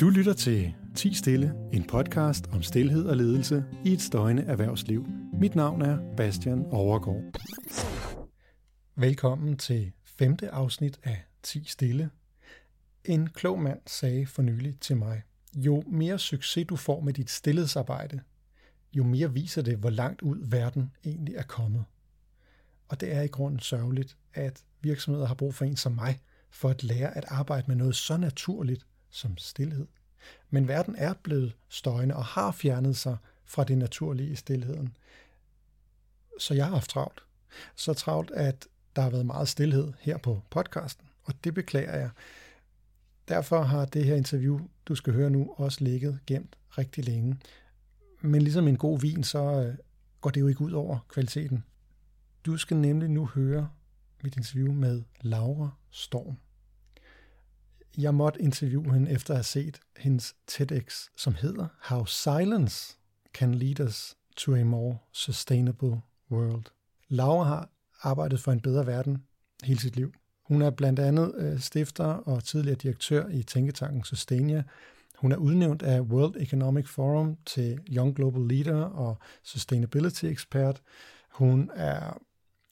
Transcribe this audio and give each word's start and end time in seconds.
Du 0.00 0.08
lytter 0.08 0.32
til 0.32 0.74
10 0.94 1.14
Stille, 1.14 1.54
en 1.72 1.86
podcast 1.86 2.46
om 2.52 2.62
stillhed 2.62 3.04
og 3.04 3.16
ledelse 3.16 3.64
i 3.84 3.92
et 3.92 4.00
støjende 4.00 4.42
erhvervsliv. 4.42 5.06
Mit 5.40 5.54
navn 5.54 5.82
er 5.82 6.16
Bastian 6.16 6.66
Overgaard. 6.66 7.22
Velkommen 8.94 9.56
til 9.56 9.92
femte 10.04 10.50
afsnit 10.50 11.00
af 11.02 11.24
10 11.42 11.64
Stille. 11.64 12.10
En 13.04 13.28
klog 13.28 13.58
mand 13.58 13.80
sagde 13.86 14.26
for 14.26 14.42
nylig 14.42 14.80
til 14.80 14.96
mig, 14.96 15.22
jo 15.54 15.82
mere 15.86 16.18
succes 16.18 16.66
du 16.68 16.76
får 16.76 17.00
med 17.00 17.12
dit 17.12 17.30
stillhedsarbejde, 17.30 18.20
jo 18.92 19.04
mere 19.04 19.32
viser 19.32 19.62
det, 19.62 19.76
hvor 19.76 19.90
langt 19.90 20.22
ud 20.22 20.50
verden 20.50 20.92
egentlig 21.04 21.34
er 21.34 21.42
kommet. 21.42 21.84
Og 22.88 23.00
det 23.00 23.14
er 23.14 23.22
i 23.22 23.28
grunden 23.28 23.60
sørgeligt, 23.60 24.16
at 24.34 24.64
virksomheder 24.80 25.26
har 25.26 25.34
brug 25.34 25.54
for 25.54 25.64
en 25.64 25.76
som 25.76 25.92
mig, 25.92 26.20
for 26.56 26.68
at 26.68 26.82
lære 26.82 27.16
at 27.16 27.24
arbejde 27.28 27.64
med 27.66 27.76
noget 27.76 27.96
så 27.96 28.16
naturligt 28.16 28.86
som 29.10 29.38
stillhed. 29.38 29.86
Men 30.50 30.68
verden 30.68 30.96
er 30.98 31.14
blevet 31.22 31.56
støjende 31.68 32.16
og 32.16 32.24
har 32.24 32.52
fjernet 32.52 32.96
sig 32.96 33.16
fra 33.44 33.64
det 33.64 33.78
naturlige 33.78 34.30
i 34.30 34.34
stillheden. 34.34 34.96
Så 36.38 36.54
jeg 36.54 36.64
har 36.64 36.72
haft 36.72 36.90
travlt. 36.90 37.22
Så 37.74 37.94
travlt, 37.94 38.30
at 38.30 38.66
der 38.96 39.02
har 39.02 39.10
været 39.10 39.26
meget 39.26 39.48
stillhed 39.48 39.92
her 40.00 40.18
på 40.18 40.42
podcasten, 40.50 41.06
og 41.22 41.34
det 41.44 41.54
beklager 41.54 41.96
jeg. 41.96 42.10
Derfor 43.28 43.62
har 43.62 43.84
det 43.84 44.04
her 44.04 44.14
interview, 44.14 44.60
du 44.86 44.94
skal 44.94 45.12
høre 45.12 45.30
nu, 45.30 45.54
også 45.56 45.84
ligget 45.84 46.18
gemt 46.26 46.56
rigtig 46.78 47.04
længe. 47.04 47.38
Men 48.20 48.42
ligesom 48.42 48.68
en 48.68 48.76
god 48.76 49.00
vin, 49.00 49.24
så 49.24 49.38
øh, 49.38 49.74
går 50.20 50.30
det 50.30 50.40
jo 50.40 50.48
ikke 50.48 50.60
ud 50.60 50.72
over 50.72 50.98
kvaliteten. 51.08 51.64
Du 52.46 52.56
skal 52.56 52.76
nemlig 52.76 53.08
nu 53.08 53.26
høre 53.26 53.68
mit 54.22 54.36
interview 54.36 54.72
med 54.72 55.02
Laura 55.20 55.70
Storm. 55.90 56.36
Jeg 57.98 58.14
måtte 58.14 58.42
interviewe 58.42 58.92
hende 58.92 59.10
efter 59.10 59.30
at 59.30 59.36
have 59.36 59.44
set 59.44 59.80
hendes 59.96 60.34
TEDx, 60.46 61.08
som 61.16 61.34
hedder 61.34 61.68
How 61.82 62.04
Silence 62.04 62.96
Can 63.34 63.54
Lead 63.54 63.80
Us 63.80 64.16
to 64.36 64.54
a 64.54 64.64
More 64.64 64.98
Sustainable 65.12 66.00
World. 66.30 66.64
Laura 67.08 67.44
har 67.44 67.70
arbejdet 68.02 68.40
for 68.40 68.52
en 68.52 68.60
bedre 68.60 68.86
verden 68.86 69.22
hele 69.64 69.80
sit 69.80 69.96
liv. 69.96 70.12
Hun 70.42 70.62
er 70.62 70.70
blandt 70.70 70.98
andet 70.98 71.34
øh, 71.36 71.60
stifter 71.60 72.04
og 72.04 72.44
tidligere 72.44 72.76
direktør 72.76 73.28
i 73.28 73.42
tænketanken 73.42 74.04
Sustainia. 74.04 74.62
Hun 75.18 75.32
er 75.32 75.36
udnævnt 75.36 75.82
af 75.82 76.00
World 76.00 76.36
Economic 76.36 76.88
Forum 76.88 77.36
til 77.46 77.80
Young 77.88 78.16
Global 78.16 78.42
Leader 78.42 78.82
og 78.84 79.18
Sustainability 79.42 80.24
Expert. 80.24 80.82
Hun 81.30 81.70
er, 81.74 82.18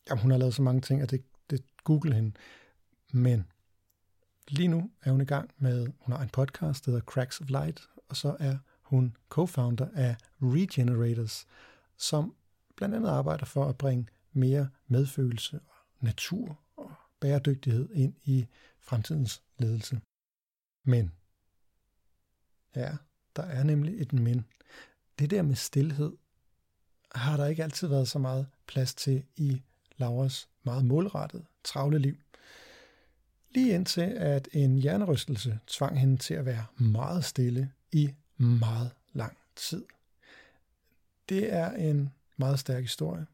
jamen, 0.09 0.23
hun 0.23 0.31
har 0.31 0.39
lavet 0.39 0.55
så 0.55 0.63
mange 0.63 0.81
ting, 0.81 1.03
at 1.03 1.11
det, 1.11 1.23
det 1.51 1.65
Google 1.85 2.15
hende. 2.15 2.33
Men 3.13 3.45
lige 4.48 4.69
nu 4.69 4.91
er 5.03 5.11
hun 5.11 5.20
i 5.20 5.25
gang 5.25 5.50
med, 5.59 5.87
hun 5.98 6.12
har 6.12 6.23
en 6.23 6.28
podcast, 6.28 6.84
der 6.84 6.91
hedder 6.91 7.05
Cracks 7.05 7.41
of 7.41 7.48
Light, 7.48 7.89
og 8.09 8.17
så 8.17 8.37
er 8.41 8.59
hun 8.83 9.17
co-founder 9.34 9.89
af 9.95 10.17
Regenerators, 10.42 11.47
som 11.97 12.34
blandt 12.77 12.95
andet 12.95 13.09
arbejder 13.09 13.45
for 13.45 13.69
at 13.69 13.78
bringe 13.78 14.06
mere 14.33 14.69
medfølelse 14.86 15.61
og 15.69 15.77
natur 16.01 16.61
og 16.77 16.92
bæredygtighed 17.20 17.89
ind 17.92 18.14
i 18.25 18.47
fremtidens 18.81 19.42
ledelse. 19.59 20.01
Men, 20.84 21.12
ja, 22.77 22.97
der 23.36 23.42
er 23.42 23.64
nemlig 23.64 24.01
et 24.01 24.12
men. 24.12 24.45
Det 25.19 25.31
der 25.31 25.42
med 25.42 25.55
stillhed 25.55 26.17
har 27.14 27.36
der 27.36 27.47
ikke 27.47 27.64
altid 27.64 27.89
været 27.89 28.08
så 28.08 28.19
meget 28.19 28.47
plads 28.67 28.95
til 28.95 29.25
i 29.36 29.62
Lauras 29.97 30.48
meget 30.62 30.84
målrettet, 30.84 31.47
travle 31.64 31.98
liv. 31.98 32.17
Lige 33.55 33.75
indtil 33.75 34.01
at 34.17 34.49
en 34.53 34.79
hjernerystelse 34.79 35.59
tvang 35.67 36.01
hende 36.01 36.17
til 36.17 36.35
at 36.35 36.45
være 36.45 36.67
meget 36.79 37.25
stille 37.25 37.73
i 37.93 38.11
meget 38.37 38.91
lang 39.13 39.37
tid. 39.57 39.85
Det 41.29 41.53
er 41.53 41.71
en 41.71 42.13
meget 42.37 42.59
stærk 42.59 42.83
historie, 42.83 43.27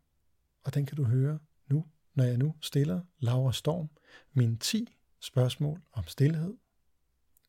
og 0.65 0.75
den 0.75 0.87
kan 0.87 0.97
du 0.97 1.05
høre 1.05 1.39
nu, 1.69 1.85
når 2.15 2.25
jeg 2.25 2.37
nu 2.37 2.55
stiller 2.61 3.01
Laura 3.19 3.53
Storm 3.53 3.89
mine 4.33 4.57
10 4.57 4.97
spørgsmål 5.21 5.81
om 5.93 6.05
stillhed. 6.07 6.57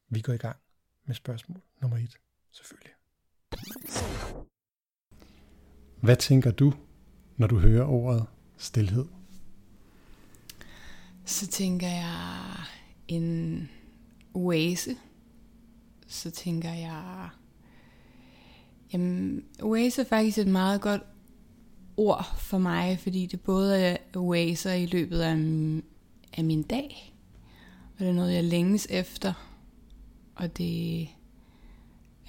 Vi 0.10 0.22
går 0.22 0.34
i 0.34 0.38
gang 0.38 0.58
med 1.06 1.16
spørgsmål 1.16 1.62
nummer 1.82 1.98
1, 1.98 2.18
selvfølgelig. 2.52 2.94
Hvad 6.02 6.16
tænker 6.16 6.52
du, 6.52 6.74
når 7.38 7.48
du 7.48 7.60
hører 7.60 7.86
ordet 7.86 8.26
stillhed? 8.58 9.21
Så 11.26 11.48
tænker 11.48 11.88
jeg 11.88 12.44
en 13.08 13.70
oase. 14.34 14.96
Så 16.08 16.32
tænker 16.32 16.74
jeg... 16.74 17.30
Jamen, 18.94 19.44
oase 19.62 20.02
er 20.02 20.06
faktisk 20.06 20.38
et 20.38 20.48
meget 20.48 20.82
godt 20.82 21.02
ord 21.98 22.36
for 22.38 22.58
mig, 22.58 23.00
fordi 23.00 23.26
det 23.26 23.42
både 23.42 23.82
er 23.82 23.98
oaser 24.16 24.74
i 24.74 24.86
løbet 24.86 25.20
af, 25.20 25.32
af 26.38 26.44
min 26.44 26.64
dag, 26.64 27.14
og 27.94 28.00
det 28.00 28.10
er 28.10 28.14
noget, 28.14 28.34
jeg 28.34 28.44
længes 28.44 28.88
efter, 28.90 29.34
og 30.36 30.58
det 30.58 31.02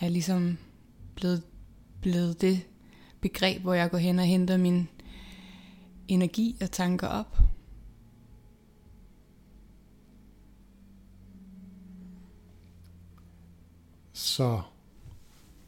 er 0.00 0.08
ligesom 0.08 0.58
blevet, 1.14 1.42
blevet 2.00 2.40
det 2.40 2.60
begreb, 3.20 3.62
hvor 3.62 3.74
jeg 3.74 3.90
går 3.90 3.98
hen 3.98 4.18
og 4.18 4.24
henter 4.24 4.56
min 4.56 4.88
energi 6.08 6.56
og 6.60 6.70
tanker 6.70 7.06
op. 7.06 7.38
Så 14.22 14.60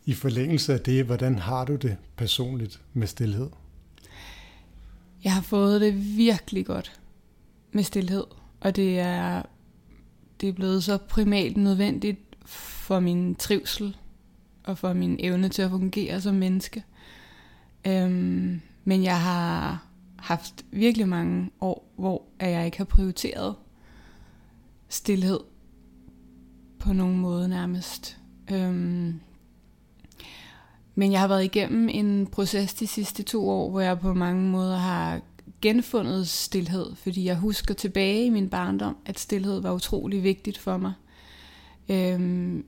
i 0.05 0.15
forlængelse 0.15 0.73
af 0.73 0.81
det, 0.81 1.05
hvordan 1.05 1.39
har 1.39 1.65
du 1.65 1.77
det 1.77 1.97
personligt 2.17 2.81
med 2.93 3.07
stillhed? 3.07 3.51
Jeg 5.25 5.35
har 5.35 5.43
fået 5.43 5.81
det 5.81 6.17
virkelig 6.17 6.67
godt 6.67 7.01
med 7.73 7.83
stillhed, 7.83 8.25
og 8.61 8.77
det 8.77 8.99
er, 8.99 9.43
det 10.41 10.49
er 10.49 10.53
blevet 10.53 10.85
så 10.85 10.97
primalt 10.97 11.57
nødvendigt 11.57 12.19
for 12.47 13.01
min 13.01 13.35
trivsel 13.35 13.97
og 14.65 14.79
for 14.79 14.93
min 14.93 15.17
evne 15.21 15.49
til 15.49 15.63
at 15.63 15.71
fungere 15.71 16.21
som 16.21 16.35
menneske. 16.35 16.85
Øhm, 17.87 18.61
men 18.85 19.03
jeg 19.03 19.21
har 19.21 19.87
haft 20.17 20.65
virkelig 20.71 21.09
mange 21.09 21.51
år, 21.61 21.93
hvor 21.97 22.23
jeg 22.41 22.65
ikke 22.65 22.79
har 22.79 22.85
prioriteret 22.85 23.55
stillhed 24.89 25.41
på 26.79 26.93
nogen 26.93 27.19
måde 27.19 27.49
nærmest. 27.49 28.19
Øhm, 28.53 29.21
men 30.95 31.13
jeg 31.13 31.21
har 31.21 31.29
været 31.29 31.45
igennem 31.45 31.89
en 31.89 32.27
proces 32.27 32.75
de 32.75 32.87
sidste 32.87 33.23
to 33.23 33.49
år, 33.49 33.71
hvor 33.71 33.81
jeg 33.81 33.99
på 33.99 34.15
mange 34.15 34.49
måder 34.49 34.77
har 34.77 35.21
genfundet 35.63 36.29
stillhed, 36.29 36.87
fordi 36.95 37.25
jeg 37.25 37.37
husker 37.37 37.75
tilbage 37.75 38.25
i 38.25 38.31
min 38.31 38.49
barndom, 38.49 38.97
at 39.07 39.19
stillhed 39.19 39.61
var 39.61 39.73
utrolig 39.73 40.23
vigtigt 40.23 40.59
for 40.59 40.77
mig. 40.77 40.93
Øhm, 41.89 42.65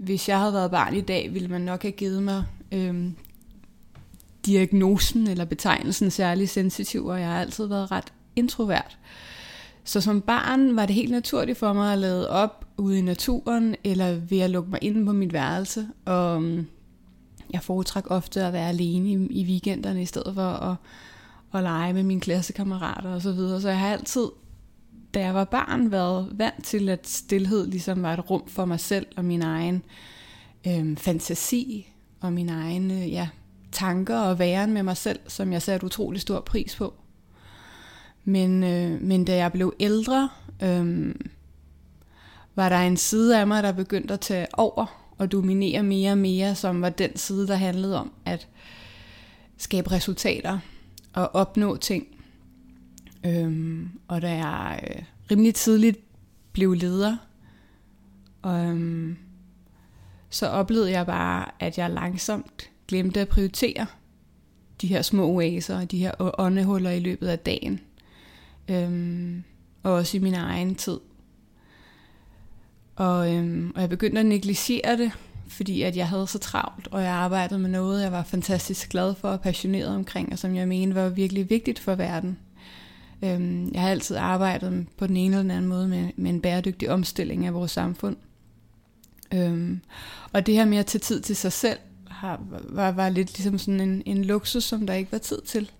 hvis 0.00 0.28
jeg 0.28 0.38
havde 0.38 0.52
været 0.52 0.70
barn 0.70 0.94
i 0.94 1.00
dag, 1.00 1.34
ville 1.34 1.48
man 1.48 1.60
nok 1.60 1.82
have 1.82 1.92
givet 1.92 2.22
mig 2.22 2.44
øhm, 2.72 3.16
diagnosen 4.46 5.26
eller 5.26 5.44
betegnelsen 5.44 6.10
særlig 6.10 6.48
sensitiv, 6.48 7.06
og 7.06 7.20
jeg 7.20 7.28
har 7.28 7.40
altid 7.40 7.66
været 7.66 7.90
ret 7.90 8.12
introvert. 8.36 8.98
Så 9.84 10.00
som 10.00 10.20
barn 10.20 10.76
var 10.76 10.86
det 10.86 10.94
helt 10.94 11.10
naturligt 11.10 11.58
for 11.58 11.72
mig 11.72 11.92
at 11.92 11.98
lade 11.98 12.30
op 12.30 12.65
ude 12.78 12.98
i 12.98 13.02
naturen, 13.02 13.74
eller 13.84 14.14
ved 14.14 14.40
at 14.40 14.50
lukke 14.50 14.70
mig 14.70 14.78
ind 14.82 15.06
på 15.06 15.12
mit 15.12 15.32
værelse. 15.32 15.88
Og 16.04 16.42
øhm, 16.42 16.66
jeg 17.52 17.62
foretrækker 17.62 18.10
ofte 18.10 18.44
at 18.44 18.52
være 18.52 18.68
alene 18.68 19.10
i, 19.10 19.40
i 19.40 19.44
weekenderne, 19.44 20.02
i 20.02 20.06
stedet 20.06 20.34
for 20.34 20.42
at, 20.42 20.76
at 21.54 21.62
lege 21.62 21.92
med 21.92 22.02
mine 22.02 22.20
klassekammerater 22.20 23.14
og 23.14 23.22
så 23.22 23.32
videre. 23.32 23.60
Så 23.60 23.68
jeg 23.68 23.78
har 23.78 23.88
altid, 23.88 24.26
da 25.14 25.20
jeg 25.20 25.34
var 25.34 25.44
barn, 25.44 25.90
været 25.90 26.28
vant 26.32 26.64
til, 26.64 26.88
at 26.88 27.08
stillhed 27.08 27.66
ligesom 27.66 28.02
var 28.02 28.12
et 28.12 28.30
rum 28.30 28.48
for 28.48 28.64
mig 28.64 28.80
selv 28.80 29.06
og 29.16 29.24
min 29.24 29.42
egen 29.42 29.82
øhm, 30.66 30.96
fantasi 30.96 31.92
og 32.20 32.32
min 32.32 32.48
egen 32.48 32.90
øh, 32.90 33.12
ja, 33.12 33.28
tanker 33.72 34.18
og 34.18 34.38
væren 34.38 34.72
med 34.72 34.82
mig 34.82 34.96
selv, 34.96 35.18
som 35.26 35.52
jeg 35.52 35.62
satte 35.62 35.86
utrolig 35.86 36.20
stor 36.20 36.40
pris 36.40 36.76
på. 36.76 36.94
Men, 38.24 38.64
øh, 38.64 39.02
men 39.02 39.24
da 39.24 39.36
jeg 39.36 39.52
blev 39.52 39.74
ældre, 39.80 40.28
øh, 40.62 41.14
var 42.56 42.68
der 42.68 42.78
en 42.78 42.96
side 42.96 43.40
af 43.40 43.46
mig, 43.46 43.62
der 43.62 43.72
begyndte 43.72 44.14
at 44.14 44.20
tage 44.20 44.46
over 44.52 45.12
og 45.18 45.32
dominere 45.32 45.82
mere 45.82 46.12
og 46.12 46.18
mere, 46.18 46.54
som 46.54 46.82
var 46.82 46.88
den 46.88 47.16
side, 47.16 47.48
der 47.48 47.54
handlede 47.54 48.00
om 48.00 48.12
at 48.24 48.48
skabe 49.56 49.92
resultater 49.92 50.58
og 51.12 51.34
opnå 51.34 51.76
ting. 51.76 52.06
Øhm, 53.26 53.90
og 54.08 54.22
da 54.22 54.30
jeg 54.30 54.80
øh, 54.90 55.02
rimelig 55.30 55.54
tidligt 55.54 55.98
blev 56.52 56.72
leder, 56.72 57.16
øhm, 58.46 59.16
så 60.30 60.46
oplevede 60.48 60.90
jeg 60.90 61.06
bare, 61.06 61.50
at 61.60 61.78
jeg 61.78 61.90
langsomt 61.90 62.70
glemte 62.88 63.20
at 63.20 63.28
prioritere 63.28 63.86
de 64.80 64.86
her 64.86 65.02
små 65.02 65.26
oaser 65.26 65.80
og 65.80 65.90
de 65.90 65.98
her 65.98 66.40
åndehuller 66.40 66.90
i 66.90 67.00
løbet 67.00 67.28
af 67.28 67.38
dagen. 67.38 67.80
Øhm, 68.68 69.44
og 69.82 69.92
også 69.92 70.16
i 70.16 70.20
min 70.20 70.34
egen 70.34 70.74
tid. 70.74 70.98
Og, 72.96 73.34
øhm, 73.34 73.72
og 73.74 73.80
jeg 73.80 73.88
begyndte 73.88 74.20
at 74.20 74.26
negligere 74.26 74.96
det, 74.96 75.12
fordi 75.48 75.82
at 75.82 75.96
jeg 75.96 76.08
havde 76.08 76.26
så 76.26 76.38
travlt, 76.38 76.88
og 76.90 77.02
jeg 77.02 77.10
arbejdede 77.10 77.58
med 77.58 77.70
noget, 77.70 78.02
jeg 78.02 78.12
var 78.12 78.22
fantastisk 78.22 78.88
glad 78.88 79.14
for 79.14 79.28
og 79.28 79.40
passioneret 79.40 79.94
omkring, 79.94 80.32
og 80.32 80.38
som 80.38 80.56
jeg 80.56 80.68
mente 80.68 80.94
var 80.94 81.08
virkelig 81.08 81.50
vigtigt 81.50 81.78
for 81.78 81.94
verden. 81.94 82.38
Øhm, 83.22 83.70
jeg 83.72 83.80
har 83.80 83.90
altid 83.90 84.16
arbejdet 84.16 84.86
på 84.96 85.06
den 85.06 85.16
ene 85.16 85.34
eller 85.34 85.42
den 85.42 85.50
anden 85.50 85.68
måde 85.68 85.88
med, 85.88 86.08
med 86.16 86.30
en 86.30 86.40
bæredygtig 86.40 86.90
omstilling 86.90 87.46
af 87.46 87.54
vores 87.54 87.70
samfund. 87.70 88.16
Øhm, 89.34 89.80
og 90.32 90.46
det 90.46 90.54
her 90.54 90.64
med 90.64 90.78
at 90.78 90.86
tage 90.86 91.00
tid 91.00 91.20
til 91.20 91.36
sig 91.36 91.52
selv, 91.52 91.78
har, 92.08 92.40
var, 92.68 92.90
var 92.90 93.08
lidt 93.08 93.38
ligesom 93.38 93.58
sådan 93.58 93.80
en, 93.80 94.02
en 94.06 94.24
luksus, 94.24 94.64
som 94.64 94.86
der 94.86 94.94
ikke 94.94 95.12
var 95.12 95.18
tid 95.18 95.40
til. 95.46 95.70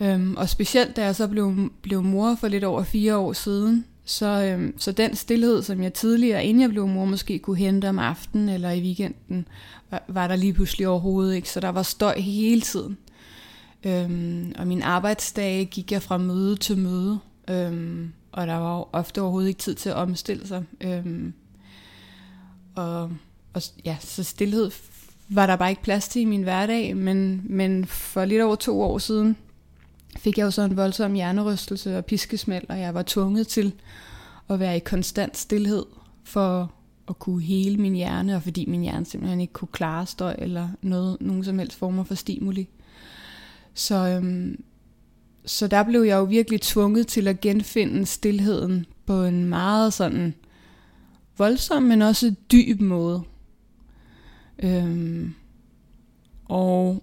Øhm, 0.00 0.36
og 0.36 0.48
specielt 0.48 0.96
da 0.96 1.04
jeg 1.04 1.16
så 1.16 1.28
blev, 1.28 1.70
blev 1.82 2.02
mor 2.02 2.34
for 2.34 2.48
lidt 2.48 2.64
over 2.64 2.82
fire 2.82 3.16
år 3.16 3.32
siden, 3.32 3.84
så, 4.08 4.26
øhm, 4.26 4.74
så 4.78 4.92
den 4.92 5.16
stillhed, 5.16 5.62
som 5.62 5.82
jeg 5.82 5.94
tidligere, 5.94 6.44
inden 6.44 6.60
jeg 6.60 6.70
blev 6.70 6.86
mor, 6.86 7.04
måske 7.04 7.38
kunne 7.38 7.56
hente 7.56 7.88
om 7.88 7.98
aftenen 7.98 8.48
eller 8.48 8.70
i 8.70 8.80
weekenden, 8.80 9.48
var, 9.90 10.02
var 10.08 10.28
der 10.28 10.36
lige 10.36 10.52
pludselig 10.52 10.88
overhovedet 10.88 11.34
ikke. 11.34 11.50
Så 11.50 11.60
der 11.60 11.68
var 11.68 11.82
støj 11.82 12.18
hele 12.18 12.60
tiden. 12.60 12.98
Øhm, 13.84 14.52
og 14.58 14.66
min 14.66 14.82
arbejdsdage 14.82 15.64
gik 15.64 15.92
jeg 15.92 16.02
fra 16.02 16.18
møde 16.18 16.56
til 16.56 16.78
møde, 16.78 17.18
øhm, 17.50 18.12
og 18.32 18.46
der 18.46 18.54
var 18.54 18.88
ofte 18.92 19.20
overhovedet 19.20 19.48
ikke 19.48 19.60
tid 19.60 19.74
til 19.74 19.88
at 19.88 19.96
omstille 19.96 20.46
sig. 20.46 20.64
Øhm, 20.80 21.32
og, 22.74 23.10
og 23.52 23.62
ja, 23.84 23.96
så 24.00 24.24
stillhed 24.24 24.70
var 25.28 25.46
der 25.46 25.56
bare 25.56 25.70
ikke 25.70 25.82
plads 25.82 26.08
til 26.08 26.22
i 26.22 26.24
min 26.24 26.42
hverdag, 26.42 26.96
men, 26.96 27.42
men 27.44 27.84
for 27.84 28.24
lidt 28.24 28.42
over 28.42 28.56
to 28.56 28.82
år 28.82 28.98
siden 28.98 29.36
fik 30.18 30.38
jeg 30.38 30.44
jo 30.44 30.50
så 30.50 30.62
en 30.62 30.76
voldsom 30.76 31.14
hjernerystelse 31.14 31.98
og 31.98 32.04
piskesmæld, 32.04 32.64
og 32.68 32.80
jeg 32.80 32.94
var 32.94 33.02
tvunget 33.06 33.48
til 33.48 33.72
at 34.48 34.60
være 34.60 34.76
i 34.76 34.80
konstant 34.80 35.36
stillhed 35.36 35.84
for 36.24 36.72
at 37.08 37.18
kunne 37.18 37.42
hele 37.42 37.76
min 37.76 37.94
hjerne, 37.94 38.36
og 38.36 38.42
fordi 38.42 38.66
min 38.66 38.82
hjerne 38.82 39.06
simpelthen 39.06 39.40
ikke 39.40 39.52
kunne 39.52 39.68
klare 39.72 40.06
støj 40.06 40.34
eller 40.38 40.68
noget, 40.82 41.16
nogen 41.20 41.44
som 41.44 41.58
helst 41.58 41.78
former 41.78 42.04
for 42.04 42.14
stimuli. 42.14 42.68
Så, 43.74 43.94
øhm, 43.94 44.62
så 45.44 45.66
der 45.66 45.82
blev 45.82 46.02
jeg 46.02 46.16
jo 46.16 46.24
virkelig 46.24 46.60
tvunget 46.60 47.06
til 47.06 47.28
at 47.28 47.40
genfinde 47.40 48.06
stillheden 48.06 48.86
på 49.06 49.24
en 49.24 49.44
meget 49.44 49.92
sådan 49.92 50.34
voldsom, 51.38 51.82
men 51.82 52.02
også 52.02 52.34
dyb 52.52 52.80
måde. 52.80 53.22
Øhm, 54.58 55.34
og 56.44 57.02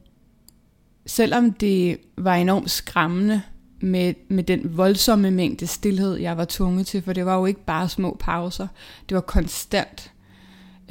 selvom 1.06 1.54
det 1.54 1.98
var 2.18 2.36
enormt 2.36 2.72
skræmmende 2.72 3.42
med, 3.80 4.14
med 4.28 4.44
den 4.44 4.78
voldsomme 4.78 5.32
mængde 5.32 5.68
stillhed, 5.68 6.16
jeg 6.16 6.38
var 6.38 6.46
tvunget 6.50 6.88
til, 6.88 7.02
for 7.02 7.14
det 7.14 7.26
var 7.26 7.38
jo 7.38 7.46
ikke 7.46 7.66
bare 7.66 7.90
små 7.90 8.18
pauser, 8.20 8.68
det 9.10 9.16
var 9.16 9.22
konstant 9.22 10.12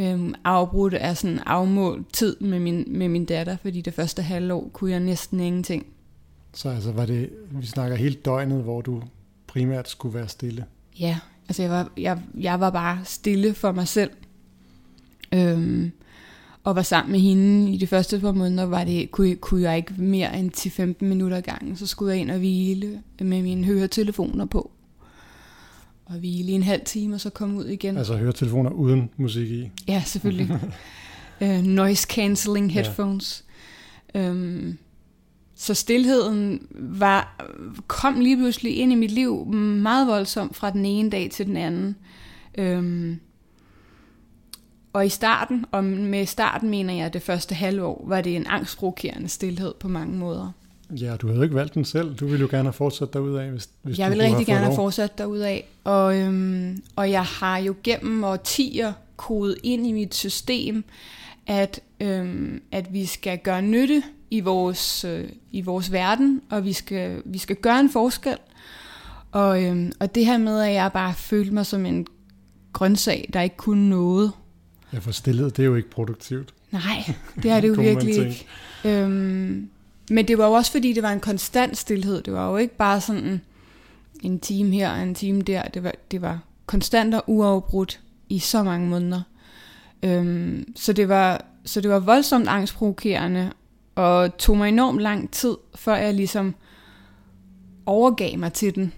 øhm, 0.00 0.34
afbrudt 0.44 0.94
af 0.94 1.16
sådan 1.16 1.38
afmålt 1.38 2.12
tid 2.12 2.36
med 2.40 2.60
min, 2.60 2.84
med 2.86 3.08
min 3.08 3.24
datter, 3.24 3.56
fordi 3.62 3.80
det 3.80 3.94
første 3.94 4.22
halvår 4.22 4.70
kunne 4.72 4.90
jeg 4.90 5.00
næsten 5.00 5.40
ingenting. 5.40 5.86
Så 6.54 6.68
altså 6.68 6.92
var 6.92 7.06
det, 7.06 7.30
vi 7.50 7.66
snakker 7.66 7.96
helt 7.96 8.24
døgnet, 8.24 8.62
hvor 8.62 8.80
du 8.80 9.02
primært 9.46 9.88
skulle 9.88 10.14
være 10.14 10.28
stille? 10.28 10.64
Ja, 11.00 11.18
altså 11.48 11.62
jeg 11.62 11.70
var, 11.70 11.90
jeg, 11.96 12.20
jeg 12.40 12.60
var 12.60 12.70
bare 12.70 13.00
stille 13.04 13.54
for 13.54 13.72
mig 13.72 13.88
selv. 13.88 14.10
Øhm, 15.34 15.92
og 16.64 16.76
var 16.76 16.82
sammen 16.82 17.12
med 17.12 17.20
hende 17.20 17.72
i 17.72 17.76
de 17.76 17.86
første 17.86 18.20
par 18.20 18.32
måneder, 18.32 18.64
var 18.64 18.84
det, 18.84 19.10
kunne, 19.10 19.36
kunne 19.36 19.62
jeg 19.62 19.76
ikke 19.76 19.94
mere 19.98 20.38
end 20.38 20.50
10-15 21.00 21.04
minutter 21.04 21.36
ad 21.36 21.42
gangen. 21.42 21.76
Så 21.76 21.86
skulle 21.86 22.12
jeg 22.12 22.20
ind 22.20 22.30
og 22.30 22.38
hvile 22.38 23.02
med 23.20 23.42
mine 23.42 23.64
høretelefoner 23.64 24.44
på. 24.44 24.70
Og 26.04 26.14
hvile 26.18 26.52
i 26.52 26.54
en 26.54 26.62
halv 26.62 26.84
time, 26.84 27.14
og 27.14 27.20
så 27.20 27.30
komme 27.30 27.58
ud 27.58 27.64
igen. 27.64 27.96
Altså 27.96 28.16
høretelefoner 28.16 28.70
uden 28.70 29.10
musik 29.16 29.50
i? 29.50 29.70
Ja, 29.88 30.02
selvfølgelig. 30.06 30.58
uh, 31.40 31.48
noise 31.80 32.06
cancelling 32.10 32.72
headphones. 32.72 33.44
Ja. 34.14 34.30
Um, 34.30 34.78
så 35.54 35.74
stillheden 35.74 36.66
var, 36.70 37.46
kom 37.86 38.20
lige 38.20 38.36
pludselig 38.36 38.76
ind 38.76 38.92
i 38.92 38.94
mit 38.94 39.10
liv 39.10 39.46
meget 39.54 40.06
voldsomt 40.06 40.56
fra 40.56 40.70
den 40.70 40.84
ene 40.84 41.10
dag 41.10 41.30
til 41.30 41.46
den 41.46 41.56
anden. 41.56 41.96
Um, 42.58 43.20
og 44.92 45.06
i 45.06 45.08
starten, 45.08 45.64
og 45.72 45.84
med 45.84 46.26
starten 46.26 46.70
mener 46.70 46.94
jeg 46.94 47.12
det 47.12 47.22
første 47.22 47.54
halvår, 47.54 48.04
var 48.06 48.20
det 48.20 48.36
en 48.36 48.46
angstprovokerende 48.46 49.28
stillhed 49.28 49.74
på 49.80 49.88
mange 49.88 50.16
måder. 50.16 50.52
Ja, 51.00 51.16
du 51.16 51.26
havde 51.26 51.36
jo 51.36 51.42
ikke 51.42 51.54
valgt 51.54 51.74
den 51.74 51.84
selv. 51.84 52.14
Du 52.14 52.26
ville 52.26 52.40
jo 52.40 52.48
gerne 52.50 52.64
have 52.64 52.72
fortsat 52.72 53.16
af, 53.16 53.50
hvis, 53.50 53.68
hvis 53.82 53.98
Jeg 53.98 54.10
vil 54.10 54.20
rigtig 54.20 54.46
gerne 54.46 54.64
have 54.64 54.74
fortsat 54.74 55.20
af. 55.20 55.68
Og, 55.84 56.18
øhm, 56.18 56.82
og 56.96 57.10
jeg 57.10 57.24
har 57.24 57.58
jo 57.58 57.74
gennem 57.82 58.24
årtier 58.24 58.92
kodet 59.16 59.56
ind 59.62 59.86
i 59.86 59.92
mit 59.92 60.14
system, 60.14 60.84
at, 61.46 61.80
øhm, 62.00 62.62
at 62.72 62.92
vi 62.92 63.06
skal 63.06 63.38
gøre 63.38 63.62
nytte 63.62 64.02
i 64.30 64.40
vores, 64.40 65.04
øh, 65.04 65.28
i 65.50 65.60
vores 65.60 65.92
verden, 65.92 66.42
og 66.50 66.64
vi 66.64 66.72
skal, 66.72 67.22
vi 67.24 67.38
skal 67.38 67.56
gøre 67.56 67.80
en 67.80 67.90
forskel. 67.90 68.36
Og, 69.32 69.64
øhm, 69.64 69.92
og 70.00 70.14
det 70.14 70.26
her 70.26 70.38
med, 70.38 70.60
at 70.60 70.74
jeg 70.74 70.92
bare 70.92 71.14
følte 71.14 71.54
mig 71.54 71.66
som 71.66 71.86
en 71.86 72.06
grøntsag, 72.72 73.30
der 73.32 73.40
ikke 73.40 73.56
kunne 73.56 73.90
noget, 73.90 74.32
Ja, 74.92 74.98
for 74.98 75.10
stillhed, 75.10 75.50
det 75.50 75.58
er 75.58 75.66
jo 75.66 75.74
ikke 75.74 75.90
produktivt. 75.90 76.54
Nej, 76.70 77.14
det 77.42 77.50
er 77.50 77.60
det 77.60 77.68
jo 77.68 77.74
virkelig 77.90 78.16
ikke. 78.16 78.46
Øhm, 78.84 79.70
men 80.10 80.28
det 80.28 80.38
var 80.38 80.46
jo 80.46 80.52
også 80.52 80.72
fordi, 80.72 80.92
det 80.92 81.02
var 81.02 81.12
en 81.12 81.20
konstant 81.20 81.78
stillhed. 81.78 82.22
Det 82.22 82.32
var 82.32 82.50
jo 82.50 82.56
ikke 82.56 82.76
bare 82.76 83.00
sådan 83.00 83.40
en 84.22 84.40
time 84.40 84.70
her 84.70 84.90
og 84.90 85.02
en 85.02 85.14
time 85.14 85.42
der. 85.42 85.62
Det 85.62 85.84
var, 85.84 85.92
det 86.10 86.22
var 86.22 86.40
konstant 86.66 87.14
og 87.14 87.24
uafbrudt 87.26 88.00
i 88.28 88.38
så 88.38 88.62
mange 88.62 88.88
måneder. 88.88 89.22
Øhm, 90.02 90.72
så, 90.76 90.92
det 90.92 91.08
var, 91.08 91.44
så 91.64 91.80
det 91.80 91.90
var 91.90 91.98
voldsomt 91.98 92.48
angstprovokerende, 92.48 93.52
og 93.94 94.36
tog 94.38 94.56
mig 94.56 94.68
enormt 94.68 95.00
lang 95.00 95.30
tid, 95.30 95.56
før 95.74 95.96
jeg 95.96 96.14
ligesom 96.14 96.54
overgav 97.86 98.38
mig 98.38 98.52
til 98.52 98.74
den 98.74 98.92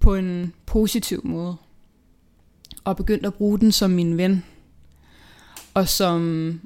på 0.00 0.14
en 0.14 0.52
positiv 0.66 1.20
måde. 1.24 1.56
Og 2.84 2.96
begyndte 2.96 3.26
at 3.26 3.34
bruge 3.34 3.58
den 3.58 3.72
som 3.72 3.90
min 3.90 4.16
ven 4.16 4.44
og 5.76 5.88
som, 5.88 6.60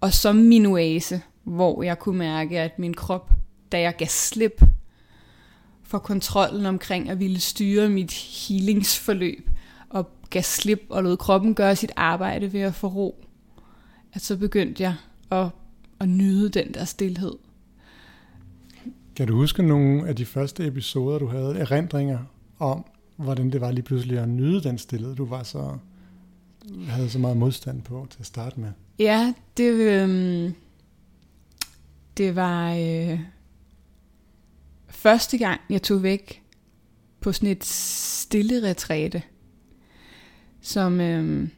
og 0.00 0.12
som 0.12 0.36
min 0.36 0.66
oase, 0.66 1.22
hvor 1.44 1.82
jeg 1.82 1.98
kunne 1.98 2.18
mærke, 2.18 2.60
at 2.60 2.78
min 2.78 2.94
krop, 2.94 3.30
da 3.72 3.80
jeg 3.80 3.96
gav 3.96 4.08
slip 4.08 4.62
for 5.82 5.98
kontrollen 5.98 6.66
omkring 6.66 7.10
at 7.10 7.20
ville 7.20 7.40
styre 7.40 7.88
mit 7.88 8.12
healingsforløb, 8.12 9.50
og 9.90 10.10
gav 10.30 10.42
slip 10.42 10.82
og 10.88 11.02
lod 11.02 11.16
kroppen 11.16 11.54
gøre 11.54 11.76
sit 11.76 11.92
arbejde 11.96 12.52
ved 12.52 12.60
at 12.60 12.74
få 12.74 12.86
ro, 12.86 13.24
at 14.12 14.22
så 14.22 14.36
begyndte 14.36 14.82
jeg 14.82 14.94
at, 15.30 15.48
at 16.00 16.08
nyde 16.08 16.48
den 16.48 16.74
der 16.74 16.84
stillhed. 16.84 17.32
Kan 19.16 19.26
du 19.26 19.34
huske 19.34 19.62
nogle 19.62 20.08
af 20.08 20.16
de 20.16 20.26
første 20.26 20.66
episoder, 20.66 21.18
du 21.18 21.26
havde, 21.26 21.58
erindringer 21.58 22.18
om, 22.58 22.84
hvordan 23.16 23.50
det 23.50 23.60
var 23.60 23.70
lige 23.70 23.84
pludselig 23.84 24.18
at 24.18 24.28
nyde 24.28 24.62
den 24.62 24.78
stillhed, 24.78 25.16
du 25.16 25.24
var 25.24 25.42
så 25.42 25.78
havde 26.88 27.10
så 27.10 27.18
meget 27.18 27.36
modstand 27.36 27.82
på 27.82 28.06
til 28.10 28.20
at 28.20 28.26
starte 28.26 28.60
med? 28.60 28.72
Ja, 28.98 29.34
det, 29.56 29.72
øh, 29.72 30.52
det 32.16 32.36
var 32.36 32.74
øh, 32.74 33.20
første 34.88 35.38
gang, 35.38 35.60
jeg 35.70 35.82
tog 35.82 36.02
væk 36.02 36.42
på 37.20 37.32
sådan 37.32 37.48
et 37.48 37.64
stille 37.64 38.68
retræte, 38.68 39.22
som... 40.60 41.00
Øh, 41.00 41.48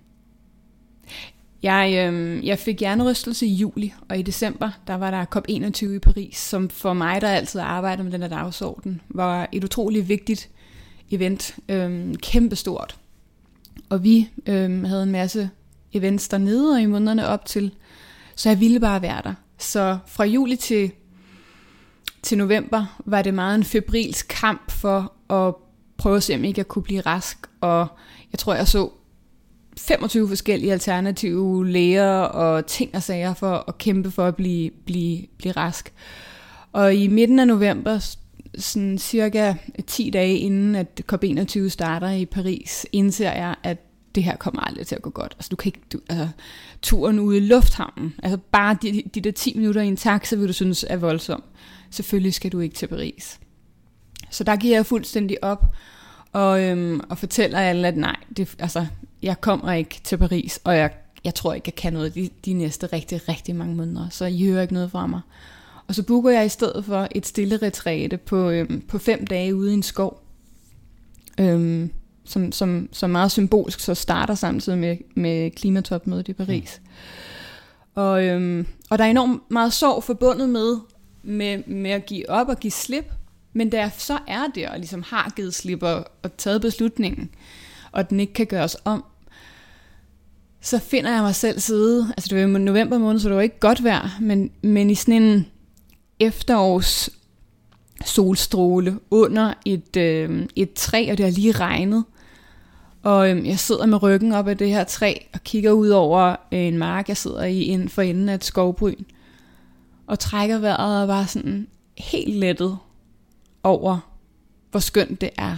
jeg, 1.62 2.12
øh, 2.12 2.46
jeg 2.46 2.58
fik 2.58 2.80
hjernerystelse 2.80 3.46
i 3.46 3.54
juli, 3.54 3.94
og 4.08 4.18
i 4.18 4.22
december, 4.22 4.70
der 4.86 4.94
var 4.94 5.10
der 5.10 5.24
COP21 5.36 5.90
i 5.90 5.98
Paris, 5.98 6.36
som 6.36 6.70
for 6.70 6.92
mig, 6.92 7.20
der 7.20 7.28
altid 7.28 7.60
arbejder 7.60 8.02
med 8.02 8.12
den 8.12 8.22
her 8.22 8.28
dagsorden, 8.28 9.00
var 9.08 9.48
et 9.52 9.64
utroligt 9.64 10.08
vigtigt 10.08 10.50
event. 11.10 11.56
Øh, 11.68 12.14
kæmpestort. 12.14 13.01
Og 13.92 14.04
vi 14.04 14.28
øh, 14.46 14.84
havde 14.84 15.02
en 15.02 15.12
masse 15.12 15.50
events 15.92 16.28
dernede 16.28 16.72
og 16.72 16.80
i 16.80 16.86
månederne 16.86 17.26
op 17.26 17.44
til, 17.44 17.74
så 18.36 18.48
jeg 18.48 18.60
ville 18.60 18.80
bare 18.80 19.02
være 19.02 19.20
der. 19.24 19.34
Så 19.58 19.98
fra 20.06 20.24
juli 20.24 20.56
til, 20.56 20.92
til 22.22 22.38
november 22.38 23.00
var 23.04 23.22
det 23.22 23.34
meget 23.34 23.54
en 23.54 23.64
febrilsk 23.64 24.26
kamp 24.28 24.70
for 24.70 25.12
at 25.32 25.54
prøve 25.96 26.16
at 26.16 26.22
se, 26.22 26.34
om 26.34 26.44
ikke 26.44 26.58
jeg 26.58 26.68
kunne 26.68 26.82
blive 26.82 27.00
rask. 27.00 27.38
Og 27.60 27.86
jeg 28.32 28.38
tror, 28.38 28.54
jeg 28.54 28.68
så 28.68 28.90
25 29.78 30.28
forskellige 30.28 30.72
alternative 30.72 31.68
læger 31.68 32.20
og 32.20 32.66
ting 32.66 32.94
og 32.94 33.02
sager 33.02 33.34
for 33.34 33.64
at 33.68 33.78
kæmpe 33.78 34.10
for 34.10 34.26
at 34.26 34.36
blive, 34.36 34.70
blive, 34.86 35.26
blive 35.38 35.52
rask. 35.52 35.92
Og 36.72 36.94
i 36.94 37.08
midten 37.08 37.38
af 37.38 37.46
november, 37.46 38.16
sådan 38.58 38.98
cirka 38.98 39.54
10 39.86 40.10
dage 40.10 40.38
inden 40.38 40.74
at 40.74 41.00
COP21 41.12 41.68
starter 41.68 42.10
i 42.10 42.26
Paris, 42.26 42.86
indser 42.92 43.32
jeg, 43.32 43.54
at 43.62 43.78
det 44.14 44.24
her 44.24 44.36
kommer 44.36 44.60
aldrig 44.60 44.86
til 44.86 44.94
at 44.94 45.02
gå 45.02 45.10
godt. 45.10 45.34
Altså, 45.38 45.48
du 45.48 45.56
kan 45.56 45.68
ikke, 45.68 45.80
du, 45.92 46.00
altså, 46.08 46.28
turen 46.82 47.18
ude 47.18 47.36
i 47.36 47.40
lufthavnen, 47.40 48.14
altså 48.22 48.38
bare 48.52 48.76
de, 48.82 49.02
de 49.14 49.20
der 49.20 49.30
10 49.30 49.54
minutter 49.56 49.82
i 49.82 49.86
en 49.86 49.96
taxa, 49.96 50.36
vil 50.36 50.48
du 50.48 50.52
synes 50.52 50.84
er 50.88 50.96
voldsom. 50.96 51.42
Selvfølgelig 51.90 52.34
skal 52.34 52.52
du 52.52 52.60
ikke 52.60 52.74
til 52.74 52.86
Paris. 52.86 53.40
Så 54.30 54.44
der 54.44 54.56
giver 54.56 54.76
jeg 54.76 54.86
fuldstændig 54.86 55.44
op, 55.44 55.66
og, 56.32 56.62
øhm, 56.62 57.00
og 57.08 57.18
fortæller 57.18 57.58
alle, 57.58 57.88
at 57.88 57.96
nej, 57.96 58.16
det, 58.36 58.54
altså, 58.58 58.86
jeg 59.22 59.40
kommer 59.40 59.72
ikke 59.72 60.00
til 60.04 60.16
Paris, 60.16 60.60
og 60.64 60.76
jeg, 60.76 60.90
jeg 61.24 61.34
tror 61.34 61.54
ikke, 61.54 61.66
jeg 61.66 61.74
kan 61.74 61.92
noget 61.92 62.14
de, 62.14 62.28
de 62.44 62.52
næste 62.52 62.86
rigtig, 62.86 63.28
rigtig 63.28 63.56
mange 63.56 63.74
måneder, 63.74 64.08
så 64.08 64.24
I 64.24 64.44
hører 64.44 64.62
ikke 64.62 64.74
noget 64.74 64.90
fra 64.90 65.06
mig. 65.06 65.20
Og 65.92 65.96
så 65.96 66.02
booker 66.02 66.30
jeg 66.30 66.46
i 66.46 66.48
stedet 66.48 66.84
for 66.84 67.08
et 67.10 67.26
stille 67.26 67.56
retræte 67.56 68.16
på, 68.16 68.50
øhm, 68.50 68.80
på 68.80 68.98
fem 68.98 69.26
dage 69.26 69.56
ude 69.56 69.70
i 69.70 69.74
en 69.74 69.82
skov, 69.82 70.22
øhm, 71.40 71.90
som, 72.24 72.52
som, 72.52 72.88
som 72.92 73.10
meget 73.10 73.30
symbolsk 73.30 73.80
så 73.80 73.94
starter 73.94 74.34
samtidig 74.34 74.78
med, 74.78 74.96
med 75.14 75.50
klimatopmødet 75.50 76.28
i 76.28 76.32
Paris. 76.32 76.80
Mm. 76.84 76.90
Og, 77.94 78.24
øhm, 78.24 78.66
og 78.90 78.98
der 78.98 79.04
er 79.04 79.08
enormt 79.08 79.50
meget 79.50 79.72
sorg 79.72 80.04
forbundet 80.04 80.48
med, 80.48 80.76
med, 81.22 81.62
med 81.66 81.90
at 81.90 82.06
give 82.06 82.30
op 82.30 82.48
og 82.48 82.60
give 82.60 82.70
slip, 82.70 83.12
men 83.52 83.70
da 83.70 83.78
jeg 83.78 83.90
så 83.98 84.18
er 84.28 84.46
der 84.54 84.70
og 84.70 84.78
ligesom 84.78 85.02
har 85.06 85.32
givet 85.36 85.54
slip 85.54 85.82
og, 85.82 86.04
og 86.22 86.36
taget 86.36 86.60
beslutningen, 86.60 87.30
og 87.92 88.10
den 88.10 88.20
ikke 88.20 88.32
kan 88.32 88.46
gøres 88.46 88.76
om, 88.84 89.04
så 90.60 90.78
finder 90.78 91.12
jeg 91.12 91.22
mig 91.22 91.34
selv 91.34 91.60
sidde, 91.60 92.12
altså 92.16 92.36
det 92.36 92.52
var 92.52 92.58
november 92.58 92.98
måned, 92.98 93.20
så 93.20 93.28
det 93.28 93.36
var 93.36 93.42
ikke 93.42 93.60
godt 93.60 93.84
vejr, 93.84 94.18
men, 94.20 94.50
men 94.62 94.90
i 94.90 94.94
sådan 94.94 95.22
en 95.22 95.46
efterårs 96.22 97.10
solstråle 98.04 98.98
under 99.10 99.54
et, 99.64 99.96
øh, 99.96 100.46
et 100.56 100.72
træ, 100.72 101.08
og 101.10 101.18
det 101.18 101.24
har 101.24 101.32
lige 101.32 101.52
regnet. 101.52 102.04
Og 103.02 103.30
øh, 103.30 103.48
jeg 103.48 103.58
sidder 103.58 103.86
med 103.86 104.02
ryggen 104.02 104.32
op 104.32 104.48
af 104.48 104.58
det 104.58 104.68
her 104.68 104.84
træ 104.84 105.14
og 105.32 105.40
kigger 105.44 105.72
ud 105.72 105.88
over 105.88 106.36
øh, 106.52 106.58
en 106.60 106.78
mark, 106.78 107.08
jeg 107.08 107.16
sidder 107.16 107.44
i 107.44 107.62
inden 107.62 107.88
for 107.88 108.02
enden 108.02 108.28
af 108.28 108.34
et 108.34 108.44
skovbryn. 108.44 109.04
Og 110.06 110.18
trækker 110.18 110.58
vejret 110.58 111.02
og 111.02 111.08
bare 111.08 111.26
sådan 111.26 111.68
helt 111.98 112.36
lettet 112.36 112.78
over, 113.62 113.98
hvor 114.70 114.80
skønt 114.80 115.20
det 115.20 115.30
er, 115.38 115.56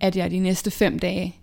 at 0.00 0.16
jeg 0.16 0.30
de 0.30 0.38
næste 0.38 0.70
fem 0.70 0.98
dage 0.98 1.36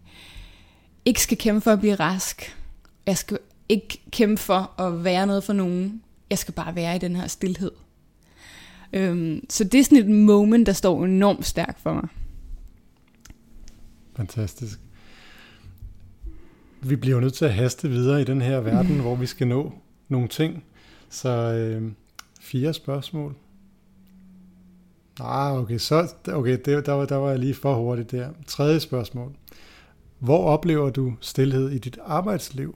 ikke 1.06 1.22
skal 1.22 1.38
kæmpe 1.38 1.62
for 1.62 1.72
at 1.72 1.79
blive 1.79 1.96
rask. 1.96 2.58
Jeg 3.06 3.18
skal 3.18 3.38
ikke 3.70 4.01
kæmpe 4.12 4.41
for 4.41 4.82
at 4.82 5.03
være 5.03 5.27
noget 5.27 5.44
for 5.44 5.53
nogen. 5.53 6.01
Jeg 6.29 6.38
skal 6.38 6.53
bare 6.53 6.75
være 6.75 6.96
i 6.96 7.00
den 7.00 7.15
her 7.15 7.27
stillhed. 7.27 7.72
Øhm, 8.93 9.46
så 9.50 9.63
det 9.63 9.79
er 9.79 9.84
sådan 9.84 9.98
et 9.98 10.10
moment, 10.10 10.67
der 10.67 10.74
står 10.74 11.05
enormt 11.05 11.46
stærkt 11.46 11.79
for 11.79 11.93
mig. 11.93 12.08
Fantastisk. 14.15 14.79
Vi 16.81 16.96
bliver 16.96 17.15
jo 17.15 17.22
nødt 17.22 17.34
til 17.34 17.46
at 17.46 17.53
haste 17.53 17.89
videre 17.89 18.22
i 18.22 18.25
den 18.25 18.41
her 18.41 18.60
verden, 18.60 18.96
mm. 18.96 19.01
hvor 19.05 19.15
vi 19.15 19.25
skal 19.25 19.48
nå 19.48 19.74
nogle 20.08 20.27
ting. 20.27 20.63
Så 21.10 21.29
øh, 21.29 21.91
fire 22.39 22.74
spørgsmål. 22.74 23.36
Ah, 25.19 25.60
okay, 25.60 25.77
så, 25.77 26.13
okay 26.27 26.58
det, 26.65 26.86
der, 26.86 26.91
var, 26.91 27.05
der 27.05 27.15
var 27.15 27.29
jeg 27.29 27.39
lige 27.39 27.53
for 27.53 27.75
hurtigt 27.75 28.12
der. 28.12 28.29
Tredje 28.48 28.79
spørgsmål. 28.79 29.31
Hvor 30.19 30.43
oplever 30.43 30.89
du 30.89 31.13
stillhed 31.22 31.69
i 31.69 31.77
dit 31.77 31.98
arbejdsliv? 32.05 32.75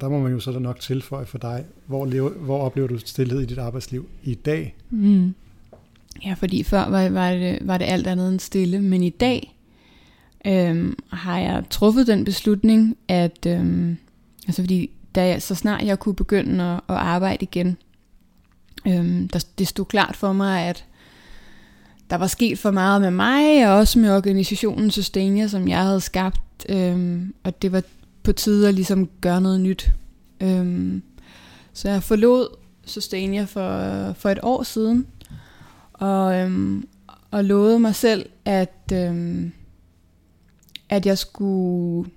Og 0.00 0.04
der 0.04 0.10
må 0.10 0.22
man 0.22 0.32
jo 0.32 0.40
så 0.40 0.58
nok 0.58 0.80
tilføje 0.80 1.26
for 1.26 1.38
dig, 1.38 1.64
hvor, 1.86 2.06
lever, 2.06 2.30
hvor 2.30 2.58
oplever 2.58 2.88
du 2.88 2.98
stillhed 2.98 3.40
i 3.40 3.46
dit 3.46 3.58
arbejdsliv 3.58 4.08
i 4.22 4.34
dag? 4.34 4.74
Mm. 4.90 5.34
Ja, 6.24 6.32
fordi 6.32 6.62
før 6.62 6.88
var, 6.88 7.08
var, 7.08 7.30
det, 7.30 7.58
var 7.60 7.78
det 7.78 7.84
alt 7.84 8.06
andet 8.06 8.28
end 8.28 8.40
stille, 8.40 8.80
men 8.80 9.02
i 9.02 9.10
dag 9.10 9.56
øhm, 10.46 10.98
har 11.12 11.38
jeg 11.38 11.64
truffet 11.70 12.06
den 12.06 12.24
beslutning, 12.24 12.96
at 13.08 13.46
øhm, 13.46 13.96
altså 14.46 14.62
fordi 14.62 14.90
da 15.14 15.26
jeg, 15.26 15.42
så 15.42 15.54
snart 15.54 15.82
jeg 15.82 15.98
kunne 15.98 16.14
begynde 16.14 16.64
at, 16.64 16.80
at 16.88 16.96
arbejde 16.96 17.42
igen, 17.42 17.76
øhm, 18.86 19.28
der, 19.28 19.44
det 19.58 19.68
stod 19.68 19.84
klart 19.84 20.16
for 20.16 20.32
mig, 20.32 20.62
at 20.62 20.84
der 22.10 22.16
var 22.16 22.26
sket 22.26 22.58
for 22.58 22.70
meget 22.70 23.00
med 23.00 23.10
mig, 23.10 23.68
og 23.68 23.74
også 23.76 23.98
med 23.98 24.16
organisationen 24.16 24.90
Sustainia, 24.90 25.48
som 25.48 25.68
jeg 25.68 25.82
havde 25.82 26.00
skabt, 26.00 26.66
øhm, 26.68 27.34
og 27.44 27.62
det 27.62 27.72
var 27.72 27.82
på 28.22 28.32
tide 28.32 28.68
at 28.68 28.74
ligesom 28.74 29.08
gøre 29.20 29.40
noget 29.40 29.60
nyt. 29.60 29.92
Øhm, 30.40 31.02
så 31.72 31.88
jeg 31.88 32.02
forlod 32.02 32.56
Sustainia 32.84 33.44
for, 33.44 34.12
for 34.12 34.28
et 34.28 34.38
år 34.42 34.62
siden, 34.62 35.06
og, 35.92 36.36
øhm, 36.36 36.88
og 37.30 37.44
lovede 37.44 37.80
mig 37.80 37.94
selv, 37.94 38.30
at, 38.44 38.92
øhm, 38.92 39.52
at 40.88 41.06
jeg 41.06 41.18
skulle 41.18 42.10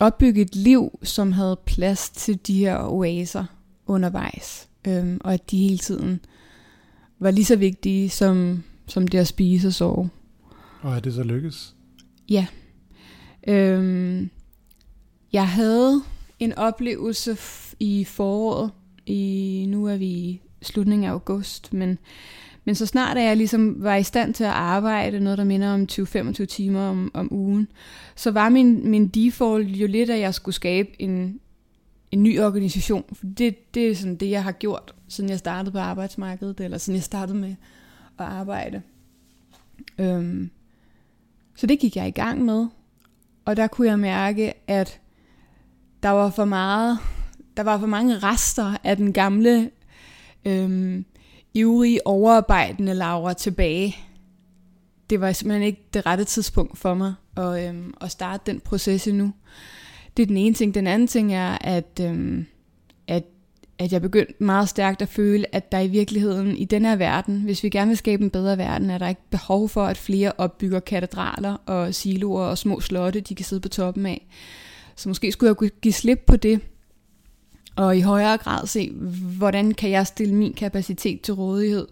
opbygge 0.00 0.42
et 0.42 0.56
liv, 0.56 0.98
som 1.02 1.32
havde 1.32 1.58
plads 1.66 2.10
til 2.10 2.46
de 2.46 2.54
her 2.54 2.78
oaser 2.78 3.44
undervejs, 3.86 4.68
øhm, 4.86 5.20
og 5.24 5.34
at 5.34 5.50
de 5.50 5.58
hele 5.58 5.78
tiden 5.78 6.20
var 7.18 7.30
lige 7.30 7.44
så 7.44 7.56
vigtige 7.56 8.10
som, 8.10 8.62
som 8.86 9.08
det 9.08 9.18
at 9.18 9.26
spise 9.26 9.68
og 9.68 9.74
sove. 9.74 10.10
Og 10.80 10.96
er 10.96 11.00
det 11.00 11.14
så 11.14 11.22
lykkes? 11.22 11.74
Ja. 12.28 12.46
Øhm, 13.48 14.30
jeg 15.32 15.48
havde 15.48 16.02
en 16.38 16.52
oplevelse 16.52 17.36
i 17.80 18.04
foråret, 18.04 18.70
i, 19.06 19.66
nu 19.68 19.86
er 19.86 19.96
vi 19.96 20.06
i 20.06 20.40
slutningen 20.62 21.08
af 21.08 21.12
august, 21.12 21.72
men, 21.72 21.98
men 22.64 22.74
så 22.74 22.86
snart 22.86 23.16
at 23.16 23.24
jeg 23.24 23.36
ligesom 23.36 23.82
var 23.82 23.96
i 23.96 24.02
stand 24.02 24.34
til 24.34 24.44
at 24.44 24.50
arbejde 24.50 25.20
noget, 25.20 25.38
der 25.38 25.44
minder 25.44 25.74
om 25.74 25.88
20-25 25.92 26.44
timer 26.44 26.80
om, 26.80 27.10
om 27.14 27.32
ugen, 27.32 27.68
så 28.16 28.30
var 28.30 28.48
min, 28.48 28.90
min 28.90 29.08
default 29.08 29.68
jo 29.68 29.86
lidt, 29.86 30.10
at 30.10 30.20
jeg 30.20 30.34
skulle 30.34 30.54
skabe 30.54 30.88
en, 30.98 31.40
en 32.10 32.22
ny 32.22 32.40
organisation. 32.40 33.04
For 33.12 33.26
det, 33.26 33.74
det 33.74 33.88
er 33.88 33.94
sådan 33.94 34.16
det, 34.16 34.30
jeg 34.30 34.44
har 34.44 34.52
gjort, 34.52 34.94
siden 35.08 35.30
jeg 35.30 35.38
startede 35.38 35.72
på 35.72 35.78
arbejdsmarkedet, 35.78 36.60
eller 36.60 36.78
siden 36.78 36.96
jeg 36.96 37.04
startede 37.04 37.38
med 37.38 37.54
at 38.18 38.24
arbejde. 38.24 38.82
Øhm, 39.98 40.50
så 41.56 41.66
det 41.66 41.78
gik 41.78 41.96
jeg 41.96 42.08
i 42.08 42.10
gang 42.10 42.44
med. 42.44 42.66
Og 43.44 43.56
der 43.56 43.66
kunne 43.66 43.88
jeg 43.88 43.98
mærke, 43.98 44.52
at 44.66 45.00
der 46.02 46.08
var 46.08 46.30
for 46.30 46.44
meget, 46.44 46.98
der 47.56 47.62
var 47.62 47.78
for 47.78 47.86
mange 47.86 48.18
rester 48.18 48.76
af 48.84 48.96
den 48.96 49.12
gamle, 49.12 49.70
øhm, 50.44 51.04
ivrige, 51.54 52.06
overarbejdende 52.06 52.94
Laura 52.94 53.32
tilbage. 53.32 53.96
Det 55.10 55.20
var 55.20 55.32
simpelthen 55.32 55.66
ikke 55.66 55.82
det 55.94 56.06
rette 56.06 56.24
tidspunkt 56.24 56.78
for 56.78 56.94
mig 56.94 57.14
at, 57.36 57.68
øhm, 57.68 57.94
at 58.00 58.10
starte 58.10 58.42
den 58.46 58.60
proces 58.60 59.08
endnu. 59.08 59.32
Det 60.16 60.22
er 60.22 60.26
den 60.26 60.36
ene 60.36 60.54
ting. 60.54 60.74
Den 60.74 60.86
anden 60.86 61.08
ting 61.08 61.34
er, 61.34 61.58
at, 61.60 62.00
øhm, 62.02 62.46
at, 63.08 63.24
at 63.78 63.92
jeg 63.92 64.02
begyndte 64.02 64.34
meget 64.38 64.68
stærkt 64.68 65.02
at 65.02 65.08
føle, 65.08 65.54
at 65.54 65.72
der 65.72 65.80
i 65.80 65.88
virkeligheden 65.88 66.56
i 66.56 66.64
den 66.64 66.84
her 66.84 66.96
verden, 66.96 67.40
hvis 67.40 67.62
vi 67.62 67.68
gerne 67.68 67.88
vil 67.88 67.96
skabe 67.96 68.24
en 68.24 68.30
bedre 68.30 68.58
verden, 68.58 68.90
er 68.90 68.98
der 68.98 69.08
ikke 69.08 69.30
behov 69.30 69.68
for, 69.68 69.84
at 69.84 69.96
flere 69.96 70.32
opbygger 70.38 70.80
katedraler 70.80 71.56
og 71.66 71.94
siloer 71.94 72.44
og 72.44 72.58
små 72.58 72.80
slotte, 72.80 73.20
de 73.20 73.34
kan 73.34 73.44
sidde 73.44 73.62
på 73.62 73.68
toppen 73.68 74.06
af. 74.06 74.26
Så 74.96 75.08
måske 75.08 75.32
skulle 75.32 75.56
jeg 75.60 75.70
give 75.70 75.92
slip 75.92 76.18
på 76.26 76.36
det, 76.36 76.60
og 77.76 77.96
i 77.96 78.00
højere 78.00 78.36
grad 78.36 78.66
se, 78.66 78.92
hvordan 79.38 79.74
kan 79.74 79.90
jeg 79.90 80.06
stille 80.06 80.34
min 80.34 80.52
kapacitet 80.52 81.20
til 81.20 81.34
rådighed 81.34 81.86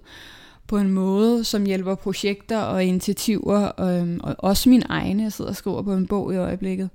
på 0.67 0.79
en 0.79 0.91
måde, 0.91 1.45
som 1.45 1.65
hjælper 1.65 1.95
projekter 1.95 2.59
og 2.59 2.85
initiativer, 2.85 3.81
øhm, 3.81 4.21
og 4.23 4.35
også 4.39 4.69
min 4.69 4.83
egne, 4.89 5.23
jeg 5.23 5.33
sidder 5.33 5.51
og 5.51 5.57
skriver 5.57 5.83
på 5.83 5.93
en 5.93 6.07
bog 6.07 6.35
i 6.35 6.37
øjeblikket, 6.37 6.91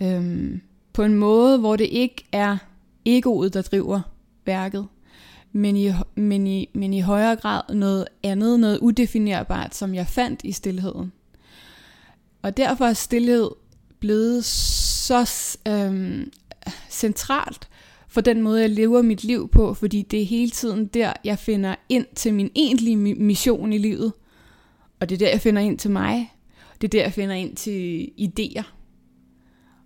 øhm, 0.00 0.60
på 0.92 1.02
en 1.02 1.14
måde, 1.14 1.58
hvor 1.58 1.76
det 1.76 1.88
ikke 1.90 2.24
er 2.32 2.56
egoet, 3.04 3.54
der 3.54 3.62
driver 3.62 4.00
værket, 4.46 4.86
men 5.52 5.76
i, 5.76 5.92
men, 6.14 6.46
i, 6.46 6.68
men 6.74 6.94
i 6.94 7.00
højere 7.00 7.36
grad 7.36 7.74
noget 7.74 8.04
andet, 8.22 8.60
noget 8.60 8.78
udefinerbart, 8.78 9.74
som 9.74 9.94
jeg 9.94 10.06
fandt 10.06 10.40
i 10.44 10.52
stillheden. 10.52 11.12
Og 12.42 12.56
derfor 12.56 12.84
er 12.84 12.92
stillhed 12.92 13.48
blevet 14.02 14.44
så 14.44 15.56
øhm, 15.68 16.32
centralt 16.90 17.68
for 18.12 18.20
den 18.20 18.42
måde, 18.42 18.60
jeg 18.60 18.70
lever 18.70 19.02
mit 19.02 19.24
liv 19.24 19.48
på, 19.48 19.74
fordi 19.74 20.02
det 20.02 20.22
er 20.22 20.26
hele 20.26 20.50
tiden 20.50 20.86
der, 20.86 21.12
jeg 21.24 21.38
finder 21.38 21.74
ind 21.88 22.06
til 22.14 22.34
min 22.34 22.50
egentlige 22.54 22.96
mission 22.96 23.72
i 23.72 23.78
livet. 23.78 24.12
Og 25.00 25.08
det 25.08 25.14
er 25.14 25.18
der, 25.18 25.28
jeg 25.28 25.40
finder 25.40 25.62
ind 25.62 25.78
til 25.78 25.90
mig. 25.90 26.32
Det 26.80 26.86
er 26.86 26.88
der, 26.88 27.02
jeg 27.02 27.12
finder 27.12 27.34
ind 27.34 27.56
til 27.56 28.10
idéer. 28.18 28.62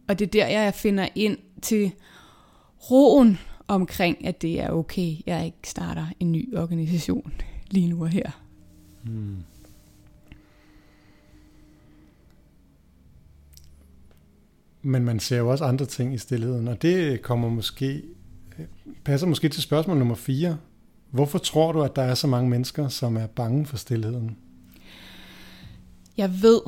Og 0.09 0.19
det 0.19 0.27
er 0.27 0.31
der, 0.31 0.47
jeg 0.47 0.75
finder 0.75 1.09
ind 1.15 1.39
til 1.63 1.93
roen 2.91 3.39
omkring, 3.69 4.27
at 4.27 4.43
det 4.43 4.61
er 4.61 4.71
okay, 4.71 5.15
jeg 5.27 5.45
ikke 5.47 5.59
starter 5.65 6.07
en 6.21 6.33
ny 6.33 6.57
organisation 6.57 7.33
lige 7.71 7.89
nu 7.89 8.03
og 8.03 8.09
her. 8.09 8.31
Hmm. 9.05 9.37
Men 14.87 15.05
man 15.05 15.21
ser 15.21 15.39
jo 15.39 15.49
også 15.51 15.65
andre 15.65 15.87
ting 15.87 16.15
i 16.15 16.19
stillheden, 16.19 16.69
og 16.69 16.83
det 16.83 17.23
kommer 17.23 17.49
måske, 17.49 18.03
passer 19.05 19.27
måske 19.27 19.49
til 19.49 19.63
spørgsmål 19.63 19.99
nummer 19.99 20.15
4. 20.15 20.57
Hvorfor 21.11 21.39
tror 21.39 21.73
du, 21.73 21.83
at 21.83 21.97
der 21.97 22.03
er 22.03 22.15
så 22.15 22.27
mange 22.27 22.51
mennesker, 22.51 22.89
som 22.89 23.17
er 23.17 23.27
bange 23.27 23.67
for 23.67 23.77
stillheden? 23.77 24.37
Jeg 26.17 26.43
ved, 26.43 26.61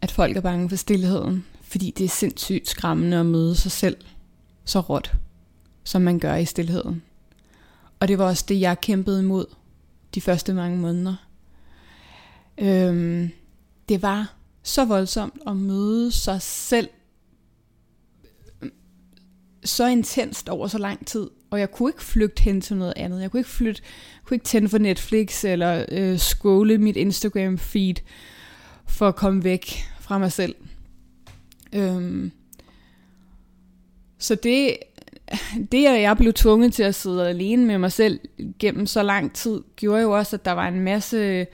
at 0.00 0.10
folk 0.10 0.36
er 0.36 0.40
bange 0.40 0.68
for 0.68 0.76
stillheden, 0.76 1.44
fordi 1.62 1.90
det 1.90 2.04
er 2.04 2.08
sindssygt 2.08 2.68
skræmmende 2.68 3.16
at 3.16 3.26
møde 3.26 3.54
sig 3.54 3.72
selv 3.72 3.96
så 4.64 4.80
råt, 4.80 5.14
som 5.84 6.02
man 6.02 6.18
gør 6.18 6.34
i 6.34 6.44
stillheden. 6.44 7.02
Og 8.00 8.08
det 8.08 8.18
var 8.18 8.24
også 8.24 8.44
det, 8.48 8.60
jeg 8.60 8.80
kæmpede 8.80 9.20
imod 9.20 9.46
de 10.14 10.20
første 10.20 10.54
mange 10.54 10.78
måneder. 10.78 11.16
Øhm, 12.58 13.30
det 13.88 14.02
var 14.02 14.34
så 14.62 14.84
voldsomt 14.84 15.38
at 15.46 15.56
møde 15.56 16.12
sig 16.12 16.42
selv 16.42 16.88
så 19.68 19.86
intenst 19.86 20.48
over 20.48 20.66
så 20.66 20.78
lang 20.78 21.06
tid, 21.06 21.30
og 21.50 21.60
jeg 21.60 21.70
kunne 21.70 21.90
ikke 21.90 22.04
flygte 22.04 22.42
hen 22.42 22.60
til 22.60 22.76
noget 22.76 22.92
andet. 22.96 23.22
Jeg 23.22 23.30
kunne 23.30 23.40
ikke 23.40 23.50
flytte, 23.50 23.82
kunne 24.24 24.34
ikke 24.34 24.44
tænde 24.44 24.68
for 24.68 24.78
Netflix 24.78 25.44
eller 25.44 25.84
øh, 25.92 26.18
scrolle 26.18 26.78
mit 26.78 26.96
Instagram 26.96 27.58
feed 27.58 27.94
for 28.86 29.08
at 29.08 29.16
komme 29.16 29.44
væk 29.44 29.84
fra 30.00 30.18
mig 30.18 30.32
selv. 30.32 30.54
Øhm, 31.72 32.30
så 34.18 34.34
det, 34.34 34.76
det, 35.72 35.86
at 35.86 36.00
jeg 36.00 36.16
blev 36.16 36.32
tvunget 36.32 36.72
til 36.72 36.82
at 36.82 36.94
sidde 36.94 37.28
alene 37.28 37.66
med 37.66 37.78
mig 37.78 37.92
selv 37.92 38.20
gennem 38.58 38.86
så 38.86 39.02
lang 39.02 39.32
tid, 39.32 39.60
gjorde 39.76 40.02
jo 40.02 40.10
også, 40.10 40.36
at 40.36 40.44
der 40.44 40.52
var 40.52 40.68
en 40.68 40.80
masse 40.80 41.46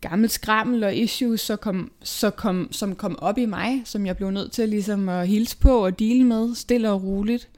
gammel 0.00 0.30
skrammel 0.30 0.84
og 0.84 0.96
issues, 0.96 1.40
så 1.40 1.56
kom, 1.56 1.92
så 2.02 2.30
kom, 2.30 2.68
som 2.72 2.94
kom 2.94 3.18
op 3.18 3.38
i 3.38 3.46
mig, 3.46 3.82
som 3.84 4.06
jeg 4.06 4.16
blev 4.16 4.30
nødt 4.30 4.52
til 4.52 4.68
ligesom 4.68 5.08
at 5.08 5.28
hilse 5.28 5.56
på 5.56 5.84
og 5.84 5.98
dele 5.98 6.24
med, 6.24 6.54
stille 6.54 6.90
og 6.90 7.02
roligt. 7.02 7.48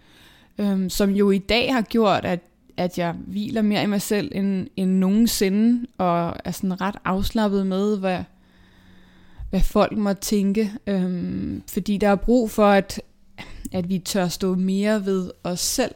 Øhm, 0.58 0.90
som 0.90 1.10
jo 1.10 1.30
i 1.30 1.38
dag 1.38 1.74
har 1.74 1.82
gjort, 1.82 2.24
at, 2.24 2.40
at 2.76 2.98
jeg 2.98 3.12
hviler 3.12 3.62
mere 3.62 3.82
i 3.82 3.86
mig 3.86 4.02
selv 4.02 4.32
end, 4.34 4.66
end 4.76 4.90
nogensinde, 4.90 5.86
og 5.98 6.34
er 6.44 6.50
sådan 6.50 6.80
ret 6.80 6.96
afslappet 7.04 7.66
med, 7.66 7.98
hvad, 7.98 8.18
hvad 9.50 9.60
folk 9.60 9.96
må 9.96 10.12
tænke. 10.12 10.72
Øhm, 10.86 11.62
fordi 11.68 11.96
der 11.96 12.08
er 12.08 12.16
brug 12.16 12.50
for, 12.50 12.66
at, 12.66 13.02
at 13.72 13.88
vi 13.88 13.98
tør 13.98 14.28
stå 14.28 14.54
mere 14.54 15.06
ved 15.06 15.30
os 15.44 15.60
selv. 15.60 15.94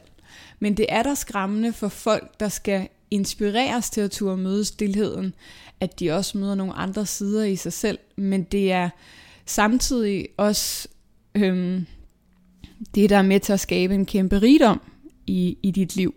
Men 0.60 0.76
det 0.76 0.86
er 0.88 1.02
der 1.02 1.14
skræmmende 1.14 1.72
for 1.72 1.88
folk, 1.88 2.40
der 2.40 2.48
skal 2.48 2.88
inspireres 3.10 3.90
til 3.90 4.00
at 4.00 4.10
turde 4.10 4.36
møde 4.36 4.64
stillheden, 4.64 5.34
at 5.80 6.00
de 6.00 6.10
også 6.10 6.38
møder 6.38 6.54
nogle 6.54 6.72
andre 6.72 7.06
sider 7.06 7.44
i 7.44 7.56
sig 7.56 7.72
selv, 7.72 7.98
men 8.16 8.42
det 8.42 8.72
er 8.72 8.88
samtidig 9.46 10.28
også 10.36 10.88
øhm, 11.34 11.86
det, 12.94 13.10
der 13.10 13.16
er 13.16 13.22
med 13.22 13.40
til 13.40 13.52
at 13.52 13.60
skabe 13.60 13.94
en 13.94 14.06
kæmpe 14.06 14.38
rigdom 14.38 14.80
i, 15.26 15.58
i 15.62 15.70
dit 15.70 15.96
liv. 15.96 16.14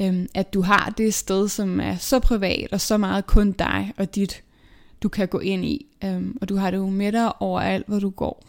Øhm, 0.00 0.26
at 0.34 0.54
du 0.54 0.62
har 0.62 0.94
det 0.98 1.14
sted, 1.14 1.48
som 1.48 1.80
er 1.80 1.96
så 1.96 2.18
privat 2.18 2.72
og 2.72 2.80
så 2.80 2.96
meget 2.96 3.26
kun 3.26 3.52
dig 3.52 3.92
og 3.96 4.14
dit, 4.14 4.42
du 5.02 5.08
kan 5.08 5.28
gå 5.28 5.38
ind 5.38 5.64
i, 5.64 5.86
øhm, 6.04 6.38
og 6.40 6.48
du 6.48 6.56
har 6.56 6.70
det 6.70 6.78
jo 6.78 6.88
med 6.88 7.12
dig 7.12 7.42
overalt, 7.42 7.86
hvor 7.86 7.98
du 7.98 8.10
går. 8.10 8.44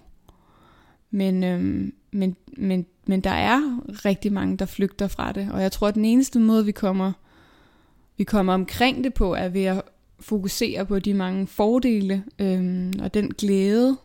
Men, 1.12 1.44
øhm, 1.44 1.94
men, 2.12 2.36
men, 2.58 2.86
men 3.05 3.22
der 3.22 3.29
er 3.29 3.79
rigtig 4.05 4.34
mange, 4.34 4.58
der 4.58 4.65
flygter 4.65 5.08
fra 5.08 5.32
det, 5.32 5.50
og 5.51 5.62
jeg 5.62 5.72
tror, 5.72 5.88
at 5.88 5.96
den 5.96 6.05
eneste 6.05 6.39
måde, 6.39 6.65
vi 6.65 6.72
kommer, 6.72 7.12
vi 8.17 8.24
kommer 8.24 8.53
omkring 8.53 9.03
det 9.03 9.13
på, 9.13 9.34
er 9.34 9.50
ved 9.50 9.63
at 9.63 9.82
fokusere 10.19 10.86
på 10.86 11.00
de 11.00 11.13
mange 11.13 11.48
fordele 11.48 12.24
øhm, 12.39 12.93
og 13.01 13.13
den 13.13 13.29
glæde, 13.29 13.98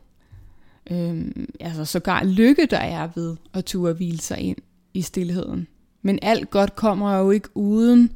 øhm, 0.91 1.49
altså 1.61 1.85
sågar 1.85 2.25
lykke, 2.25 2.67
der 2.67 2.79
er 2.79 3.09
ved 3.15 3.37
at 3.53 3.65
turde 3.65 3.95
hvile 3.95 4.21
sig 4.21 4.39
ind 4.39 4.59
i 4.95 5.03
stillheden. 5.03 5.67
Men 6.03 6.19
alt 6.23 6.51
godt 6.51 6.77
kommer 6.77 7.17
jo 7.17 7.31
ikke 7.31 7.49
uden, 7.55 8.13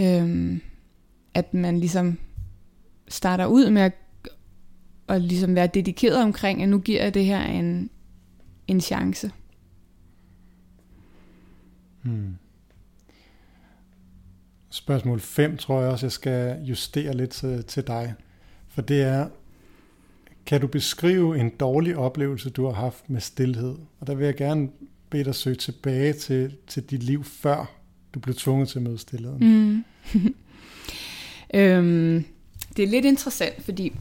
øhm, 0.00 0.60
at 1.34 1.54
man 1.54 1.78
ligesom 1.78 2.18
starter 3.08 3.46
ud 3.46 3.70
med 3.70 3.82
at, 3.82 3.92
at 5.08 5.22
ligesom 5.22 5.54
være 5.54 5.66
dedikeret 5.66 6.22
omkring, 6.22 6.62
at 6.62 6.68
nu 6.68 6.78
giver 6.78 7.02
jeg 7.02 7.14
det 7.14 7.24
her 7.24 7.42
en, 7.42 7.90
en 8.66 8.80
chance. 8.80 9.30
Hmm. 12.02 12.34
Spørgsmål 14.70 15.20
5 15.20 15.56
tror 15.56 15.80
jeg 15.80 15.90
også, 15.90 16.06
jeg 16.06 16.12
skal 16.12 16.62
justere 16.62 17.16
lidt 17.16 17.30
til, 17.30 17.64
til 17.64 17.86
dig. 17.86 18.14
For 18.68 18.82
det 18.82 19.02
er, 19.02 19.28
kan 20.46 20.60
du 20.60 20.66
beskrive 20.66 21.38
en 21.38 21.50
dårlig 21.50 21.96
oplevelse, 21.96 22.50
du 22.50 22.66
har 22.66 22.72
haft 22.72 23.10
med 23.10 23.20
stillhed? 23.20 23.74
Og 24.00 24.06
der 24.06 24.14
vil 24.14 24.24
jeg 24.24 24.36
gerne 24.36 24.68
bede 25.10 25.24
dig 25.24 25.34
søge 25.34 25.56
tilbage 25.56 26.12
til, 26.12 26.56
til 26.66 26.82
dit 26.82 27.02
liv, 27.02 27.24
før 27.24 27.80
du 28.14 28.20
blev 28.20 28.34
tvunget 28.34 28.68
til 28.68 28.78
at 28.78 28.82
møde 28.82 28.98
stillheden. 28.98 29.38
Mm. 29.40 29.84
øhm, 31.54 32.24
det 32.76 32.82
er 32.82 32.88
lidt 32.88 33.04
interessant, 33.04 33.64
fordi 33.64 33.92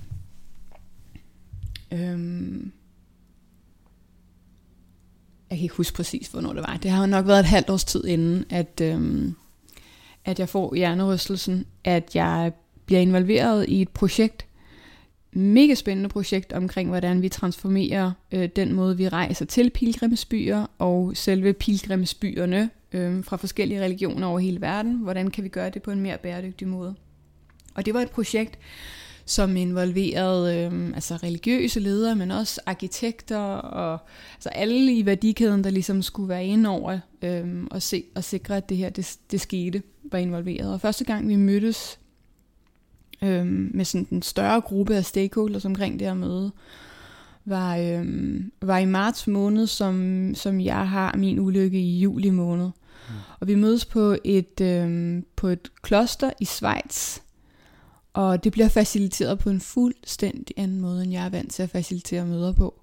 øhm, 1.92 2.72
jeg 5.50 5.58
kan 5.58 5.64
ikke 5.64 5.76
huske 5.76 5.96
præcis, 5.96 6.28
hvornår 6.28 6.54
det 6.54 6.62
var. 6.62 6.78
Det 6.78 6.92
har 6.92 7.06
nok 7.06 7.28
været 7.28 7.40
et 7.40 7.46
halvt 7.46 7.70
års 7.70 7.84
tid 7.84 8.06
inden, 8.06 8.46
at, 8.50 8.82
øhm, 8.82 9.36
at 10.26 10.40
jeg 10.40 10.50
får 10.50 10.76
hjernerystelsen, 10.76 11.66
at 11.84 12.16
jeg 12.16 12.52
bliver 12.86 13.02
involveret 13.02 13.66
i 13.70 13.82
et 13.82 13.90
projekt, 13.90 14.46
mega 15.32 15.74
spændende 15.74 16.10
projekt 16.10 16.54
omkring, 16.54 16.90
hvordan 16.90 17.22
vi 17.22 17.30
transformerer 17.30 18.12
øh, 18.32 18.50
den 18.56 18.74
måde, 18.74 18.98
vi 18.98 19.08
rejser 19.08 19.46
til 19.46 19.70
pilgrimsbyer 19.70 20.66
og 20.80 21.12
selve 21.16 21.54
pilgrimsbyerne 21.54 22.70
øh, 22.92 23.24
fra 23.24 23.38
forskellige 23.38 23.84
religioner 23.84 24.28
over 24.28 24.40
hele 24.40 24.62
verden. 24.62 24.96
Hvordan 24.96 25.32
kan 25.32 25.44
vi 25.44 25.50
gøre 25.50 25.70
det 25.70 25.82
på 25.82 25.92
en 25.92 26.02
mere 26.02 26.18
bæredygtig 26.18 26.68
måde? 26.68 26.96
Og 27.76 27.86
det 27.86 27.94
var 27.94 28.02
et 28.02 28.12
projekt, 28.12 28.60
som 29.26 29.58
involverede 29.58 30.56
øh, 30.58 30.88
altså 30.88 31.16
religiøse 31.16 31.80
ledere, 31.80 32.16
men 32.16 32.32
også 32.32 32.62
arkitekter 32.66 33.38
og 33.54 34.00
altså 34.36 34.50
alle 34.50 34.94
i 34.94 35.06
værdikæden, 35.06 35.64
der 35.64 35.70
ligesom 35.70 36.02
skulle 36.02 36.30
være 36.30 36.46
inde 36.46 36.70
over 36.70 37.00
øh, 37.22 37.64
og, 37.72 37.82
se, 37.82 38.04
og 38.16 38.24
sikre, 38.24 38.58
at 38.58 38.70
det 38.70 38.78
her 38.78 38.90
det, 38.90 39.18
det 39.32 39.42
skete, 39.42 39.82
var 40.12 40.20
involveret. 40.20 40.74
Og 40.74 40.82
første 40.82 41.04
gang 41.04 41.28
vi 41.28 41.36
mødtes 41.36 42.00
øh, 43.24 43.46
med 43.46 43.86
sådan 43.86 44.08
en 44.12 44.22
større 44.22 44.62
gruppe 44.62 44.96
af 44.96 45.06
stakeholders 45.06 45.66
omkring 45.66 46.00
det 46.00 46.08
her 46.08 46.14
møde, 46.14 46.52
var, 47.46 47.78
øh, 47.78 48.06
var 48.62 48.78
i 48.78 48.86
marts 48.86 49.28
måned, 49.28 49.68
som, 49.68 50.32
som 50.36 50.62
jeg 50.62 50.90
har 50.90 51.16
min 51.18 51.40
ulykke 51.40 51.80
i 51.80 52.00
juli 52.00 52.30
måned. 52.30 52.66
Mm. 52.66 53.16
Og 53.40 53.48
vi 53.48 53.56
mødes 53.56 53.86
på 53.86 54.16
et, 54.24 54.62
øh, 54.62 55.22
på 55.36 55.48
et 55.48 55.72
kloster 55.82 56.32
i 56.40 56.46
Schweiz, 56.46 57.20
og 58.14 58.44
det 58.44 58.52
bliver 58.52 58.70
faciliteret 58.70 59.40
på 59.40 59.50
en 59.50 59.60
fuldstændig 59.60 60.56
anden 60.58 60.82
måde, 60.82 61.04
end 61.04 61.12
jeg 61.12 61.26
er 61.26 61.30
vant 61.30 61.52
til 61.52 61.64
at 61.64 61.70
facilitere 61.70 62.26
møder 62.26 62.54
på. 62.54 62.82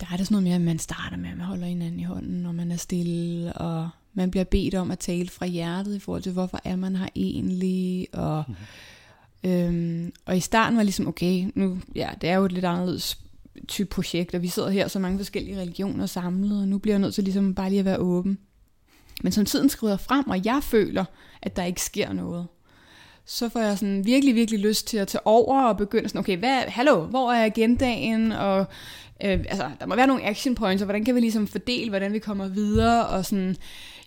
Der 0.00 0.06
er 0.12 0.16
det 0.16 0.26
sådan 0.26 0.34
noget 0.34 0.44
med, 0.44 0.52
at 0.52 0.60
man 0.60 0.78
starter 0.78 1.16
med, 1.16 1.30
at 1.30 1.36
man 1.36 1.46
holder 1.46 1.66
hinanden 1.66 2.00
i 2.00 2.04
hånden, 2.04 2.42
når 2.42 2.52
man 2.52 2.70
er 2.70 2.76
stille, 2.76 3.52
og 3.52 3.88
man 4.18 4.30
bliver 4.30 4.44
bedt 4.44 4.74
om 4.74 4.90
at 4.90 4.98
tale 4.98 5.28
fra 5.28 5.46
hjertet 5.46 5.96
i 5.96 5.98
forhold 5.98 6.22
til, 6.22 6.32
hvorfor 6.32 6.60
er 6.64 6.76
man 6.76 6.96
her 6.96 7.08
egentlig, 7.16 8.06
og, 8.12 8.44
mm. 9.44 9.50
øhm, 9.50 10.12
og 10.26 10.36
i 10.36 10.40
starten 10.40 10.76
var 10.76 10.82
ligesom, 10.82 11.08
okay, 11.08 11.50
nu, 11.54 11.78
ja, 11.94 12.10
det 12.20 12.30
er 12.30 12.36
jo 12.36 12.44
et 12.44 12.52
lidt 12.52 12.64
anderledes 12.64 13.18
type 13.68 13.88
projekt, 13.88 14.34
og 14.34 14.42
vi 14.42 14.48
sidder 14.48 14.70
her 14.70 14.88
så 14.88 14.98
mange 14.98 15.18
forskellige 15.18 15.60
religioner 15.60 16.06
samlet, 16.06 16.60
og 16.60 16.68
nu 16.68 16.78
bliver 16.78 16.94
jeg 16.94 17.00
nødt 17.00 17.14
til 17.14 17.24
ligesom 17.24 17.54
bare 17.54 17.68
lige 17.68 17.78
at 17.78 17.84
være 17.84 17.98
åben. 17.98 18.38
Men 19.22 19.32
som 19.32 19.44
tiden 19.44 19.68
skrider 19.68 19.96
frem, 19.96 20.30
og 20.30 20.44
jeg 20.44 20.60
føler, 20.62 21.04
at 21.42 21.56
der 21.56 21.64
ikke 21.64 21.82
sker 21.82 22.12
noget, 22.12 22.46
så 23.24 23.48
får 23.48 23.60
jeg 23.60 23.78
sådan 23.78 24.06
virkelig, 24.06 24.34
virkelig 24.34 24.60
lyst 24.60 24.86
til 24.86 24.96
at 24.96 25.08
tage 25.08 25.26
over 25.26 25.62
og 25.62 25.76
begynde 25.76 26.08
sådan, 26.08 26.18
okay, 26.18 26.38
hvad, 26.38 26.60
hallo, 26.60 27.04
hvor 27.04 27.32
er 27.32 27.44
agendaen, 27.44 28.32
og 28.32 28.58
øh, 29.24 29.44
altså, 29.48 29.70
der 29.80 29.86
må 29.86 29.96
være 29.96 30.06
nogle 30.06 30.24
action 30.24 30.54
points, 30.54 30.82
og 30.82 30.86
hvordan 30.86 31.04
kan 31.04 31.14
vi 31.14 31.20
ligesom 31.20 31.46
fordele, 31.46 31.88
hvordan 31.88 32.12
vi 32.12 32.18
kommer 32.18 32.48
videre, 32.48 33.06
og 33.06 33.24
sådan, 33.24 33.56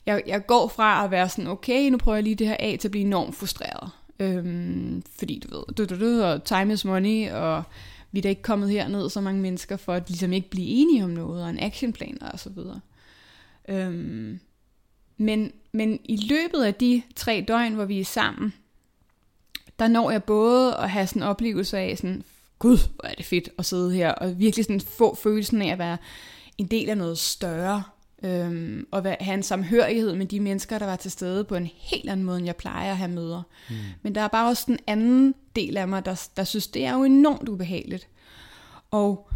jeg, 0.06 0.24
jeg 0.28 0.48
går 0.48 0.68
fra 0.68 1.04
at 1.04 1.12
være 1.12 1.30
sådan, 1.30 1.48
okay, 1.48 1.90
nu 1.90 1.98
prøver 1.98 2.16
jeg 2.16 2.24
lige 2.24 2.36
det 2.36 2.48
her 2.48 2.58
af, 2.60 2.78
til 2.80 2.88
at 2.88 2.92
blive 2.92 3.06
enormt 3.06 3.36
frustreret. 3.36 3.92
Øhm, 4.20 5.04
fordi 5.20 5.40
du 5.40 5.56
ved, 5.56 5.64
du, 5.78 5.86
du, 5.86 6.00
du, 6.00 6.24
og 6.24 6.44
time 6.44 6.74
is 6.74 6.86
money, 6.86 7.32
og 7.32 7.64
vi 8.12 8.20
er 8.20 8.22
da 8.22 8.30
ikke 8.30 8.42
kommet 8.42 8.70
herned 8.70 9.10
så 9.10 9.22
mange 9.22 9.42
mennesker, 9.42 9.78
for 9.78 9.94
at 9.94 10.10
ligesom 10.10 10.34
ikke 10.34 10.50
blive 10.50 10.68
enige 10.68 11.04
om 11.04 11.10
noget, 11.10 11.44
og 11.44 11.50
en 11.50 11.60
actionplan 11.60 12.18
og 12.22 12.40
så 12.40 12.50
videre. 12.50 12.80
Øhm, 13.70 14.40
men, 15.18 15.52
men 15.72 16.00
i 16.04 16.18
løbet 16.18 16.64
af 16.64 16.76
de 16.76 17.02
tre 17.16 17.46
døgn, 17.48 17.74
hvor 17.74 17.86
vi 17.86 18.00
er 18.00 18.06
sammen, 18.06 18.54
der 19.80 19.88
når 19.88 20.12
jeg 20.12 20.24
både 20.24 20.76
at 20.78 20.90
have 20.90 21.08
sådan 21.08 21.22
en 21.22 21.28
oplevelse 21.28 21.78
af 21.78 21.98
sådan, 21.98 22.24
gud, 22.60 22.78
hvor 22.78 23.06
er 23.06 23.14
det 23.14 23.26
fedt 23.26 23.50
at 23.58 23.66
sidde 23.66 23.94
her, 23.94 24.12
og 24.12 24.40
virkelig 24.40 24.66
sådan 24.66 24.82
få 24.82 25.16
følelsen 25.16 25.62
af 25.62 25.72
at 25.72 25.80
være 25.80 25.98
en 26.58 26.68
del 26.68 26.90
af 26.90 26.98
noget 26.98 27.18
større, 27.18 27.84
øhm, 28.24 28.88
og 28.92 29.04
have 29.04 29.34
en 29.34 29.44
samhørighed 29.44 30.16
med 30.16 30.26
de 30.26 30.40
mennesker, 30.40 30.80
der 30.80 30.86
var 30.86 30.96
til 30.96 31.12
stede 31.12 31.44
på 31.44 31.56
en 31.56 31.70
helt 31.74 32.10
anden 32.10 32.26
måde, 32.26 32.38
end 32.38 32.46
jeg 32.46 32.56
plejer 32.56 32.92
at 32.92 32.98
have 32.98 33.12
møder. 33.12 33.42
Mm. 33.70 33.76
Men 34.02 34.16
der 34.16 34.22
er 34.22 34.28
bare 34.28 34.50
også 34.50 34.64
den 34.68 34.80
anden 34.88 35.36
del 35.56 35.78
af 35.78 35.88
mig, 35.88 36.06
der, 36.06 36.28
der 36.38 36.44
synes, 36.44 36.68
det 36.68 36.86
er 36.86 36.94
jo 36.94 37.04
enormt 37.04 37.50
ubehageligt. 37.50 38.08
Og 38.92 39.30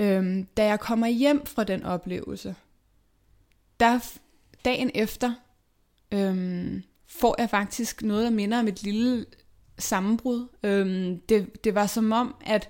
øhm, 0.00 0.46
da 0.56 0.66
jeg 0.66 0.80
kommer 0.80 1.06
hjem 1.06 1.46
fra 1.46 1.64
den 1.64 1.84
oplevelse, 1.84 2.54
der 3.80 3.98
dagen 4.64 4.90
efter, 4.94 5.32
øhm, 6.12 6.82
får 7.06 7.34
jeg 7.38 7.50
faktisk 7.50 8.02
noget, 8.02 8.24
der 8.24 8.30
minder 8.30 8.58
om 8.58 8.68
et 8.68 8.82
lille 8.82 9.26
sammenbrud. 9.78 10.46
Øhm, 10.62 11.20
det, 11.20 11.64
det 11.64 11.74
var 11.74 11.86
som 11.86 12.12
om, 12.12 12.34
at 12.40 12.68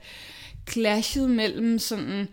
clashet 0.71 1.31
mellem 1.31 1.79
sådan 1.79 2.29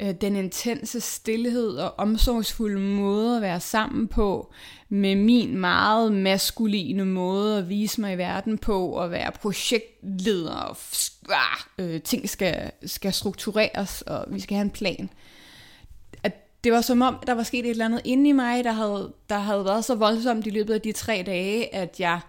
øh, 0.00 0.14
den 0.20 0.36
intense 0.36 1.00
stillhed 1.00 1.76
og 1.76 1.94
omsorgsfulde 1.98 2.80
måde 2.80 3.36
at 3.36 3.42
være 3.42 3.60
sammen 3.60 4.08
på, 4.08 4.52
med 4.88 5.16
min 5.16 5.56
meget 5.56 6.12
maskuline 6.12 7.04
måde 7.04 7.58
at 7.58 7.68
vise 7.68 8.00
mig 8.00 8.14
i 8.14 8.18
verden 8.18 8.58
på, 8.58 8.88
og 8.88 9.10
være 9.10 9.32
projektleder, 9.32 10.54
og 10.54 10.76
ah, 11.28 11.60
øh, 11.78 12.02
ting 12.02 12.28
skal, 12.28 12.70
skal 12.86 13.12
struktureres, 13.12 14.02
og 14.02 14.24
vi 14.28 14.40
skal 14.40 14.56
have 14.56 14.64
en 14.64 14.70
plan. 14.70 15.10
At 16.22 16.64
det 16.64 16.72
var 16.72 16.80
som 16.80 17.02
om, 17.02 17.22
der 17.26 17.32
var 17.34 17.42
sket 17.42 17.64
et 17.64 17.70
eller 17.70 17.84
andet 17.84 18.00
inde 18.04 18.28
i 18.28 18.32
mig, 18.32 18.64
der 18.64 18.72
havde, 18.72 19.12
der 19.30 19.38
havde 19.38 19.64
været 19.64 19.84
så 19.84 19.94
voldsomt 19.94 20.46
i 20.46 20.50
løbet 20.50 20.74
af 20.74 20.80
de 20.80 20.92
tre 20.92 21.22
dage, 21.26 21.74
at 21.74 22.00
jeg, 22.00 22.20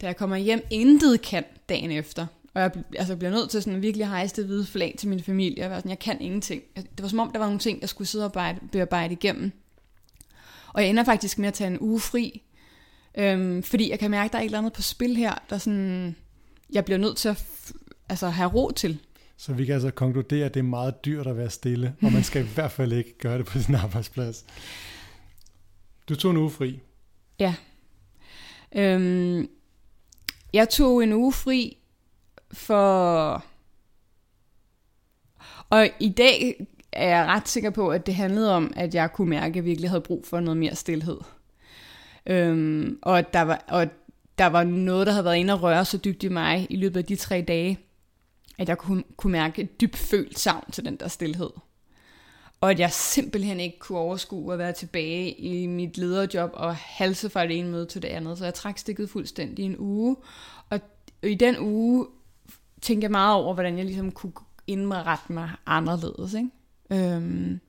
da 0.00 0.06
jeg 0.06 0.16
kommer 0.16 0.36
hjem, 0.36 0.66
intet 0.70 1.22
kan 1.22 1.44
dagen 1.68 1.90
efter. 1.90 2.26
Og 2.56 2.62
jeg 2.62 2.72
altså, 2.96 3.16
bliver 3.16 3.30
nødt 3.30 3.50
til 3.50 3.62
sådan 3.62 3.82
virkelig 3.82 4.08
hejse 4.08 4.36
det 4.36 4.44
hvide 4.44 4.66
flag 4.66 4.94
til 4.98 5.08
min 5.08 5.22
familie. 5.22 5.62
Jeg 5.62 5.70
var 5.70 5.76
sådan, 5.76 5.88
jeg 5.88 5.98
kan 5.98 6.20
ingenting. 6.20 6.62
Det 6.76 7.02
var 7.02 7.08
som 7.08 7.18
om, 7.18 7.30
der 7.32 7.38
var 7.38 7.46
nogle 7.46 7.58
ting, 7.58 7.80
jeg 7.80 7.88
skulle 7.88 8.08
sidde 8.08 8.24
og 8.24 8.32
bearbejde, 8.32 8.60
bearbejde 8.72 9.12
igennem. 9.12 9.52
Og 10.72 10.82
jeg 10.82 10.90
ender 10.90 11.04
faktisk 11.04 11.38
med 11.38 11.48
at 11.48 11.54
tage 11.54 11.70
en 11.70 11.80
uge 11.80 12.00
fri. 12.00 12.42
Øhm, 13.18 13.62
fordi 13.62 13.90
jeg 13.90 13.98
kan 13.98 14.10
mærke, 14.10 14.24
at 14.24 14.32
der 14.32 14.38
er 14.38 14.42
et 14.42 14.46
eller 14.46 14.58
andet 14.58 14.72
på 14.72 14.82
spil 14.82 15.16
her, 15.16 15.34
der 15.50 15.58
sådan, 15.58 16.16
jeg 16.72 16.84
bliver 16.84 16.98
nødt 16.98 17.16
til 17.16 17.28
at 17.28 17.44
altså, 18.08 18.28
have 18.28 18.50
ro 18.50 18.70
til. 18.70 18.98
Så 19.36 19.52
vi 19.52 19.64
kan 19.64 19.74
altså 19.74 19.90
konkludere, 19.90 20.46
at 20.46 20.54
det 20.54 20.60
er 20.60 20.64
meget 20.64 21.04
dyrt 21.04 21.26
at 21.26 21.36
være 21.36 21.50
stille, 21.50 21.94
og 22.02 22.12
man 22.12 22.24
skal 22.24 22.44
i 22.44 22.48
hvert 22.54 22.72
fald 22.72 22.92
ikke 22.92 23.18
gøre 23.18 23.38
det 23.38 23.46
på 23.46 23.58
sin 23.58 23.74
arbejdsplads. 23.74 24.44
Du 26.08 26.14
tog 26.14 26.30
en 26.30 26.36
uge 26.36 26.50
fri. 26.50 26.80
Ja. 27.38 27.54
Øhm, 28.74 29.48
jeg 30.52 30.68
tog 30.68 31.02
en 31.02 31.12
uge 31.12 31.32
fri 31.32 31.76
for... 32.56 33.44
Og 35.70 35.88
i 36.00 36.08
dag 36.08 36.66
er 36.92 37.08
jeg 37.08 37.26
ret 37.26 37.48
sikker 37.48 37.70
på, 37.70 37.88
at 37.88 38.06
det 38.06 38.14
handlede 38.14 38.54
om, 38.54 38.72
at 38.76 38.94
jeg 38.94 39.12
kunne 39.12 39.30
mærke, 39.30 39.46
at 39.46 39.56
jeg 39.56 39.64
virkelig 39.64 39.90
havde 39.90 40.00
brug 40.00 40.24
for 40.26 40.40
noget 40.40 40.56
mere 40.56 40.74
stillhed. 40.74 41.18
Øhm, 42.26 42.98
og, 43.02 43.18
at 43.18 43.32
der 43.32 43.42
var, 43.42 43.64
og 43.68 43.86
der 44.38 44.46
var 44.46 44.64
noget, 44.64 45.06
der 45.06 45.12
havde 45.12 45.24
været 45.24 45.36
inde 45.36 45.52
og 45.52 45.62
røre 45.62 45.84
så 45.84 45.98
dybt 45.98 46.22
i 46.22 46.28
mig 46.28 46.66
i 46.70 46.76
løbet 46.76 46.96
af 46.96 47.04
de 47.04 47.16
tre 47.16 47.44
dage, 47.48 47.78
at 48.58 48.68
jeg 48.68 48.78
kunne, 48.78 49.02
kunne 49.16 49.32
mærke 49.32 49.62
et 49.62 49.80
dybt 49.80 49.96
følt 49.96 50.38
savn 50.38 50.70
til 50.72 50.84
den 50.84 50.96
der 50.96 51.08
stillhed. 51.08 51.50
Og 52.60 52.70
at 52.70 52.78
jeg 52.78 52.92
simpelthen 52.92 53.60
ikke 53.60 53.78
kunne 53.78 53.98
overskue 53.98 54.52
at 54.52 54.58
være 54.58 54.72
tilbage 54.72 55.32
i 55.32 55.66
mit 55.66 55.98
lederjob 55.98 56.50
og 56.54 56.76
halse 56.76 57.30
fra 57.30 57.46
det 57.46 57.58
ene 57.58 57.70
møde 57.70 57.86
til 57.86 58.02
det 58.02 58.08
andet. 58.08 58.38
Så 58.38 58.44
jeg 58.44 58.54
trak 58.54 58.78
stikket 58.78 59.10
fuldstændig 59.10 59.64
en 59.64 59.76
uge. 59.78 60.16
Og 60.70 60.80
i 61.22 61.34
den 61.34 61.58
uge 61.58 62.06
tænkte 62.86 63.04
jeg 63.04 63.10
meget 63.10 63.34
over, 63.34 63.54
hvordan 63.54 63.76
jeg 63.76 63.84
ligesom 63.84 64.12
kunne 64.12 64.32
indrette 64.66 65.32
mig 65.32 65.50
anderledes. 65.66 66.34
Ikke? 66.34 66.50
Øhm, 66.90 67.60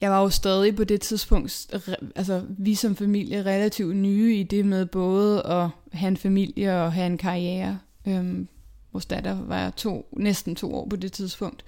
jeg 0.00 0.10
var 0.10 0.20
jo 0.20 0.30
stadig 0.30 0.76
på 0.76 0.84
det 0.84 1.00
tidspunkt, 1.00 1.74
altså 2.16 2.44
vi 2.48 2.74
som 2.74 2.96
familie, 2.96 3.44
relativt 3.44 3.96
nye 3.96 4.36
i 4.36 4.42
det 4.42 4.66
med 4.66 4.86
både 4.86 5.46
at 5.46 5.68
have 5.92 6.08
en 6.08 6.16
familie 6.16 6.82
og 6.82 6.92
have 6.92 7.06
en 7.06 7.18
karriere. 7.18 7.78
Øhm, 8.08 8.48
vores 8.92 9.06
datter 9.06 9.42
var 9.44 9.70
to, 9.70 10.08
næsten 10.16 10.54
to 10.54 10.74
år 10.74 10.88
på 10.88 10.96
det 10.96 11.12
tidspunkt, 11.12 11.64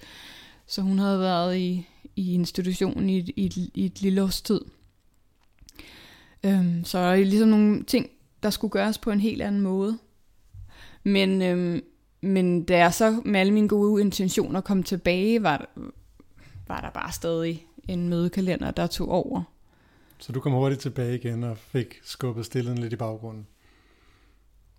så 0.67 0.81
hun 0.81 0.99
havde 0.99 1.19
været 1.19 1.57
i, 1.57 1.87
i 2.15 2.33
institutionen 2.33 3.09
i, 3.09 3.19
i, 3.19 3.71
i 3.73 3.85
et 3.85 4.01
lille 4.01 4.23
års 4.23 4.41
tid. 4.41 4.61
Øhm, 6.43 6.83
så 6.83 6.97
er 6.97 7.15
ligesom 7.15 7.49
nogle 7.49 7.83
ting, 7.83 8.09
der 8.43 8.49
skulle 8.49 8.71
gøres 8.71 8.97
på 8.97 9.11
en 9.11 9.19
helt 9.19 9.41
anden 9.41 9.61
måde. 9.61 9.97
Men, 11.03 11.41
øhm, 11.41 11.81
men 12.21 12.63
da 12.63 12.77
jeg 12.77 12.93
så 12.93 13.21
med 13.25 13.39
alle 13.39 13.53
mine 13.53 13.67
gode 13.67 14.01
intentioner 14.01 14.61
kom 14.61 14.83
tilbage, 14.83 15.43
var, 15.43 15.69
var 16.67 16.81
der 16.81 16.89
bare 16.89 17.11
stadig 17.11 17.67
en 17.87 18.09
mødekalender, 18.09 18.71
der 18.71 18.87
tog 18.87 19.09
over. 19.09 19.43
Så 20.17 20.31
du 20.31 20.39
kom 20.39 20.51
hurtigt 20.51 20.81
tilbage 20.81 21.15
igen 21.15 21.43
og 21.43 21.57
fik 21.57 21.99
skubbet 22.03 22.45
stillen 22.45 22.77
lidt 22.77 22.93
i 22.93 22.95
baggrunden? 22.95 23.47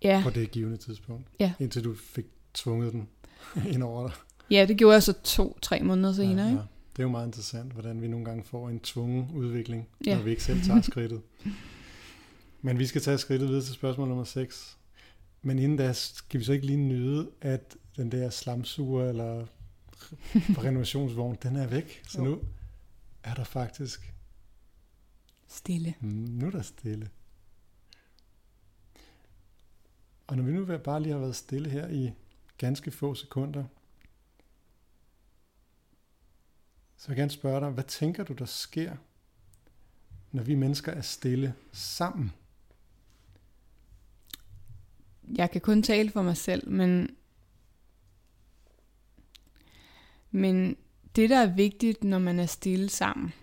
Ja. 0.03 0.21
På 0.23 0.29
det 0.29 0.51
givende 0.51 0.77
tidspunkt? 0.77 1.27
Ja. 1.39 1.53
Indtil 1.59 1.83
du 1.83 1.95
fik 1.95 2.25
tvunget 2.53 2.93
den 2.93 3.07
ind 3.73 3.83
over 3.83 4.07
dig? 4.07 4.15
Ja, 4.51 4.65
det 4.65 4.77
gjorde 4.77 4.93
jeg 4.93 5.03
så 5.03 5.13
to-tre 5.23 5.83
måneder 5.83 6.13
senere. 6.13 6.47
Ja, 6.47 6.51
ja. 6.51 6.57
Det 6.91 6.99
er 6.99 7.03
jo 7.03 7.09
meget 7.09 7.25
interessant, 7.25 7.73
hvordan 7.73 8.01
vi 8.01 8.07
nogle 8.07 8.25
gange 8.25 8.43
får 8.43 8.69
en 8.69 8.79
tvungen 8.79 9.29
udvikling, 9.35 9.87
ja. 10.05 10.15
når 10.15 10.23
vi 10.23 10.29
ikke 10.29 10.43
selv 10.43 10.61
tager 10.61 10.81
skridtet. 10.81 11.21
Men 12.61 12.79
vi 12.79 12.85
skal 12.85 13.01
tage 13.01 13.17
skridtet 13.17 13.49
videre 13.49 13.63
til 13.63 13.73
spørgsmål 13.73 14.07
nummer 14.07 14.23
6. 14.23 14.76
Men 15.41 15.59
inden 15.59 15.77
da, 15.77 15.93
skal 15.93 16.39
vi 16.39 16.45
så 16.45 16.53
ikke 16.53 16.65
lige 16.65 16.77
nyde, 16.77 17.31
at 17.41 17.77
den 17.95 18.11
der 18.11 18.29
slamsuger 18.29 19.09
eller 19.09 19.45
renovationsvogn, 20.65 21.37
den 21.43 21.55
er 21.55 21.67
væk. 21.67 22.03
Så 22.07 22.21
nu 22.21 22.41
er 23.23 23.33
der 23.33 23.43
faktisk... 23.43 24.13
Stille. 25.47 25.95
Mm, 25.99 26.07
nu 26.07 26.47
er 26.47 26.51
der 26.51 26.61
stille. 26.61 27.09
Og 30.27 30.37
når 30.37 30.43
vi 30.43 30.51
nu 30.51 30.77
bare 30.77 31.01
lige 31.01 31.13
har 31.13 31.19
været 31.19 31.35
stille 31.35 31.69
her 31.69 31.87
i 31.87 32.11
ganske 32.57 32.91
få 32.91 33.15
sekunder, 33.15 33.63
så 36.97 37.07
vil 37.07 37.15
jeg 37.15 37.21
gerne 37.21 37.31
spørge 37.31 37.61
dig, 37.61 37.69
hvad 37.69 37.83
tænker 37.83 38.23
du, 38.23 38.33
der 38.33 38.45
sker, 38.45 38.95
når 40.31 40.43
vi 40.43 40.55
mennesker 40.55 40.91
er 40.91 41.01
stille 41.01 41.55
sammen? 41.71 42.33
Jeg 45.35 45.51
kan 45.51 45.61
kun 45.61 45.83
tale 45.83 46.09
for 46.09 46.21
mig 46.21 46.37
selv, 46.37 46.69
men, 46.69 47.09
men 50.31 50.75
det, 51.15 51.29
der 51.29 51.37
er 51.37 51.55
vigtigt, 51.55 52.03
når 52.03 52.19
man 52.19 52.39
er 52.39 52.45
stille 52.45 52.89
sammen, 52.89 53.33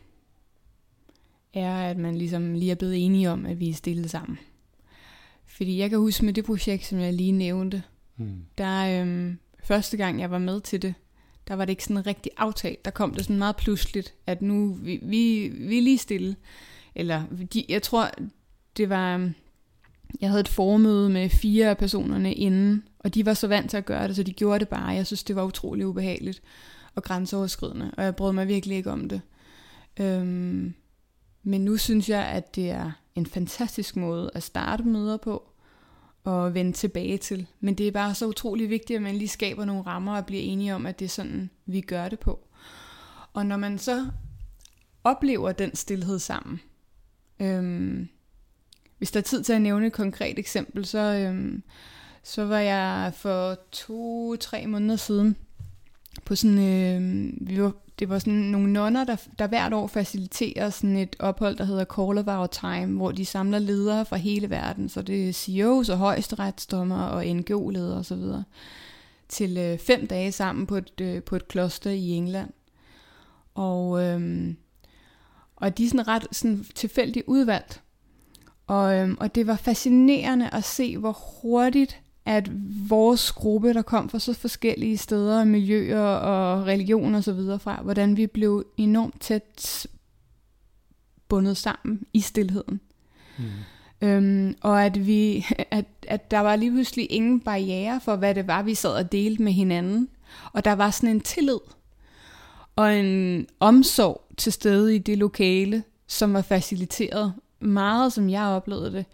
er, 1.55 1.75
at 1.75 1.99
man 1.99 2.17
ligesom 2.17 2.55
lige 2.55 2.71
er 2.71 2.75
blevet 2.75 3.05
enige 3.05 3.31
om, 3.31 3.47
at 3.47 3.61
vi 3.61 3.69
er 3.69 3.75
stille 3.75 4.09
sammen. 4.09 4.39
Fordi 5.47 5.79
jeg 5.79 5.91
kan 5.91 5.99
huske 5.99 6.25
med 6.25 6.33
det 6.33 6.45
projekt, 6.45 6.85
som 6.85 6.99
jeg 6.99 7.13
lige 7.13 7.33
nævnte, 7.33 7.83
mm. 8.17 8.45
der 8.59 9.01
øhm, 9.01 9.39
første 9.65 9.97
gang 9.97 10.21
jeg 10.21 10.31
var 10.31 10.39
med 10.39 10.61
til 10.61 10.83
det, 10.83 10.95
der 11.49 11.55
var 11.55 11.65
det 11.65 11.71
ikke 11.71 11.85
sådan 11.85 12.07
rigtig 12.07 12.33
aftalt. 12.37 12.85
Der 12.85 12.91
kom 12.91 13.15
det 13.15 13.25
sådan 13.25 13.39
meget 13.39 13.57
pludseligt, 13.57 14.15
at 14.27 14.43
nu 14.43 14.75
vi, 14.75 15.01
vi, 15.03 15.49
vi 15.49 15.79
er 15.79 15.83
lige 15.83 15.99
stille. 15.99 16.37
Eller 16.95 17.25
de, 17.55 17.65
jeg 17.69 17.83
tror, 17.83 18.11
det 18.77 18.89
var, 18.89 19.15
øhm, 19.15 19.35
jeg 20.21 20.29
havde 20.29 20.41
et 20.41 20.49
formøde 20.49 21.11
med 21.11 21.31
fire 21.31 21.71
af 21.71 21.79
personerne 21.79 22.35
inden, 22.35 22.85
og 22.99 23.15
de 23.15 23.27
var 23.27 23.35
så 23.35 23.49
vant 23.49 23.71
til 23.71 23.77
at 23.77 23.85
gøre 23.85 24.09
det, 24.09 24.17
så 24.17 24.23
de 24.23 24.33
gjorde 24.33 24.59
det 24.59 24.69
bare. 24.69 24.89
Jeg 24.89 25.07
synes, 25.07 25.25
det 25.25 25.37
var 25.37 25.45
utrolig 25.45 25.87
ubehageligt 25.87 26.43
og 26.95 27.03
grænseoverskridende, 27.03 27.91
og 27.97 28.05
jeg 28.05 28.17
brød 28.17 28.33
mig 28.33 28.49
virkelig 28.49 28.77
ikke 28.77 28.91
om 28.91 29.09
det. 29.09 29.21
Øhm, 30.01 30.75
men 31.43 31.65
nu 31.65 31.77
synes 31.77 32.09
jeg, 32.09 32.27
at 32.27 32.57
det 32.57 32.71
er 32.71 32.93
en 33.15 33.27
fantastisk 33.27 33.97
måde 33.97 34.31
at 34.35 34.43
starte 34.43 34.83
møder 34.83 35.17
på 35.17 35.51
og 36.25 36.55
vende 36.55 36.73
tilbage 36.73 37.19
til. 37.19 37.47
Men 37.61 37.75
det 37.75 37.89
er 37.89 37.93
bare 37.93 38.15
så 38.15 38.27
utrolig 38.27 38.71
vigtigt, 38.71 38.97
at 38.97 39.03
man 39.03 39.15
lige 39.15 39.29
skaber 39.29 39.65
nogle 39.65 39.83
rammer 39.83 40.17
og 40.17 40.27
bliver 40.27 40.43
enige 40.43 40.75
om, 40.75 40.87
at 40.87 40.99
det 40.99 41.05
er 41.05 41.09
sådan, 41.09 41.51
vi 41.67 41.81
gør 41.81 42.09
det 42.09 42.19
på. 42.19 42.49
Og 43.33 43.47
når 43.47 43.57
man 43.57 43.79
så 43.79 44.07
oplever 45.05 45.53
den 45.53 45.75
stillhed 45.77 46.19
sammen, 46.19 46.61
øhm, 47.41 48.09
hvis 49.05 49.11
der 49.11 49.21
er 49.21 49.25
tid 49.25 49.43
til 49.43 49.53
at 49.53 49.63
nævne 49.63 49.87
et 49.87 49.93
konkret 49.93 50.39
eksempel, 50.39 50.85
så, 50.85 50.99
øhm, 50.99 51.63
så 52.23 52.45
var 52.45 52.59
jeg 52.59 53.13
for 53.15 53.59
to-tre 53.73 54.67
måneder 54.67 54.97
siden 54.97 55.37
på 56.25 56.35
sådan, 56.35 56.59
øh, 56.59 57.33
vi 57.49 57.63
var 57.63 57.73
det 57.99 58.09
var 58.09 58.19
sådan 58.19 58.35
nogle 58.35 58.73
nonner, 58.73 59.05
der, 59.05 59.17
der 59.39 59.47
hvert 59.47 59.73
år 59.73 59.87
faciliterer 59.87 60.71
sådan 60.71 60.97
et 60.97 61.17
ophold, 61.19 61.57
der 61.57 61.65
hedder 61.65 61.85
Call 61.85 62.19
of 62.19 62.39
Our 62.39 62.47
Time, 62.47 62.97
hvor 62.97 63.13
de 63.13 63.25
samler 63.25 63.59
ledere 63.59 64.07
fra 64.07 64.17
hele 64.17 64.51
verden, 64.51 64.89
så 64.89 65.03
det 65.03 65.29
er 65.29 65.33
CEOs 65.33 65.89
og 65.89 65.99
højesteretsdommer 65.99 67.03
og 67.03 67.27
NGO-ledere 67.27 67.99
osv., 67.99 68.23
til 69.29 69.57
øh, 69.57 69.79
fem 69.79 70.07
dage 70.07 70.33
sammen 70.33 70.67
på 70.67 70.77
et, 70.77 71.01
øh, 71.01 71.23
på 71.23 71.37
et 71.37 71.49
kloster 71.49 71.91
i 71.91 72.09
England. 72.09 72.51
Og, 73.55 74.03
øh, 74.03 74.55
og 75.57 75.79
de 75.79 75.85
er 75.85 75.89
sådan 75.89 76.09
ret 76.09 76.27
sådan 76.33 76.65
tilfældigt 76.75 77.25
udvalgt. 77.27 77.84
Og, 78.67 78.97
øh, 78.97 79.15
og 79.21 79.35
det 79.35 79.47
var 79.47 79.57
fascinerende 79.57 80.51
at 80.53 80.65
se, 80.65 80.99
hvor 80.99 81.13
hurtigt 81.43 82.01
at 82.27 82.51
vores 82.89 83.33
gruppe, 83.33 83.75
der 83.75 83.83
kom 83.83 84.09
fra 84.09 84.19
så 84.19 84.35
forskellige 84.35 84.99
steder, 84.99 85.45
miljøer 85.45 86.01
og 86.03 86.67
religioner 86.67 87.19
osv. 87.19 87.59
fra, 87.61 87.83
hvordan 87.83 88.17
vi 88.17 88.27
blev 88.27 88.67
enormt 88.77 89.21
tæt 89.21 89.87
bundet 91.29 91.57
sammen 91.57 92.01
i 92.13 92.21
stillheden. 92.21 92.81
Mm. 93.39 93.45
Øhm, 94.01 94.57
og 94.61 94.85
at, 94.85 95.07
vi, 95.07 95.47
at, 95.71 95.85
at 96.09 96.31
der 96.31 96.41
var 96.41 96.57
lige 96.57 96.71
pludselig 96.71 97.13
ingen 97.13 97.41
barriere 97.41 98.01
for, 98.01 98.17
hvad 98.17 98.35
det 98.35 98.47
var, 98.47 98.63
vi 98.63 98.75
sad 98.75 98.95
og 98.95 99.13
delte 99.13 99.43
med 99.43 99.53
hinanden. 99.53 100.09
Og 100.53 100.65
der 100.65 100.73
var 100.73 100.91
sådan 100.91 101.11
en 101.11 101.21
tillid 101.21 101.59
og 102.77 102.99
en 102.99 103.47
omsorg 103.61 104.25
til 104.37 104.53
stede 104.53 104.95
i 104.95 104.99
det 104.99 105.19
lokale, 105.19 105.83
som 106.07 106.33
var 106.33 106.43
faciliteret 106.43 107.35
meget, 107.61 108.13
som 108.13 108.31
jeg 108.31 108.43
oplevede 108.43 108.93
det, 108.93 109.05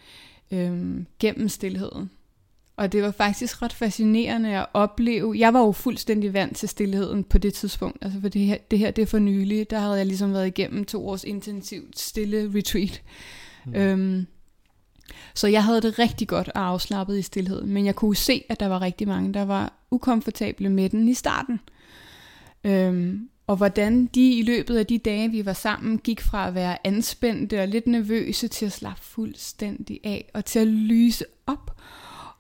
øhm, 0.50 1.06
gennem 1.18 1.48
stillheden. 1.48 2.10
Og 2.76 2.92
det 2.92 3.02
var 3.02 3.10
faktisk 3.10 3.62
ret 3.62 3.72
fascinerende 3.72 4.48
at 4.58 4.66
opleve. 4.74 5.34
Jeg 5.38 5.54
var 5.54 5.60
jo 5.60 5.72
fuldstændig 5.72 6.32
vant 6.32 6.56
til 6.56 6.68
stillheden 6.68 7.24
på 7.24 7.38
det 7.38 7.54
tidspunkt. 7.54 8.04
Altså 8.04 8.20
for 8.20 8.28
det 8.28 8.42
her, 8.42 8.56
det 8.70 8.78
her 8.78 8.90
det 8.90 9.02
er 9.02 9.06
for 9.06 9.18
nylig. 9.18 9.70
Der 9.70 9.78
havde 9.78 9.96
jeg 9.96 10.06
ligesom 10.06 10.32
været 10.32 10.46
igennem 10.46 10.84
to 10.84 11.08
års 11.08 11.24
intensivt 11.24 11.98
stille 11.98 12.52
retreat. 12.54 13.02
Mm. 13.66 13.74
Øhm, 13.74 14.26
så 15.34 15.48
jeg 15.48 15.64
havde 15.64 15.80
det 15.80 15.98
rigtig 15.98 16.28
godt 16.28 16.48
og 16.48 16.66
afslappet 16.66 17.18
i 17.18 17.22
stillhed. 17.22 17.62
Men 17.62 17.86
jeg 17.86 17.94
kunne 17.94 18.16
se, 18.16 18.44
at 18.48 18.60
der 18.60 18.66
var 18.66 18.82
rigtig 18.82 19.08
mange, 19.08 19.34
der 19.34 19.44
var 19.44 19.72
ukomfortable 19.90 20.68
med 20.68 20.88
den 20.88 21.08
i 21.08 21.14
starten. 21.14 21.60
Øhm, 22.64 23.28
og 23.50 23.56
hvordan 23.56 24.06
de 24.06 24.32
i 24.32 24.42
løbet 24.42 24.76
af 24.76 24.86
de 24.86 24.98
dage, 24.98 25.30
vi 25.30 25.46
var 25.46 25.52
sammen, 25.52 25.98
gik 25.98 26.20
fra 26.20 26.48
at 26.48 26.54
være 26.54 26.86
anspændte 26.86 27.60
og 27.60 27.68
lidt 27.68 27.86
nervøse 27.86 28.48
til 28.48 28.66
at 28.66 28.72
slappe 28.72 29.02
fuldstændig 29.02 30.00
af 30.04 30.30
og 30.34 30.44
til 30.44 30.58
at 30.58 30.66
lyse 30.66 31.24
op. 31.46 31.76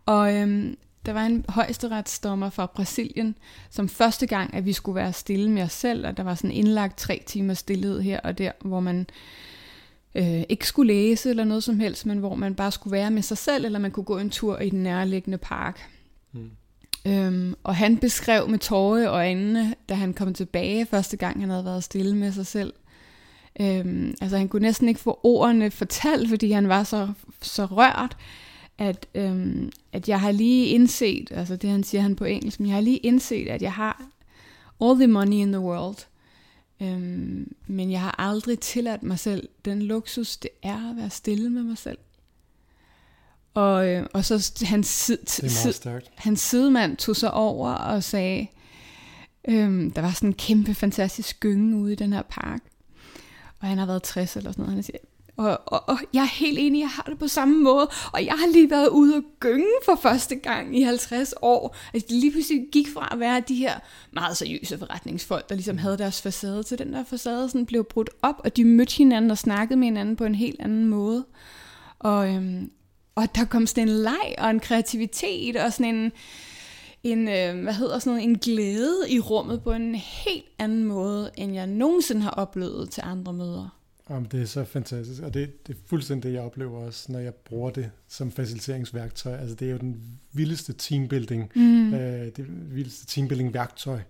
Og 0.06 0.36
øhm, 0.36 0.76
der 1.06 1.12
var 1.12 1.26
en 1.26 1.44
højesteretsdommer 1.48 2.50
fra 2.50 2.66
Brasilien, 2.66 3.34
som 3.70 3.88
første 3.88 4.26
gang, 4.26 4.54
at 4.54 4.66
vi 4.66 4.72
skulle 4.72 4.96
være 4.96 5.12
stille 5.12 5.50
med 5.50 5.62
os 5.62 5.72
selv, 5.72 6.06
og 6.06 6.16
der 6.16 6.22
var 6.22 6.34
sådan 6.34 6.50
indlagt 6.50 6.98
tre 6.98 7.22
timer 7.26 7.54
stillhed 7.54 8.00
her 8.00 8.20
og 8.20 8.38
der, 8.38 8.52
hvor 8.60 8.80
man 8.80 9.06
øh, 10.14 10.42
ikke 10.48 10.66
skulle 10.66 10.92
læse 10.94 11.30
eller 11.30 11.44
noget 11.44 11.64
som 11.64 11.80
helst, 11.80 12.06
men 12.06 12.18
hvor 12.18 12.34
man 12.34 12.54
bare 12.54 12.72
skulle 12.72 12.92
være 12.92 13.10
med 13.10 13.22
sig 13.22 13.38
selv, 13.38 13.64
eller 13.64 13.78
man 13.78 13.90
kunne 13.90 14.04
gå 14.04 14.18
en 14.18 14.30
tur 14.30 14.58
i 14.58 14.70
den 14.70 14.82
nærliggende 14.82 15.38
park. 15.38 15.80
Mm. 16.32 16.50
Øhm, 17.06 17.54
og 17.64 17.76
han 17.76 17.98
beskrev 17.98 18.48
med 18.48 18.58
tårer 18.58 19.08
og 19.08 19.14
øjnene, 19.14 19.74
da 19.88 19.94
han 19.94 20.14
kom 20.14 20.34
tilbage 20.34 20.86
første 20.86 21.16
gang, 21.16 21.40
han 21.40 21.50
havde 21.50 21.64
været 21.64 21.84
stille 21.84 22.16
med 22.16 22.32
sig 22.32 22.46
selv. 22.46 22.72
Øhm, 23.60 24.14
altså 24.20 24.38
han 24.38 24.48
kunne 24.48 24.62
næsten 24.62 24.88
ikke 24.88 25.00
få 25.00 25.20
ordene 25.22 25.70
fortalt, 25.70 26.28
fordi 26.28 26.50
han 26.50 26.68
var 26.68 26.84
så, 26.84 27.08
så 27.42 27.64
rørt, 27.64 28.16
at, 28.78 29.06
øhm, 29.14 29.72
at 29.92 30.08
jeg 30.08 30.20
har 30.20 30.32
lige 30.32 30.66
indset, 30.66 31.32
altså 31.32 31.56
det 31.56 31.70
han 31.70 31.84
siger 31.84 32.02
han 32.02 32.16
på 32.16 32.24
engelsk, 32.24 32.60
men 32.60 32.68
jeg 32.68 32.76
har 32.76 32.82
lige 32.82 32.96
indset, 32.96 33.48
at 33.48 33.62
jeg 33.62 33.72
har 33.72 34.02
all 34.80 34.98
the 34.98 35.06
money 35.06 35.36
in 35.36 35.52
the 35.52 35.60
world, 35.60 36.06
øhm, 36.82 37.54
men 37.66 37.90
jeg 37.90 38.00
har 38.00 38.14
aldrig 38.18 38.58
tilladt 38.58 39.02
mig 39.02 39.18
selv 39.18 39.48
den 39.64 39.82
luksus, 39.82 40.36
det 40.36 40.50
er 40.62 40.90
at 40.90 40.96
være 40.96 41.10
stille 41.10 41.50
med 41.50 41.62
mig 41.62 41.78
selv. 41.78 41.98
Og, 43.60 43.88
øh, 43.88 44.06
og 44.12 44.24
så 44.24 44.52
hans, 44.62 44.86
sid, 44.86 45.18
hans 46.14 46.40
sidemand 46.40 46.96
tog 46.96 47.16
sig 47.16 47.30
over 47.34 47.70
og 47.70 48.04
sagde, 48.04 48.46
øhm, 49.48 49.90
der 49.90 50.02
var 50.02 50.10
sådan 50.10 50.28
en 50.28 50.34
kæmpe 50.34 50.74
fantastisk 50.74 51.40
gynge 51.40 51.76
ude 51.76 51.92
i 51.92 51.96
den 51.96 52.12
her 52.12 52.22
park, 52.22 52.60
og 53.60 53.68
han 53.68 53.78
har 53.78 53.86
været 53.86 54.02
60 54.02 54.36
eller 54.36 54.52
sådan 54.52 54.62
noget, 54.62 54.74
han 54.74 54.82
siger, 54.82 54.98
og, 55.36 55.60
og, 55.66 55.88
og 55.88 55.98
jeg 56.12 56.22
er 56.22 56.38
helt 56.38 56.58
enig, 56.58 56.80
jeg 56.80 56.88
har 56.88 57.02
det 57.02 57.18
på 57.18 57.28
samme 57.28 57.62
måde. 57.62 57.88
Og 58.12 58.24
jeg 58.24 58.34
har 58.34 58.52
lige 58.52 58.70
været 58.70 58.88
ude 58.88 59.16
og 59.16 59.22
gynge 59.40 59.72
for 59.84 59.98
første 60.02 60.34
gang 60.34 60.78
i 60.78 60.82
50 60.82 61.34
år. 61.42 61.76
Altså, 61.94 62.06
det 62.08 62.16
lige 62.16 62.32
pludselig 62.32 62.66
gik 62.72 62.88
fra 62.94 63.08
at 63.12 63.20
være 63.20 63.42
de 63.48 63.54
her 63.54 63.80
meget 64.12 64.36
seriøse 64.36 64.78
forretningsfolk, 64.78 65.48
der 65.48 65.54
ligesom 65.54 65.78
havde 65.78 65.98
deres 65.98 66.22
facade, 66.22 66.62
til 66.62 66.78
den 66.78 66.92
der 66.92 67.04
facade 67.04 67.48
sådan 67.48 67.66
blev 67.66 67.84
brudt 67.84 68.10
op, 68.22 68.40
og 68.44 68.56
de 68.56 68.64
mødte 68.64 68.96
hinanden 68.96 69.30
og 69.30 69.38
snakkede 69.38 69.78
med 69.78 69.86
hinanden 69.86 70.16
på 70.16 70.24
en 70.24 70.34
helt 70.34 70.60
anden 70.60 70.88
måde. 70.88 71.24
Og, 71.98 72.28
øhm, 72.28 72.70
og 73.14 73.34
der 73.34 73.44
kom 73.44 73.66
sådan 73.66 73.88
en 73.88 73.94
leg 73.94 74.34
og 74.38 74.50
en 74.50 74.60
kreativitet 74.60 75.56
og 75.56 75.72
sådan 75.72 75.94
en, 75.94 76.12
en, 77.02 77.28
øh, 77.28 77.62
hvad 77.62 77.74
hedder 77.74 77.98
sådan 77.98 78.10
noget, 78.12 78.28
en 78.28 78.38
glæde 78.38 78.96
i 79.08 79.20
rummet 79.20 79.62
på 79.62 79.72
en 79.72 79.94
helt 79.94 80.44
anden 80.58 80.84
måde, 80.84 81.30
end 81.36 81.54
jeg 81.54 81.66
nogensinde 81.66 82.22
har 82.22 82.30
oplevet 82.30 82.90
til 82.90 83.02
andre 83.06 83.32
møder. 83.32 83.76
Jamen, 84.10 84.28
det 84.32 84.42
er 84.42 84.46
så 84.46 84.64
fantastisk, 84.64 85.22
og 85.22 85.34
det, 85.34 85.66
det 85.66 85.74
er 85.74 85.78
fuldstændig 85.86 86.30
det, 86.30 86.34
jeg 86.34 86.42
oplever 86.42 86.86
også, 86.86 87.12
når 87.12 87.18
jeg 87.18 87.34
bruger 87.34 87.70
det 87.70 87.90
som 88.08 88.32
faciliteringsværktøj. 88.32 89.36
Altså, 89.36 89.54
det 89.54 89.68
er 89.68 89.72
jo 89.72 89.78
den 89.78 90.02
vildeste 90.32 90.72
teambuilding, 90.72 91.52
mm. 91.54 91.94
øh, 91.94 92.26
det 92.36 92.46
vildeste 92.74 93.06
teambuilding-værktøj. 93.06 93.94
Øh, 93.94 94.02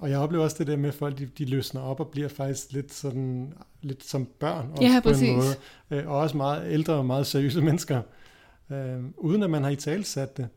og 0.00 0.10
jeg 0.10 0.18
oplever 0.18 0.44
også 0.44 0.56
det 0.58 0.66
der 0.66 0.76
med, 0.76 0.88
at 0.88 0.94
folk 0.94 1.18
de, 1.18 1.26
de 1.26 1.44
løsner 1.44 1.80
op 1.80 2.00
og 2.00 2.08
bliver 2.08 2.28
faktisk 2.28 2.72
lidt 2.72 2.92
sådan 2.92 3.52
lidt 3.80 4.04
som 4.04 4.28
børn 4.38 4.70
også 4.70 4.82
ja, 4.82 5.00
på 5.02 5.08
præcis. 5.08 5.28
en 5.28 5.36
måde. 5.36 5.54
Øh, 5.90 6.08
og 6.08 6.18
også 6.18 6.36
meget 6.36 6.72
ældre 6.72 6.94
og 6.94 7.06
meget 7.06 7.26
seriøse 7.26 7.60
mennesker, 7.68 8.02
øh, 8.70 8.98
uden 9.16 9.42
at 9.42 9.50
man 9.50 9.62
har 9.62 9.70
i 9.70 9.76
talsat 9.76 10.36
det. 10.36 10.48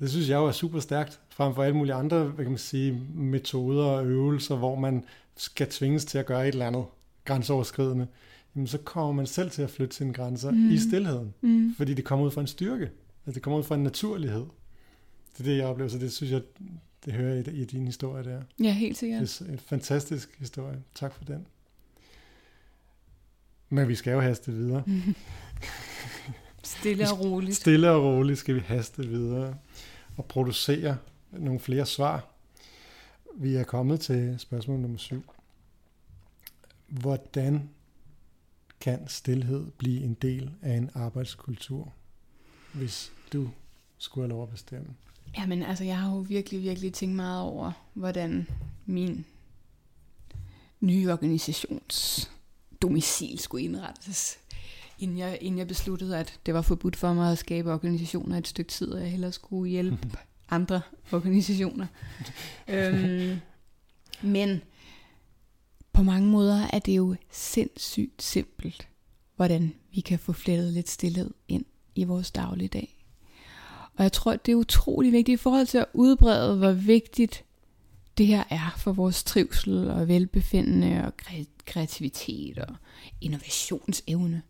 Det 0.00 0.10
synes 0.10 0.28
jeg 0.28 0.36
jo 0.36 0.46
er 0.46 0.52
super 0.52 0.80
stærkt, 0.80 1.20
frem 1.30 1.54
for 1.54 1.62
alle 1.62 1.76
mulige 1.76 1.94
andre 1.94 2.24
hvad 2.24 2.44
kan 2.44 2.52
man 2.52 2.58
sige, 2.58 2.92
metoder 3.14 3.84
og 3.84 4.06
øvelser, 4.06 4.56
hvor 4.56 4.74
man 4.74 5.04
skal 5.36 5.66
tvinges 5.70 6.04
til 6.04 6.18
at 6.18 6.26
gøre 6.26 6.48
et 6.48 6.52
eller 6.52 6.66
andet 6.66 6.84
grænseoverskridende, 7.24 8.06
jamen 8.56 8.66
så 8.66 8.78
kommer 8.78 9.12
man 9.12 9.26
selv 9.26 9.50
til 9.50 9.62
at 9.62 9.70
flytte 9.70 9.96
sine 9.96 10.12
grænser 10.12 10.50
mm. 10.50 10.70
i 10.70 10.78
stillheden. 10.78 11.34
Mm. 11.40 11.74
Fordi 11.76 11.94
det 11.94 12.04
kommer 12.04 12.26
ud 12.26 12.30
fra 12.30 12.40
en 12.40 12.46
styrke. 12.46 12.90
Altså 13.26 13.34
det 13.34 13.42
kommer 13.42 13.58
ud 13.58 13.64
fra 13.64 13.74
en 13.74 13.82
naturlighed. 13.82 14.44
Det 15.32 15.40
er 15.40 15.44
det, 15.44 15.56
jeg 15.56 15.66
oplever, 15.66 15.90
så 15.90 15.98
det 15.98 16.12
synes 16.12 16.32
jeg, 16.32 16.42
det 17.06 17.14
hører 17.14 17.34
jeg 17.34 17.48
i, 17.48 17.50
i 17.50 17.64
din 17.64 17.86
historie 17.86 18.24
der. 18.24 18.42
Ja, 18.62 18.72
helt 18.72 18.98
sikkert. 18.98 19.20
Det 19.20 19.40
er 19.48 19.52
en 19.52 19.58
fantastisk 19.58 20.38
historie. 20.38 20.82
Tak 20.94 21.14
for 21.14 21.24
den. 21.24 21.46
Men 23.68 23.88
vi 23.88 23.94
skal 23.94 24.12
jo 24.12 24.20
haste 24.20 24.52
videre. 24.52 24.84
Stille 26.62 27.10
og 27.10 27.20
roligt. 27.20 27.56
Stille 27.56 27.90
og 27.90 28.02
roligt 28.02 28.38
skal 28.38 28.54
vi 28.54 28.60
haste 28.60 29.06
videre 29.06 29.56
og 30.16 30.24
producere 30.24 30.96
nogle 31.32 31.60
flere 31.60 31.86
svar. 31.86 32.28
Vi 33.34 33.54
er 33.54 33.64
kommet 33.64 34.00
til 34.00 34.34
spørgsmål 34.38 34.80
nummer 34.80 34.98
syv 34.98 35.24
hvordan 36.86 37.70
kan 38.80 39.08
stillhed 39.08 39.66
blive 39.70 40.02
en 40.02 40.14
del 40.14 40.50
af 40.62 40.76
en 40.76 40.90
arbejdskultur, 40.94 41.92
hvis 42.72 43.12
du 43.32 43.50
skulle 43.98 44.24
have 44.24 44.30
lov 44.30 44.42
at 44.42 44.50
bestemme? 44.50 44.94
Jamen, 45.38 45.62
altså, 45.62 45.84
jeg 45.84 45.98
har 45.98 46.10
jo 46.10 46.18
virkelig, 46.18 46.62
virkelig 46.62 46.92
tænkt 46.92 47.16
meget 47.16 47.42
over, 47.42 47.72
hvordan 47.94 48.48
min 48.86 49.24
nye 50.80 51.12
organisations 51.12 52.30
domicil 52.82 53.38
skulle 53.38 53.64
indrettes, 53.64 54.38
inden 54.98 55.18
jeg, 55.18 55.38
inden 55.40 55.58
jeg 55.58 55.68
besluttede, 55.68 56.18
at 56.18 56.40
det 56.46 56.54
var 56.54 56.62
forbudt 56.62 56.96
for 56.96 57.14
mig 57.14 57.32
at 57.32 57.38
skabe 57.38 57.72
organisationer 57.72 58.38
et 58.38 58.48
stykke 58.48 58.70
tid, 58.70 58.92
og 58.92 59.00
jeg 59.00 59.10
hellere 59.10 59.32
skulle 59.32 59.70
hjælpe 59.70 60.18
andre 60.50 60.80
organisationer. 61.12 61.86
øhm, 62.68 63.38
men 64.22 64.60
på 65.92 66.02
mange 66.02 66.28
måder 66.28 66.66
er 66.72 66.78
det 66.78 66.96
jo 66.96 67.16
sindssygt 67.30 68.22
simpelt, 68.22 68.88
hvordan 69.36 69.74
vi 69.90 70.00
kan 70.00 70.18
få 70.18 70.32
flettet 70.32 70.72
lidt 70.72 70.88
stillhed 70.88 71.30
ind 71.48 71.64
i 71.94 72.04
vores 72.04 72.30
dagligdag. 72.30 72.95
Og 73.96 74.02
jeg 74.02 74.12
tror, 74.12 74.36
det 74.36 74.52
er 74.52 74.56
utrolig 74.56 75.12
vigtigt 75.12 75.40
i 75.40 75.42
forhold 75.42 75.66
til 75.66 75.78
at 75.78 75.86
udbrede, 75.94 76.56
hvor 76.56 76.72
vigtigt 76.72 77.44
det 78.18 78.26
her 78.26 78.44
er 78.50 78.74
for 78.78 78.92
vores 78.92 79.24
trivsel 79.24 79.90
og 79.90 80.08
velbefindende 80.08 81.04
og 81.04 81.12
kreativitet 81.64 82.58
og 82.58 82.74
innovationsevne. 83.20 84.42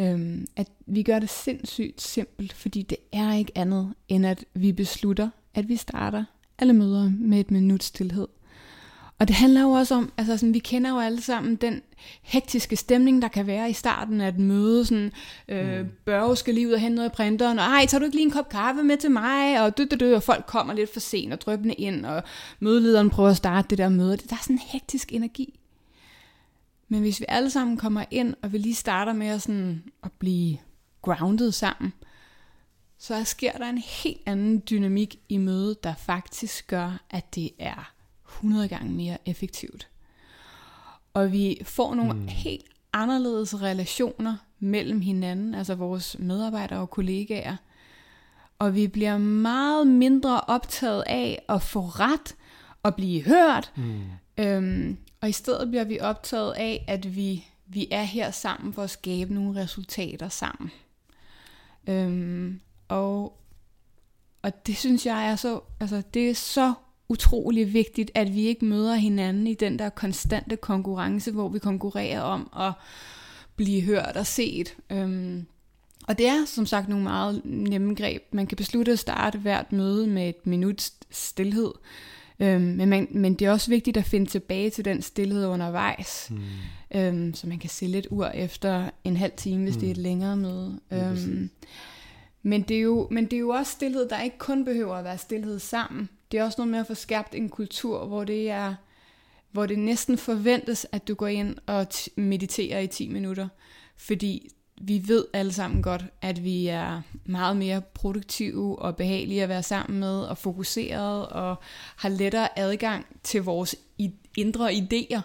Øhm, 0.00 0.46
at 0.56 0.68
vi 0.86 1.02
gør 1.02 1.18
det 1.18 1.30
sindssygt 1.30 2.02
simpelt, 2.02 2.52
fordi 2.52 2.82
det 2.82 2.98
er 3.12 3.34
ikke 3.34 3.52
andet, 3.54 3.94
end 4.08 4.26
at 4.26 4.44
vi 4.54 4.72
beslutter, 4.72 5.30
at 5.54 5.68
vi 5.68 5.76
starter 5.76 6.24
alle 6.58 6.72
møder 6.72 7.10
med 7.10 7.40
et 7.40 7.50
minut 7.50 7.82
stillhed– 7.82 8.28
og 9.22 9.28
det 9.28 9.36
handler 9.36 9.62
jo 9.62 9.70
også 9.70 9.94
om, 9.94 10.12
altså 10.16 10.36
sådan, 10.36 10.54
vi 10.54 10.58
kender 10.58 10.90
jo 10.90 10.98
alle 10.98 11.20
sammen 11.20 11.56
den 11.56 11.82
hektiske 12.22 12.76
stemning, 12.76 13.22
der 13.22 13.28
kan 13.28 13.46
være 13.46 13.70
i 13.70 13.72
starten 13.72 14.20
af 14.20 14.28
et 14.28 14.38
møde. 14.38 14.86
Sådan, 14.86 15.12
øh, 15.48 15.80
mm. 15.80 15.88
Børge 16.04 16.36
skal 16.36 16.54
lige 16.54 16.68
ud 16.68 16.72
og 16.72 16.80
hente 16.80 16.94
noget 16.94 17.10
i 17.10 17.12
printeren, 17.12 17.58
og 17.58 17.64
ej, 17.64 17.86
tager 17.86 17.98
du 17.98 18.04
ikke 18.04 18.16
lige 18.16 18.26
en 18.26 18.30
kop 18.30 18.48
kaffe 18.48 18.82
med 18.82 18.96
til 18.96 19.10
mig? 19.10 19.60
Og, 19.62 19.78
dø, 19.78 19.84
dø, 19.90 19.96
dø, 19.96 20.16
og 20.16 20.22
folk 20.22 20.46
kommer 20.46 20.74
lidt 20.74 20.92
for 20.92 21.00
sent 21.00 21.32
og 21.32 21.40
drøbende 21.40 21.74
ind, 21.74 22.06
og 22.06 22.22
mødelederen 22.60 23.10
prøver 23.10 23.30
at 23.30 23.36
starte 23.36 23.68
det 23.70 23.78
der 23.78 23.88
møde. 23.88 24.16
Der 24.16 24.36
er 24.36 24.42
sådan 24.42 24.56
en 24.56 24.62
hektisk 24.72 25.12
energi. 25.12 25.60
Men 26.88 27.00
hvis 27.00 27.20
vi 27.20 27.24
alle 27.28 27.50
sammen 27.50 27.76
kommer 27.76 28.04
ind, 28.10 28.34
og 28.42 28.52
vi 28.52 28.58
lige 28.58 28.74
starter 28.74 29.12
med 29.12 29.26
at, 29.26 29.42
sådan, 29.42 29.82
at 30.04 30.12
blive 30.12 30.58
grounded 31.02 31.52
sammen, 31.52 31.92
så 32.98 33.24
sker 33.24 33.52
der 33.52 33.66
en 33.66 33.78
helt 33.78 34.20
anden 34.26 34.62
dynamik 34.70 35.16
i 35.28 35.36
mødet, 35.36 35.84
der 35.84 35.94
faktisk 35.94 36.66
gør, 36.66 37.00
at 37.10 37.34
det 37.34 37.50
er 37.58 37.92
100 38.32 38.68
gange 38.68 38.92
mere 38.92 39.18
effektivt. 39.26 39.88
Og 41.14 41.32
vi 41.32 41.58
får 41.64 41.94
nogle 41.94 42.12
mm. 42.12 42.28
helt 42.28 42.64
anderledes 42.92 43.62
relationer 43.62 44.36
mellem 44.58 45.00
hinanden, 45.00 45.54
altså 45.54 45.74
vores 45.74 46.16
medarbejdere 46.18 46.80
og 46.80 46.90
kollegaer. 46.90 47.56
Og 48.58 48.74
vi 48.74 48.88
bliver 48.88 49.18
meget 49.18 49.86
mindre 49.86 50.40
optaget 50.40 51.04
af 51.06 51.42
at 51.48 51.62
få 51.62 51.80
ret 51.80 52.36
og 52.82 52.94
blive 52.94 53.22
hørt. 53.22 53.72
Mm. 53.76 54.02
Øhm, 54.38 54.98
og 55.20 55.28
i 55.28 55.32
stedet 55.32 55.68
bliver 55.68 55.84
vi 55.84 56.00
optaget 56.00 56.52
af, 56.52 56.84
at 56.88 57.16
vi, 57.16 57.46
vi 57.66 57.88
er 57.90 58.02
her 58.02 58.30
sammen 58.30 58.72
for 58.72 58.82
at 58.82 58.90
skabe 58.90 59.34
nogle 59.34 59.62
resultater 59.62 60.28
sammen. 60.28 60.70
Øhm, 61.86 62.60
og, 62.88 63.38
og 64.42 64.66
det 64.66 64.76
synes 64.76 65.06
jeg 65.06 65.30
er 65.30 65.36
så, 65.36 65.60
altså 65.80 66.02
det 66.14 66.30
er 66.30 66.34
så 66.34 66.74
utrolig 67.12 67.72
vigtigt, 67.72 68.10
at 68.14 68.34
vi 68.34 68.40
ikke 68.40 68.64
møder 68.64 68.94
hinanden 68.94 69.46
i 69.46 69.54
den 69.54 69.78
der 69.78 69.88
konstante 69.88 70.56
konkurrence, 70.56 71.30
hvor 71.30 71.48
vi 71.48 71.58
konkurrerer 71.58 72.20
om 72.20 72.50
at 72.56 72.72
blive 73.56 73.82
hørt 73.82 74.16
og 74.16 74.26
set. 74.26 74.76
Øhm, 74.92 75.46
og 76.08 76.18
det 76.18 76.28
er 76.28 76.44
som 76.46 76.66
sagt 76.66 76.88
nogle 76.88 77.04
meget 77.04 77.42
nemme 77.44 77.94
greb. 77.94 78.22
Man 78.32 78.46
kan 78.46 78.56
beslutte 78.56 78.92
at 78.92 78.98
starte 78.98 79.38
hvert 79.38 79.72
møde 79.72 80.06
med 80.06 80.28
et 80.28 80.46
minut 80.46 80.90
stillhed. 81.10 81.70
Øhm, 82.40 82.60
men, 82.60 82.88
man, 82.88 83.08
men 83.10 83.34
det 83.34 83.46
er 83.46 83.50
også 83.50 83.70
vigtigt 83.70 83.96
at 83.96 84.04
finde 84.04 84.26
tilbage 84.26 84.70
til 84.70 84.84
den 84.84 85.02
stillhed 85.02 85.46
undervejs. 85.46 86.30
Mm. 86.30 86.98
Øhm, 86.98 87.34
så 87.34 87.46
man 87.46 87.58
kan 87.58 87.70
se 87.70 87.86
lidt 87.86 88.06
ur 88.10 88.26
efter 88.26 88.90
en 89.04 89.16
halv 89.16 89.32
time, 89.36 89.62
hvis 89.62 89.74
mm. 89.74 89.80
det 89.80 89.86
er 89.86 89.90
et 89.90 89.96
længere 89.96 90.36
møde. 90.36 90.80
Øhm, 90.92 91.50
men, 92.42 92.62
det 92.62 92.76
er 92.76 92.80
jo, 92.80 93.08
men 93.10 93.24
det 93.24 93.32
er 93.32 93.40
jo 93.40 93.48
også 93.48 93.72
stillhed, 93.72 94.08
der 94.08 94.20
ikke 94.20 94.38
kun 94.38 94.64
behøver 94.64 94.94
at 94.94 95.04
være 95.04 95.18
stillhed 95.18 95.58
sammen 95.58 96.08
det 96.32 96.40
er 96.40 96.44
også 96.44 96.60
noget 96.60 96.70
med 96.70 96.78
at 96.78 96.86
få 96.86 96.94
skabt 96.94 97.34
en 97.34 97.48
kultur, 97.48 98.06
hvor 98.06 98.24
det 98.24 98.50
er 98.50 98.74
hvor 99.52 99.66
det 99.66 99.78
næsten 99.78 100.18
forventes, 100.18 100.86
at 100.92 101.08
du 101.08 101.14
går 101.14 101.26
ind 101.26 101.56
og 101.66 101.86
mediterer 102.16 102.80
i 102.80 102.86
10 102.86 103.08
minutter. 103.08 103.48
Fordi 103.96 104.52
vi 104.80 105.02
ved 105.06 105.24
alle 105.32 105.52
sammen 105.52 105.82
godt, 105.82 106.04
at 106.22 106.44
vi 106.44 106.66
er 106.66 107.02
meget 107.26 107.56
mere 107.56 107.80
produktive 107.94 108.78
og 108.78 108.96
behagelige 108.96 109.42
at 109.42 109.48
være 109.48 109.62
sammen 109.62 110.00
med, 110.00 110.20
og 110.20 110.38
fokuseret, 110.38 111.26
og 111.26 111.56
har 111.96 112.08
lettere 112.08 112.58
adgang 112.58 113.06
til 113.22 113.42
vores 113.42 113.76
indre 114.36 114.72
idéer, 114.72 115.20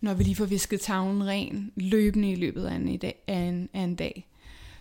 når 0.00 0.14
vi 0.14 0.22
lige 0.24 0.36
får 0.36 0.44
visket 0.44 0.80
tavlen 0.80 1.26
ren 1.26 1.72
løbende 1.76 2.32
i 2.32 2.36
løbet 2.36 2.66
af 2.66 2.74
en, 2.74 3.00
af 3.28 3.38
en, 3.38 3.68
af 3.74 3.80
en 3.80 3.94
dag. 3.94 4.28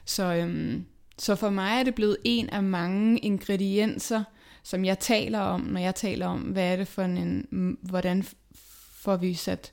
Så, 0.06 0.34
øhm, 0.34 0.86
så 1.18 1.36
for 1.36 1.50
mig 1.50 1.80
er 1.80 1.84
det 1.84 1.96
blevet 1.96 2.18
en 2.24 2.50
af 2.50 2.64
mange 2.64 3.20
ingredienser, 3.20 4.24
som 4.68 4.86
jeg 4.86 5.00
taler 5.00 5.40
om, 5.40 5.62
når 5.62 5.80
jeg 5.80 5.96
taler 5.96 6.28
om, 6.28 6.42
hvad 6.42 6.72
er 6.72 6.76
det 6.76 6.88
for 6.88 7.02
en, 7.02 7.48
hvordan 7.82 8.26
får 8.92 9.16
vi 9.16 9.34
sat 9.34 9.72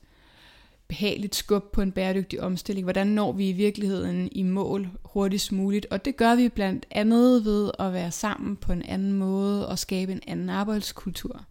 behageligt 0.87 1.35
skub 1.35 1.63
på 1.71 1.81
en 1.81 1.91
bæredygtig 1.91 2.41
omstilling? 2.41 2.85
Hvordan 2.85 3.07
når 3.07 3.31
vi 3.31 3.49
i 3.49 3.51
virkeligheden 3.51 4.29
i 4.31 4.43
mål 4.43 4.89
hurtigst 5.03 5.51
muligt? 5.51 5.85
Og 5.91 6.05
det 6.05 6.17
gør 6.17 6.35
vi 6.35 6.49
blandt 6.49 6.85
andet 6.91 7.45
ved 7.45 7.71
at 7.79 7.93
være 7.93 8.11
sammen 8.11 8.55
på 8.55 8.71
en 8.71 8.81
anden 8.81 9.13
måde 9.13 9.67
og 9.67 9.79
skabe 9.79 10.11
en 10.11 10.21
anden 10.27 10.49
arbejdskultur. 10.49 11.45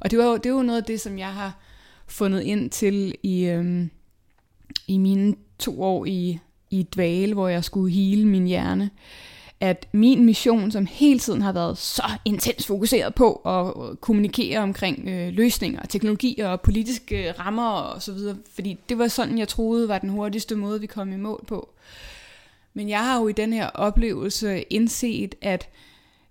Og 0.00 0.10
det, 0.10 0.18
var 0.18 0.24
jo, 0.24 0.36
det 0.36 0.46
er 0.46 0.50
jo 0.50 0.62
noget 0.62 0.80
af 0.80 0.84
det, 0.84 1.00
som 1.00 1.18
jeg 1.18 1.32
har 1.32 1.58
fundet 2.06 2.42
ind 2.42 2.70
til 2.70 3.14
i, 3.22 3.44
øhm, 3.44 3.90
i 4.86 4.98
mine 4.98 5.34
to 5.58 5.82
år 5.82 6.04
i, 6.04 6.38
i 6.70 6.82
dvale, 6.82 7.34
hvor 7.34 7.48
jeg 7.48 7.64
skulle 7.64 7.92
hele 7.92 8.26
min 8.26 8.46
hjerne 8.46 8.90
at 9.60 9.88
min 9.92 10.24
mission, 10.24 10.70
som 10.70 10.86
hele 10.86 11.18
tiden 11.18 11.42
har 11.42 11.52
været 11.52 11.78
så 11.78 12.02
intens 12.24 12.66
fokuseret 12.66 13.14
på 13.14 13.32
at 13.34 13.90
øh, 13.90 13.96
kommunikere 13.96 14.58
omkring 14.58 15.08
øh, 15.08 15.32
løsninger, 15.32 15.86
teknologier 15.86 16.48
og 16.48 16.60
politiske 16.60 17.28
øh, 17.28 17.38
rammer 17.38 17.70
og 17.70 18.02
så 18.02 18.12
videre, 18.12 18.36
fordi 18.54 18.78
det 18.88 18.98
var 18.98 19.08
sådan, 19.08 19.38
jeg 19.38 19.48
troede 19.48 19.88
var 19.88 19.98
den 19.98 20.08
hurtigste 20.08 20.56
måde, 20.56 20.80
vi 20.80 20.86
kom 20.86 21.12
i 21.12 21.16
mål 21.16 21.44
på. 21.46 21.68
Men 22.74 22.88
jeg 22.88 23.04
har 23.04 23.20
jo 23.20 23.28
i 23.28 23.32
den 23.32 23.52
her 23.52 23.66
oplevelse 23.66 24.62
indset, 24.62 25.34
at 25.42 25.68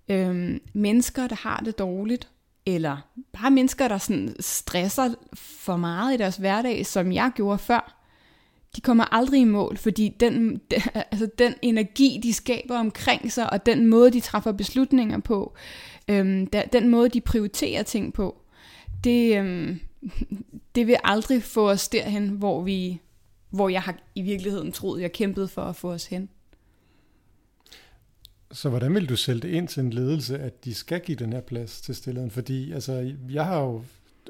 øh, 0.08 0.60
mennesker, 0.72 1.26
der 1.26 1.36
har 1.36 1.62
det 1.64 1.78
dårligt, 1.78 2.28
eller 2.66 2.96
bare 3.32 3.50
mennesker, 3.50 3.88
der 3.88 3.98
sådan 3.98 4.36
stresser 4.40 5.14
for 5.34 5.76
meget 5.76 6.14
i 6.14 6.16
deres 6.16 6.36
hverdag, 6.36 6.86
som 6.86 7.12
jeg 7.12 7.30
gjorde 7.34 7.58
før, 7.58 8.05
de 8.76 8.80
kommer 8.80 9.14
aldrig 9.14 9.40
i 9.40 9.44
mål, 9.44 9.76
fordi 9.76 10.16
den, 10.20 10.60
altså 10.94 11.28
den 11.38 11.54
energi, 11.62 12.20
de 12.22 12.32
skaber 12.32 12.78
omkring 12.78 13.32
sig, 13.32 13.52
og 13.52 13.66
den 13.66 13.86
måde, 13.86 14.10
de 14.10 14.20
træffer 14.20 14.52
beslutninger 14.52 15.18
på, 15.20 15.54
øhm, 16.08 16.46
den 16.72 16.88
måde, 16.88 17.08
de 17.08 17.20
prioriterer 17.20 17.82
ting 17.82 18.12
på, 18.12 18.42
det, 19.04 19.38
øhm, 19.38 19.80
det 20.74 20.86
vil 20.86 20.96
aldrig 21.04 21.42
få 21.42 21.70
os 21.70 21.88
derhen, 21.88 22.28
hvor, 22.28 22.62
vi, 22.62 23.00
hvor 23.50 23.68
jeg 23.68 23.82
har 23.82 23.98
i 24.14 24.22
virkeligheden 24.22 24.72
troet, 24.72 25.02
jeg 25.02 25.12
kæmpede 25.12 25.48
for 25.48 25.62
at 25.62 25.76
få 25.76 25.92
os 25.92 26.06
hen. 26.06 26.28
Så 28.52 28.68
hvordan 28.68 28.94
vil 28.94 29.08
du 29.08 29.16
sælge 29.16 29.40
det 29.40 29.48
ind 29.48 29.68
til 29.68 29.80
en 29.80 29.92
ledelse, 29.92 30.38
at 30.38 30.64
de 30.64 30.74
skal 30.74 31.00
give 31.00 31.16
den 31.16 31.32
her 31.32 31.40
plads 31.40 31.80
til 31.80 31.94
stillheden? 31.94 32.30
Fordi 32.30 32.72
altså, 32.72 33.14
jeg 33.30 33.44
har 33.44 33.60
jo 33.60 33.82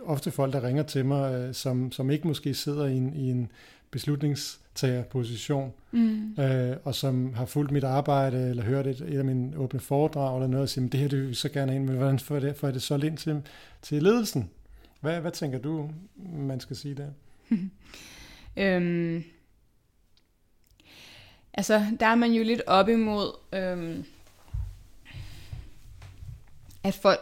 ofte 0.03 0.31
folk, 0.31 0.53
der 0.53 0.63
ringer 0.63 0.83
til 0.83 1.05
mig, 1.05 1.35
øh, 1.35 1.55
som, 1.55 1.93
som 1.93 2.11
ikke 2.11 2.29
måske 2.29 2.55
sidder 2.55 2.87
i 2.87 2.97
en, 2.97 3.15
i 3.15 3.31
en 3.31 3.51
beslutningstagerposition, 3.97 5.73
mm. 5.93 6.35
øh, 6.41 6.77
og 6.85 6.95
som 6.95 7.35
har 7.35 7.47
fulgt 7.47 7.73
mit 7.73 7.85
arbejde, 7.85 8.51
eller 8.51 8.63
hørt 8.63 8.87
et, 8.87 9.01
et 9.01 9.19
af 9.19 9.25
mine 9.25 9.59
åbne 9.59 9.81
foredrag, 9.81 10.37
eller 10.37 10.47
noget, 10.47 10.63
og 10.63 10.69
siger, 10.69 10.89
det 10.89 11.01
her 11.01 11.09
det 11.09 11.21
vil 11.21 11.29
vi 11.29 11.35
så 11.35 11.49
gerne 11.49 11.75
ind, 11.75 11.85
men 11.85 11.97
hvordan 11.97 12.19
får 12.19 12.39
det, 12.41 12.57
får 12.57 12.71
det 12.71 12.83
så 12.83 12.97
ind 12.97 13.19
til, 13.19 13.43
til 13.83 14.03
ledelsen? 14.03 14.51
Hvad, 15.01 15.21
hvad 15.21 15.31
tænker 15.33 15.59
du, 15.59 15.91
man 16.33 16.61
skal 16.61 16.77
sige 16.77 16.95
der? 16.95 17.09
øhm, 18.63 19.25
altså, 21.55 21.87
der 22.01 22.07
er 22.07 22.15
man 22.15 22.33
jo 22.33 22.45
lidt 22.45 22.63
op 22.67 22.89
imod, 22.89 23.33
øhm, 23.53 24.05
at 26.85 26.95
folk 26.95 27.21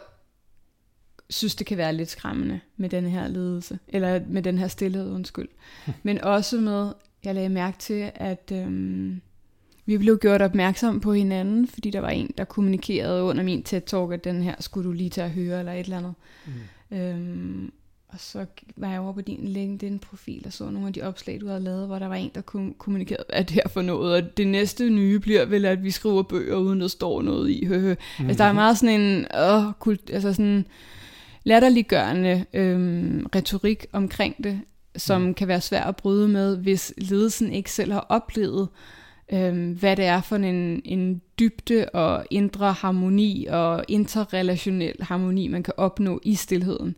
synes, 1.29 1.55
det 1.55 1.67
kan 1.67 1.77
være 1.77 1.93
lidt 1.93 2.09
skræmmende 2.09 2.59
med 2.77 2.89
den 2.89 3.05
her 3.05 3.27
ledelse, 3.27 3.79
eller 3.87 4.19
med 4.27 4.41
den 4.43 4.57
her 4.57 4.67
stillhed, 4.67 5.11
undskyld. 5.11 5.47
Men 6.03 6.21
også 6.21 6.57
med, 6.57 6.93
jeg 7.23 7.35
lagde 7.35 7.49
mærke 7.49 7.77
til, 7.77 8.11
at 8.15 8.51
øhm, 8.53 9.21
vi 9.85 9.97
blev 9.97 10.17
gjort 10.17 10.41
opmærksom 10.41 10.99
på 10.99 11.13
hinanden, 11.13 11.67
fordi 11.67 11.89
der 11.89 11.99
var 11.99 12.09
en, 12.09 12.33
der 12.37 12.43
kommunikerede 12.43 13.23
under 13.23 13.43
min 13.43 13.65
TED-talk, 13.69 14.13
at 14.13 14.23
den 14.23 14.43
her 14.43 14.55
skulle 14.59 14.87
du 14.87 14.93
lige 14.93 15.09
til 15.09 15.21
at 15.21 15.31
høre, 15.31 15.59
eller 15.59 15.71
et 15.73 15.79
eller 15.79 15.97
andet. 15.97 16.13
Mm. 16.91 16.97
Øhm, 16.97 17.71
og 18.07 18.21
så 18.21 18.45
var 18.75 18.91
jeg 18.91 18.99
over 18.99 19.13
på 19.13 19.21
din 19.21 19.47
LinkedIn-profil 19.47 20.43
og 20.45 20.53
så 20.53 20.69
nogle 20.69 20.87
af 20.87 20.93
de 20.93 21.01
opslag, 21.01 21.41
du 21.41 21.47
havde 21.47 21.59
lavet, 21.59 21.87
hvor 21.87 21.99
der 21.99 22.07
var 22.07 22.15
en, 22.15 22.31
der 22.35 22.71
kommunikerede, 22.77 23.23
at 23.29 23.49
det 23.49 23.53
her 23.53 23.67
for 23.69 23.81
noget, 23.81 24.13
og 24.15 24.37
det 24.37 24.47
næste 24.47 24.89
nye 24.89 25.19
bliver 25.19 25.45
vel, 25.45 25.65
at 25.65 25.83
vi 25.83 25.91
skriver 25.91 26.23
bøger, 26.23 26.55
uden 26.55 26.81
der 26.81 26.87
står 26.87 27.21
noget 27.21 27.49
i. 27.49 27.65
Høhø. 27.65 27.89
Mm-hmm. 27.95 28.29
Altså, 28.29 28.43
der 28.43 28.49
er 28.49 28.53
meget 28.53 28.77
sådan 28.77 29.01
en, 29.01 29.25
åh, 29.39 29.63
kult, 29.79 30.09
altså 30.13 30.33
sådan, 30.33 30.65
latterliggørende 31.45 32.45
øhm, 32.53 33.25
retorik 33.35 33.85
omkring 33.91 34.43
det, 34.43 34.61
som 34.95 35.21
mm. 35.21 35.33
kan 35.33 35.47
være 35.47 35.61
svært 35.61 35.87
at 35.87 35.95
bryde 35.95 36.27
med, 36.27 36.57
hvis 36.57 36.93
ledelsen 36.97 37.51
ikke 37.51 37.71
selv 37.71 37.91
har 37.91 38.05
oplevet, 38.09 38.67
øhm, 39.33 39.71
hvad 39.71 39.95
det 39.95 40.05
er 40.05 40.21
for 40.21 40.35
en, 40.35 40.81
en 40.85 41.21
dybde 41.39 41.89
og 41.89 42.25
indre 42.31 42.73
harmoni 42.73 43.47
og 43.49 43.85
interrelationel 43.87 44.95
harmoni, 45.01 45.47
man 45.47 45.63
kan 45.63 45.73
opnå 45.77 46.19
i 46.23 46.35
stillheden. 46.35 46.95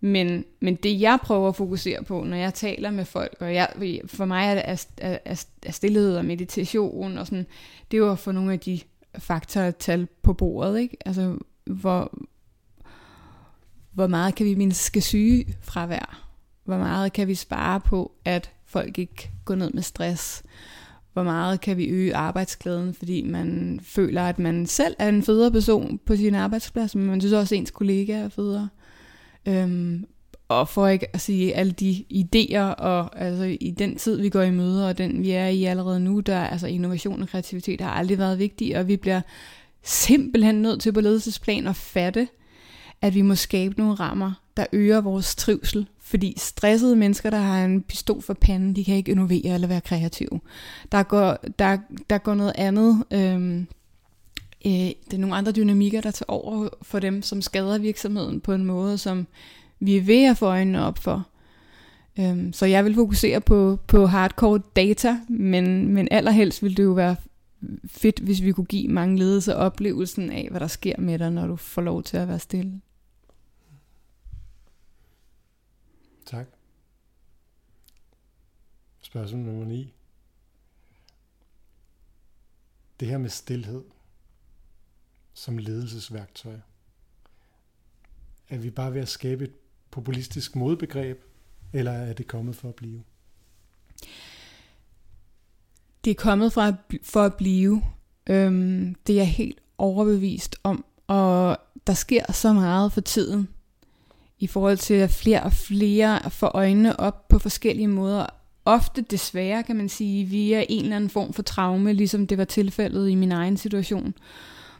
Men, 0.00 0.44
men 0.60 0.74
det 0.74 1.00
jeg 1.00 1.18
prøver 1.22 1.48
at 1.48 1.56
fokusere 1.56 2.04
på, 2.04 2.24
når 2.24 2.36
jeg 2.36 2.54
taler 2.54 2.90
med 2.90 3.04
folk, 3.04 3.36
og 3.40 3.54
jeg, 3.54 3.68
for 4.06 4.24
mig 4.24 4.46
er, 4.46 4.54
det, 4.54 4.62
er, 4.98 5.18
er, 5.24 5.44
er 5.62 5.72
stillhed 5.72 6.16
og 6.16 6.24
meditation 6.24 7.18
og 7.18 7.26
sådan, 7.26 7.46
det 7.90 7.96
er 7.96 7.98
jo 7.98 8.12
at 8.12 8.18
få 8.18 8.32
nogle 8.32 8.52
af 8.52 8.60
de 8.60 8.80
faktorer 9.18 9.70
tal 9.70 10.08
på 10.22 10.32
bordet, 10.32 10.80
ikke? 10.80 10.96
Altså, 11.06 11.36
hvor, 11.66 12.18
hvor 13.98 14.06
meget 14.06 14.34
kan 14.34 14.46
vi 14.46 14.54
mindske 14.54 15.00
syge 15.00 15.56
fra? 15.62 15.86
Hvor 16.64 16.78
meget 16.78 17.12
kan 17.12 17.28
vi 17.28 17.34
spare 17.34 17.80
på, 17.80 18.12
at 18.24 18.50
folk 18.66 18.98
ikke 18.98 19.30
går 19.44 19.54
ned 19.54 19.70
med 19.70 19.82
stress? 19.82 20.42
Hvor 21.12 21.22
meget 21.22 21.60
kan 21.60 21.76
vi 21.76 21.86
øge 21.86 22.16
arbejdsglæden, 22.16 22.94
fordi 22.94 23.22
man 23.22 23.80
føler, 23.82 24.22
at 24.22 24.38
man 24.38 24.66
selv 24.66 24.94
er 24.98 25.08
en 25.08 25.22
federe 25.22 25.50
person 25.50 26.00
på 26.06 26.16
sin 26.16 26.34
arbejdsplads, 26.34 26.94
men 26.94 27.06
man 27.06 27.20
synes 27.20 27.32
også, 27.32 27.54
at 27.54 27.58
ens 27.58 27.70
kollegaer 27.70 28.24
er 28.24 28.28
federe. 28.28 28.68
Øhm, 29.46 30.04
og 30.48 30.68
for 30.68 30.88
ikke 30.88 31.14
at 31.14 31.20
sige 31.20 31.54
alle 31.54 31.72
de 31.72 32.04
idéer, 32.12 32.74
og 32.78 33.20
altså 33.20 33.56
i 33.60 33.74
den 33.78 33.96
tid, 33.96 34.20
vi 34.20 34.28
går 34.28 34.42
i 34.42 34.50
møder, 34.50 34.88
og 34.88 34.98
den 34.98 35.22
vi 35.22 35.30
er 35.30 35.46
i 35.46 35.64
allerede 35.64 36.00
nu, 36.00 36.20
der 36.20 36.40
altså 36.40 36.66
innovation 36.66 37.22
og 37.22 37.28
kreativitet 37.28 37.80
har 37.80 37.90
aldrig 37.90 38.18
været 38.18 38.38
vigtige, 38.38 38.78
og 38.78 38.88
vi 38.88 38.96
bliver 38.96 39.20
simpelthen 39.82 40.62
nødt 40.62 40.80
til 40.80 40.92
på 40.92 41.00
ledelsesplan 41.00 41.66
at 41.66 41.76
fatte, 41.76 42.28
at 43.02 43.14
vi 43.14 43.22
må 43.22 43.34
skabe 43.34 43.74
nogle 43.78 43.94
rammer, 43.94 44.32
der 44.56 44.66
øger 44.72 45.00
vores 45.00 45.34
trivsel. 45.34 45.88
Fordi 46.00 46.34
stressede 46.36 46.96
mennesker, 46.96 47.30
der 47.30 47.38
har 47.38 47.64
en 47.64 47.82
pistol 47.82 48.22
for 48.22 48.34
panden, 48.34 48.76
de 48.76 48.84
kan 48.84 48.96
ikke 48.96 49.10
innovere 49.10 49.54
eller 49.54 49.68
være 49.68 49.80
kreative. 49.80 50.40
Der 50.92 51.02
går, 51.02 51.38
der, 51.58 51.78
der 52.10 52.18
går 52.18 52.34
noget 52.34 52.52
andet. 52.54 53.04
Øhm, 53.10 53.66
øh, 54.66 54.72
det 54.72 55.12
er 55.12 55.18
nogle 55.18 55.36
andre 55.36 55.52
dynamikker, 55.52 56.00
der 56.00 56.10
tager 56.10 56.32
over 56.32 56.68
for 56.82 56.98
dem, 56.98 57.22
som 57.22 57.42
skader 57.42 57.78
virksomheden 57.78 58.40
på 58.40 58.52
en 58.52 58.64
måde, 58.64 58.98
som 58.98 59.26
vi 59.80 59.96
er 59.96 60.02
ved 60.02 60.24
at 60.24 60.36
få 60.36 60.46
øjnene 60.46 60.84
op 60.84 60.98
for. 60.98 61.28
Øhm, 62.20 62.52
så 62.52 62.66
jeg 62.66 62.84
vil 62.84 62.94
fokusere 62.94 63.40
på, 63.40 63.78
på 63.86 64.06
hardcore 64.06 64.60
data, 64.76 65.16
men, 65.28 65.88
men 65.88 66.08
allerhelst 66.10 66.62
vil 66.62 66.76
det 66.76 66.82
jo 66.82 66.92
være 66.92 67.16
fedt, 67.86 68.18
hvis 68.18 68.42
vi 68.42 68.52
kunne 68.52 68.66
give 68.66 68.88
mange 68.88 69.18
ledelser 69.18 69.54
oplevelsen 69.54 70.30
af, 70.30 70.48
hvad 70.50 70.60
der 70.60 70.66
sker 70.66 70.94
med 70.98 71.18
dig, 71.18 71.30
når 71.30 71.46
du 71.46 71.56
får 71.56 71.82
lov 71.82 72.02
til 72.02 72.16
at 72.16 72.28
være 72.28 72.38
stille. 72.38 72.80
Tak. 76.28 76.46
Spørgsmål 79.00 79.40
nummer 79.40 79.64
9. 79.64 79.94
Det 83.00 83.08
her 83.08 83.18
med 83.18 83.30
stillhed 83.30 83.84
som 85.32 85.58
ledelsesværktøj. 85.58 86.58
Er 88.48 88.58
vi 88.58 88.70
bare 88.70 88.94
ved 88.94 89.00
at 89.00 89.08
skabe 89.08 89.44
et 89.44 89.52
populistisk 89.90 90.56
modbegreb, 90.56 91.24
eller 91.72 91.92
er 91.92 92.12
det 92.12 92.26
kommet 92.26 92.56
for 92.56 92.68
at 92.68 92.74
blive? 92.74 93.04
Det 96.04 96.10
er 96.10 96.14
kommet 96.14 96.52
fra, 96.52 96.72
for 97.02 97.22
at 97.22 97.34
blive. 97.34 97.82
Øhm, 98.26 98.94
det 98.94 99.12
er 99.12 99.18
jeg 99.18 99.32
helt 99.32 99.60
overbevist 99.78 100.56
om. 100.62 100.84
Og 101.06 101.58
der 101.86 101.94
sker 101.94 102.32
så 102.32 102.52
meget 102.52 102.92
for 102.92 103.00
tiden 103.00 103.48
i 104.40 104.46
forhold 104.46 104.76
til 104.76 104.94
at 104.94 105.10
flere 105.10 105.42
og 105.42 105.52
flere 105.52 106.30
får 106.30 106.50
øjnene 106.54 107.00
op 107.00 107.28
på 107.28 107.38
forskellige 107.38 107.88
måder. 107.88 108.26
Ofte 108.64 109.02
desværre 109.02 109.62
kan 109.62 109.76
man 109.76 109.88
sige 109.88 110.24
via 110.24 110.64
en 110.68 110.82
eller 110.82 110.96
anden 110.96 111.10
form 111.10 111.32
for 111.32 111.42
traume, 111.42 111.92
ligesom 111.92 112.26
det 112.26 112.38
var 112.38 112.44
tilfældet 112.44 113.08
i 113.08 113.14
min 113.14 113.32
egen 113.32 113.56
situation, 113.56 114.14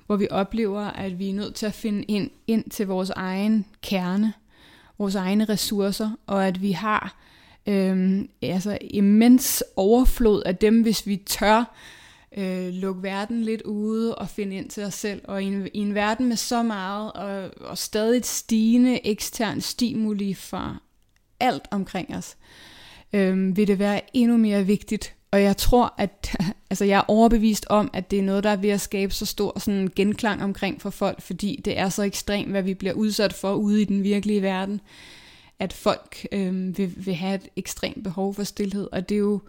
hvor 0.06 0.16
vi 0.16 0.26
oplever, 0.30 0.80
at 0.80 1.18
vi 1.18 1.30
er 1.30 1.34
nødt 1.34 1.54
til 1.54 1.66
at 1.66 1.74
finde 1.74 2.02
ind, 2.02 2.30
ind 2.46 2.70
til 2.70 2.86
vores 2.86 3.10
egen 3.10 3.64
kerne, 3.82 4.32
vores 4.98 5.14
egne 5.14 5.44
ressourcer, 5.44 6.10
og 6.26 6.46
at 6.46 6.62
vi 6.62 6.72
har 6.72 7.16
øhm, 7.66 8.28
altså 8.42 8.78
immens 8.80 9.64
overflod 9.76 10.42
af 10.42 10.56
dem, 10.56 10.82
hvis 10.82 11.06
vi 11.06 11.16
tør 11.16 11.74
øh, 12.36 12.68
lukke 12.68 13.02
verden 13.02 13.42
lidt 13.42 13.62
ude 13.62 14.14
og 14.14 14.28
finde 14.28 14.56
ind 14.56 14.70
til 14.70 14.82
os 14.82 14.94
selv. 14.94 15.20
Og 15.24 15.42
i 15.42 15.46
en, 15.46 15.68
i 15.74 15.78
en 15.78 15.94
verden 15.94 16.28
med 16.28 16.36
så 16.36 16.62
meget 16.62 17.12
og, 17.12 17.50
og 17.60 17.78
stadig 17.78 18.24
stigende 18.24 19.06
ekstern 19.06 19.60
stimuli 19.60 20.34
fra 20.34 20.76
alt 21.40 21.68
omkring 21.70 22.16
os, 22.16 22.36
øh, 23.12 23.56
vil 23.56 23.68
det 23.68 23.78
være 23.78 24.00
endnu 24.16 24.36
mere 24.36 24.66
vigtigt. 24.66 25.14
Og 25.30 25.42
jeg 25.42 25.56
tror, 25.56 25.94
at 25.98 26.36
altså 26.70 26.84
jeg 26.84 26.98
er 26.98 27.04
overbevist 27.08 27.66
om, 27.68 27.90
at 27.92 28.10
det 28.10 28.18
er 28.18 28.22
noget, 28.22 28.44
der 28.44 28.50
er 28.50 28.56
ved 28.56 28.70
at 28.70 28.80
skabe 28.80 29.14
så 29.14 29.26
stor 29.26 29.58
sådan 29.58 29.90
genklang 29.96 30.42
omkring 30.42 30.82
for 30.82 30.90
folk, 30.90 31.22
fordi 31.22 31.60
det 31.64 31.78
er 31.78 31.88
så 31.88 32.02
ekstremt, 32.02 32.50
hvad 32.50 32.62
vi 32.62 32.74
bliver 32.74 32.94
udsat 32.94 33.32
for 33.32 33.54
ude 33.54 33.82
i 33.82 33.84
den 33.84 34.02
virkelige 34.02 34.42
verden, 34.42 34.80
at 35.58 35.72
folk 35.72 36.26
øh, 36.32 36.78
vil, 36.78 36.94
vil 36.96 37.14
have 37.14 37.34
et 37.34 37.48
ekstremt 37.56 38.04
behov 38.04 38.34
for 38.34 38.44
stillhed. 38.44 38.88
Og 38.92 39.08
det 39.08 39.14
er 39.14 39.18
jo, 39.18 39.40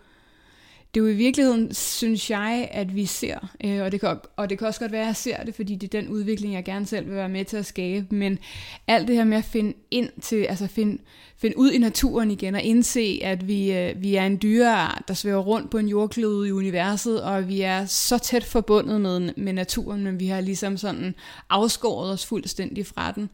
det 0.94 1.00
er 1.00 1.04
jo 1.04 1.10
i 1.10 1.16
virkeligheden, 1.16 1.74
synes 1.74 2.30
jeg, 2.30 2.70
at 2.72 2.96
vi 2.96 3.06
ser, 3.06 3.38
øh, 3.64 3.82
og, 3.82 3.92
det 3.92 4.00
kan, 4.00 4.18
og 4.36 4.50
det 4.50 4.58
kan 4.58 4.68
også 4.68 4.80
godt 4.80 4.92
være, 4.92 5.02
at 5.02 5.08
jeg 5.08 5.16
ser 5.16 5.44
det, 5.44 5.56
fordi 5.56 5.76
det 5.76 5.94
er 5.94 6.02
den 6.02 6.10
udvikling, 6.10 6.54
jeg 6.54 6.64
gerne 6.66 6.86
selv 6.86 7.06
vil 7.06 7.16
være 7.16 7.30
med 7.30 7.46
til 7.46 7.58
at 7.58 7.66
skabe, 7.66 8.16
men 8.16 8.40
alt 8.88 9.08
det 9.08 9.16
her 9.16 9.24
med 9.24 9.38
at 9.38 9.46
finde 9.46 9.74
ind 9.92 10.10
til, 10.22 10.36
altså 10.36 10.68
finde, 10.68 10.98
finde 11.38 11.58
ud 11.58 11.72
i 11.72 11.78
naturen 11.78 12.32
igen, 12.32 12.56
og 12.56 12.62
indse, 12.62 13.20
at 13.24 13.48
vi, 13.48 13.74
øh, 13.74 14.02
vi 14.02 14.16
er 14.16 14.26
en 14.26 14.40
dyreart, 14.42 15.04
der 15.08 15.14
svæver 15.14 15.42
rundt 15.42 15.72
på 15.72 15.78
en 15.78 15.88
jordklode 15.88 16.48
i 16.48 16.52
universet, 16.52 17.24
og 17.24 17.48
vi 17.48 17.62
er 17.62 17.86
så 17.86 18.18
tæt 18.18 18.44
forbundet 18.44 19.02
med, 19.02 19.34
med 19.38 19.54
naturen, 19.54 20.04
men 20.04 20.20
vi 20.20 20.28
har 20.28 20.42
ligesom 20.42 20.78
sådan 20.78 21.16
afskåret 21.50 22.12
os 22.12 22.26
fuldstændig 22.26 22.86
fra 22.86 23.12
den. 23.12 23.30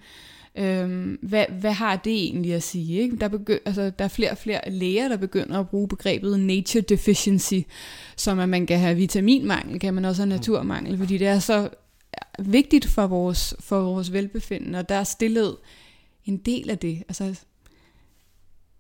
Øhm, 0.58 1.20
hvad, 1.22 1.45
hvad 1.60 1.72
har 1.72 1.95
det 1.95 2.14
egentlig 2.14 2.53
at 2.53 2.64
sige? 2.64 3.01
Ikke? 3.01 3.18
Der, 3.18 3.30
begy- 3.30 3.62
altså, 3.66 3.89
der 3.89 4.06
er 4.06 4.10
flere 4.10 4.32
og 4.32 4.38
flere 4.38 4.72
læger, 4.72 5.08
der 5.08 5.18
begynder 5.18 5.60
at 5.60 5.70
bruge 5.70 5.88
begrebet 5.88 6.39
nature 6.39 6.82
deficiency, 6.82 7.60
som 8.18 8.39
at 8.39 8.49
man 8.49 8.66
kan 8.66 8.80
have 8.80 8.95
vitaminmangel, 8.95 9.80
kan 9.80 9.93
man 9.93 10.06
også 10.06 10.22
have 10.22 10.30
naturmangel, 10.30 10.97
fordi 10.97 11.18
det 11.18 11.28
er 11.28 11.39
så 11.39 11.70
vigtigt 12.39 12.86
for 12.86 13.08
vores, 13.08 13.56
for 13.60 13.82
vores 13.82 14.14
velbefindende, 14.14 14.80
og 14.80 14.89
der 14.89 14.95
er 14.95 15.03
stillhed 15.03 15.56
en 16.26 16.38
del 16.38 16.70
af 16.70 16.80
det. 16.80 17.03
Altså, 17.08 17.39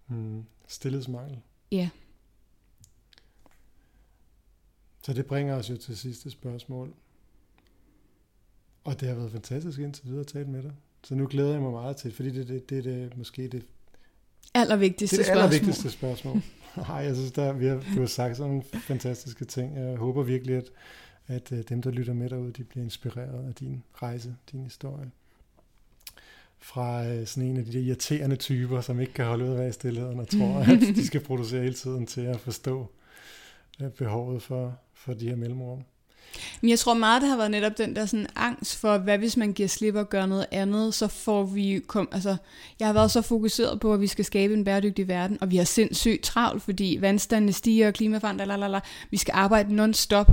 mm, 0.07 0.43
stillhedsmangel. 0.67 1.37
Ja. 1.71 1.89
Så 5.03 5.13
det 5.13 5.25
bringer 5.25 5.55
os 5.55 5.69
jo 5.69 5.77
til 5.77 5.97
sidste 5.97 6.31
spørgsmål. 6.31 6.93
Og 8.83 8.99
det 8.99 9.07
har 9.07 9.15
været 9.15 9.31
fantastisk 9.31 9.79
indtil 9.79 10.05
videre 10.05 10.19
at 10.19 10.27
tale 10.27 10.47
med 10.47 10.63
dig. 10.63 10.73
Så 11.05 11.15
nu 11.15 11.27
glæder 11.27 11.51
jeg 11.51 11.61
mig 11.61 11.71
meget 11.71 11.97
til, 11.97 12.13
fordi 12.13 12.29
det, 12.29 12.47
det, 12.47 12.69
det, 12.69 12.83
det 12.83 13.03
er 13.03 13.09
måske 13.15 13.47
det 13.47 13.65
allervigtigste 14.53 15.15
spørgsmål. 15.15 15.35
Det 15.35 15.41
er 15.41 15.47
det 15.47 15.53
allervigtigste 15.53 15.91
spørgsmål. 15.91 16.41
Nej, 16.87 16.95
jeg 16.95 17.15
synes, 17.15 17.31
der, 17.31 17.53
vi 17.53 17.65
har, 17.65 17.75
du 17.95 17.99
har 17.99 18.07
sagt 18.07 18.37
sådan 18.37 18.49
nogle 18.49 18.63
fantastiske 18.63 19.45
ting. 19.45 19.77
Jeg 19.77 19.97
håber 19.97 20.23
virkelig, 20.23 20.55
at, 20.55 20.71
at 21.27 21.51
øh, 21.51 21.63
dem, 21.69 21.81
der 21.81 21.91
lytter 21.91 22.13
med 22.13 22.29
derude, 22.29 22.51
de 22.51 22.63
bliver 22.63 22.83
inspireret 22.83 23.47
af 23.47 23.53
din 23.53 23.83
rejse, 23.93 24.35
din 24.51 24.63
historie. 24.63 25.11
Fra 26.59 27.07
øh, 27.07 27.27
sådan 27.27 27.49
en 27.49 27.57
af 27.57 27.65
de 27.65 27.73
der 27.73 27.79
irriterende 27.79 28.35
typer, 28.35 28.81
som 28.81 28.99
ikke 28.99 29.13
kan 29.13 29.25
holde 29.25 29.43
ud 29.43 29.49
af 29.49 29.53
at 29.53 29.59
være 29.59 29.69
i 29.69 29.71
stillheden 29.71 30.19
og 30.19 30.27
tror, 30.27 30.59
at 30.59 30.79
de 30.95 31.07
skal 31.07 31.21
producere 31.21 31.61
hele 31.61 31.75
tiden 31.75 32.05
til 32.05 32.21
at 32.21 32.39
forstå 32.39 32.91
øh, 33.81 33.89
behovet 33.89 34.41
for, 34.41 34.79
for 34.93 35.13
de 35.13 35.29
her 35.29 35.35
mellemrum. 35.35 35.83
Men 36.61 36.69
jeg 36.69 36.79
tror 36.79 36.93
meget, 36.93 37.21
det 37.21 37.29
har 37.29 37.37
været 37.37 37.51
netop 37.51 37.77
den 37.77 37.95
der 37.95 38.05
sådan 38.05 38.27
angst 38.35 38.75
for, 38.75 38.97
hvad 38.97 39.17
hvis 39.17 39.37
man 39.37 39.53
giver 39.53 39.69
slip 39.69 39.95
og 39.95 40.09
gør 40.09 40.25
noget 40.25 40.45
andet, 40.51 40.93
så 40.93 41.07
får 41.07 41.43
vi... 41.43 41.81
Kom, 41.87 42.09
altså, 42.11 42.35
jeg 42.79 42.87
har 42.87 42.93
været 42.93 43.11
så 43.11 43.21
fokuseret 43.21 43.79
på, 43.79 43.93
at 43.93 44.01
vi 44.01 44.07
skal 44.07 44.25
skabe 44.25 44.53
en 44.53 44.63
bæredygtig 44.63 45.07
verden, 45.07 45.37
og 45.41 45.51
vi 45.51 45.57
har 45.57 45.63
sindssygt 45.63 46.23
travlt, 46.23 46.63
fordi 46.63 46.97
vandstandene 47.01 47.53
stiger 47.53 47.87
og 47.87 47.93
klimaforandrer, 47.93 48.45
lalala. 48.45 48.79
vi 49.11 49.17
skal 49.17 49.31
arbejde 49.35 49.75
non-stop. 49.75 50.31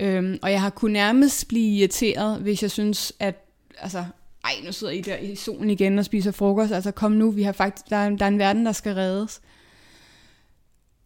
Øhm, 0.00 0.38
og 0.42 0.52
jeg 0.52 0.60
har 0.60 0.70
kunnet 0.70 0.92
nærmest 0.92 1.48
blive 1.48 1.78
irriteret, 1.78 2.40
hvis 2.40 2.62
jeg 2.62 2.70
synes, 2.70 3.12
at 3.18 3.46
altså, 3.78 4.04
ej, 4.44 4.52
nu 4.64 4.72
sidder 4.72 4.92
I 4.92 5.00
der 5.00 5.16
i 5.16 5.34
solen 5.34 5.70
igen 5.70 5.98
og 5.98 6.04
spiser 6.04 6.30
frokost. 6.30 6.72
Altså 6.72 6.90
kom 6.90 7.12
nu, 7.12 7.30
vi 7.30 7.42
har 7.42 7.52
faktisk, 7.52 7.90
der, 7.90 7.96
er, 7.96 8.10
der 8.10 8.24
er 8.24 8.28
en 8.28 8.38
verden, 8.38 8.66
der 8.66 8.72
skal 8.72 8.94
reddes. 8.94 9.40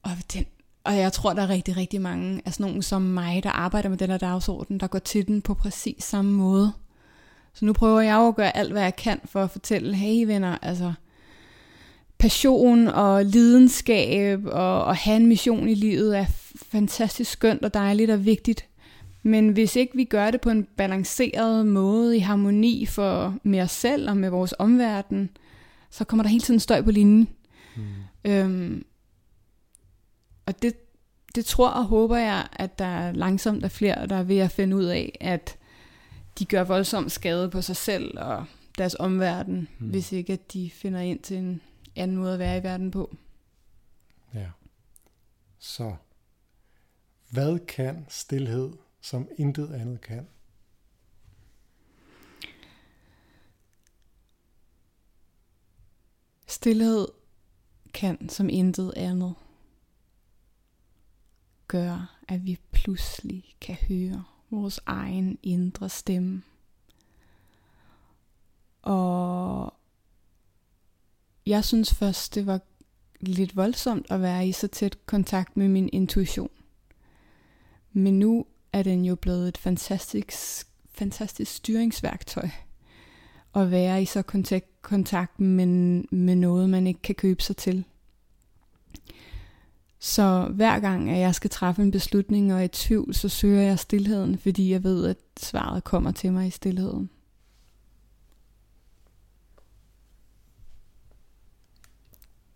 Og 0.02 0.10
den, 0.32 0.46
og 0.86 0.96
jeg 0.96 1.12
tror, 1.12 1.32
der 1.32 1.42
er 1.42 1.48
rigtig, 1.48 1.76
rigtig 1.76 2.00
mange 2.00 2.42
af 2.44 2.52
sådan 2.52 2.66
nogen 2.66 2.82
som 2.82 3.02
mig, 3.02 3.42
der 3.42 3.50
arbejder 3.50 3.88
med 3.88 3.98
den 3.98 4.10
her 4.10 4.18
dagsorden, 4.18 4.80
der 4.80 4.86
går 4.86 4.98
til 4.98 5.26
den 5.26 5.42
på 5.42 5.54
præcis 5.54 6.04
samme 6.04 6.32
måde. 6.32 6.72
Så 7.54 7.64
nu 7.64 7.72
prøver 7.72 8.00
jeg 8.00 8.18
at 8.18 8.36
gøre 8.36 8.56
alt, 8.56 8.72
hvad 8.72 8.82
jeg 8.82 8.96
kan 8.96 9.20
for 9.24 9.42
at 9.42 9.50
fortælle, 9.50 9.94
hey 9.94 10.26
venner, 10.26 10.58
altså 10.62 10.92
passion 12.18 12.88
og 12.88 13.24
lidenskab 13.24 14.46
og 14.46 14.90
at 14.90 14.96
have 14.96 15.16
en 15.16 15.26
mission 15.26 15.68
i 15.68 15.74
livet 15.74 16.18
er 16.18 16.26
fantastisk 16.56 17.30
skønt 17.30 17.64
og 17.64 17.74
dejligt 17.74 18.10
og 18.10 18.24
vigtigt. 18.24 18.66
Men 19.22 19.48
hvis 19.48 19.76
ikke 19.76 19.96
vi 19.96 20.04
gør 20.04 20.30
det 20.30 20.40
på 20.40 20.50
en 20.50 20.66
balanceret 20.76 21.66
måde 21.66 22.16
i 22.16 22.20
harmoni 22.20 22.86
for 22.86 23.34
med 23.42 23.60
os 23.60 23.70
selv 23.70 24.10
og 24.10 24.16
med 24.16 24.30
vores 24.30 24.54
omverden, 24.58 25.30
så 25.90 26.04
kommer 26.04 26.22
der 26.22 26.30
hele 26.30 26.42
tiden 26.42 26.60
støj 26.60 26.82
på 26.82 26.90
linjen. 26.90 27.28
Mm. 27.76 27.82
Øhm, 28.24 28.84
og 30.46 30.62
det, 30.62 30.74
det 31.34 31.44
tror 31.44 31.70
og 31.70 31.84
håber 31.84 32.16
jeg, 32.16 32.48
at 32.52 32.78
der 32.78 32.84
er 32.84 33.12
langsomt 33.12 33.64
er 33.64 33.68
flere, 33.68 34.06
der 34.06 34.16
er 34.16 34.22
ved 34.22 34.38
at 34.38 34.50
finde 34.50 34.76
ud 34.76 34.84
af, 34.84 35.18
at 35.20 35.58
de 36.38 36.44
gør 36.44 36.64
voldsom 36.64 37.08
skade 37.08 37.50
på 37.50 37.62
sig 37.62 37.76
selv 37.76 38.18
og 38.18 38.46
deres 38.78 38.96
omverden, 38.98 39.68
mm. 39.78 39.88
hvis 39.88 40.12
ikke 40.12 40.32
at 40.32 40.52
de 40.52 40.70
finder 40.70 41.00
ind 41.00 41.18
til 41.18 41.36
en 41.36 41.60
anden 41.96 42.16
måde 42.16 42.32
at 42.32 42.38
være 42.38 42.58
i 42.58 42.62
verden 42.62 42.90
på. 42.90 43.16
Ja. 44.34 44.50
Så 45.58 45.96
hvad 47.30 47.58
kan 47.58 48.06
stillhed, 48.08 48.72
som 49.00 49.28
intet 49.38 49.72
andet 49.72 50.00
kan? 50.00 50.28
Stilhed 56.46 57.08
kan 57.94 58.28
som 58.28 58.48
intet 58.48 58.92
andet 58.96 59.34
gør, 61.68 62.18
at 62.28 62.44
vi 62.44 62.58
pludselig 62.72 63.54
kan 63.60 63.74
høre 63.88 64.24
vores 64.50 64.80
egen 64.86 65.38
indre 65.42 65.88
stemme. 65.88 66.42
Og 68.82 69.74
jeg 71.46 71.64
synes 71.64 71.94
først, 71.94 72.34
det 72.34 72.46
var 72.46 72.60
lidt 73.20 73.56
voldsomt 73.56 74.06
at 74.10 74.22
være 74.22 74.48
i 74.48 74.52
så 74.52 74.68
tæt 74.68 75.06
kontakt 75.06 75.56
med 75.56 75.68
min 75.68 75.88
intuition. 75.92 76.50
Men 77.92 78.18
nu 78.18 78.46
er 78.72 78.82
den 78.82 79.04
jo 79.04 79.14
blevet 79.14 79.48
et 79.48 79.58
fantastisk, 79.58 80.66
fantastisk 80.92 81.54
styringsværktøj 81.54 82.48
at 83.54 83.70
være 83.70 84.02
i 84.02 84.04
så 84.04 84.22
kontakt, 84.22 84.82
kontakt 84.82 85.40
med, 85.40 85.66
med 86.10 86.36
noget, 86.36 86.70
man 86.70 86.86
ikke 86.86 87.02
kan 87.02 87.14
købe 87.14 87.42
sig 87.42 87.56
til. 87.56 87.84
Så 90.06 90.48
hver 90.54 90.80
gang, 90.80 91.10
at 91.10 91.20
jeg 91.20 91.34
skal 91.34 91.50
træffe 91.50 91.82
en 91.82 91.90
beslutning 91.90 92.52
og 92.52 92.58
er 92.58 92.64
i 92.64 92.68
tvivl, 92.68 93.14
så 93.14 93.28
søger 93.28 93.62
jeg 93.62 93.78
stillheden, 93.78 94.38
fordi 94.38 94.70
jeg 94.70 94.84
ved, 94.84 95.06
at 95.06 95.16
svaret 95.36 95.84
kommer 95.84 96.12
til 96.12 96.32
mig 96.32 96.46
i 96.46 96.50
stillheden. 96.50 97.10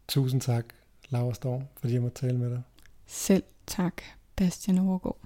Tusind 0.08 0.40
tak, 0.40 0.64
Laura 1.08 1.34
Storm, 1.34 1.62
fordi 1.76 1.94
jeg 1.94 2.02
måtte 2.02 2.26
tale 2.26 2.38
med 2.38 2.50
dig. 2.50 2.62
Selv 3.06 3.42
tak, 3.66 4.02
Bastian 4.36 4.78
Overgaard. 4.78 5.20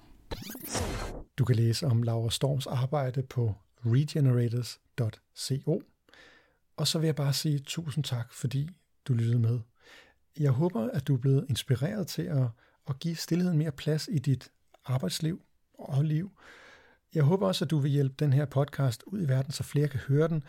Du 1.39 1.45
kan 1.45 1.57
læse 1.57 1.87
om 1.87 2.03
Laura 2.03 2.31
Storms 2.31 2.67
arbejde 2.67 3.23
på 3.23 3.55
regenerators.co. 3.87 5.83
Og 6.77 6.87
så 6.87 6.99
vil 6.99 7.07
jeg 7.07 7.17
bare 7.17 7.33
sige 7.33 7.59
tusind 7.59 8.05
tak, 8.05 8.33
fordi 8.33 8.69
du 9.09 9.13
lyttede 9.13 9.39
med. 9.39 9.61
Jeg 10.39 10.51
håber, 10.51 10.91
at 10.91 11.07
du 11.07 11.15
er 11.15 11.19
blevet 11.19 11.47
inspireret 11.49 12.07
til 12.07 12.23
at, 12.23 12.47
at 12.89 12.99
give 12.99 13.17
stillheden 13.17 13.59
mere 13.59 13.73
plads 13.73 14.09
i 14.13 14.19
dit 14.19 14.51
arbejdsliv 14.85 15.43
og 15.75 16.05
liv. 16.05 16.31
Jeg 17.15 17.23
håber 17.23 17.47
også, 17.47 17.65
at 17.65 17.71
du 17.71 17.79
vil 17.79 17.91
hjælpe 17.91 18.15
den 18.19 18.33
her 18.33 18.45
podcast 18.45 19.03
ud 19.07 19.23
i 19.23 19.29
verden, 19.29 19.53
så 19.53 19.63
flere 19.63 19.89
kan 19.89 20.01
høre 20.01 20.29
den. 20.29 20.43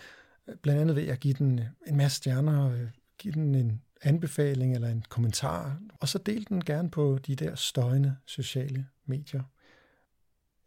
Blandt 0.61 0.81
andet 0.81 0.95
ved 0.95 1.07
at 1.07 1.19
give 1.19 1.33
den 1.33 1.61
en 1.87 1.97
masse 1.97 2.17
stjerner, 2.17 2.87
give 3.17 3.33
den 3.33 3.55
en 3.55 3.81
anbefaling 4.01 4.75
eller 4.75 4.87
en 4.87 5.05
kommentar, 5.09 5.79
og 5.99 6.07
så 6.07 6.17
del 6.17 6.45
den 6.49 6.65
gerne 6.65 6.91
på 6.91 7.19
de 7.27 7.35
der 7.35 7.55
støjende 7.55 8.15
sociale 8.25 8.87
medier. 9.05 9.43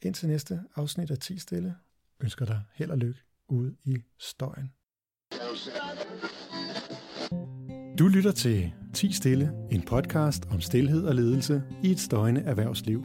Indtil 0.03 0.29
næste 0.29 0.61
afsnit 0.77 1.11
af 1.11 1.19
10 1.19 1.39
Stille 1.39 1.77
ønsker 2.21 2.45
dig 2.45 2.63
held 2.73 2.91
og 2.91 2.99
lykke 2.99 3.21
ude 3.49 3.77
i 3.85 3.99
støjen. 4.19 4.73
Du 7.99 8.09
lytter 8.09 8.33
til 8.33 8.73
10 8.95 9.13
Stille, 9.13 9.51
en 9.71 9.83
podcast 9.83 10.43
om 10.51 10.61
stillhed 10.61 11.05
og 11.05 11.15
ledelse 11.15 11.63
i 11.83 11.91
et 11.91 12.01
støjende 12.01 12.41
erhvervsliv. 12.41 13.05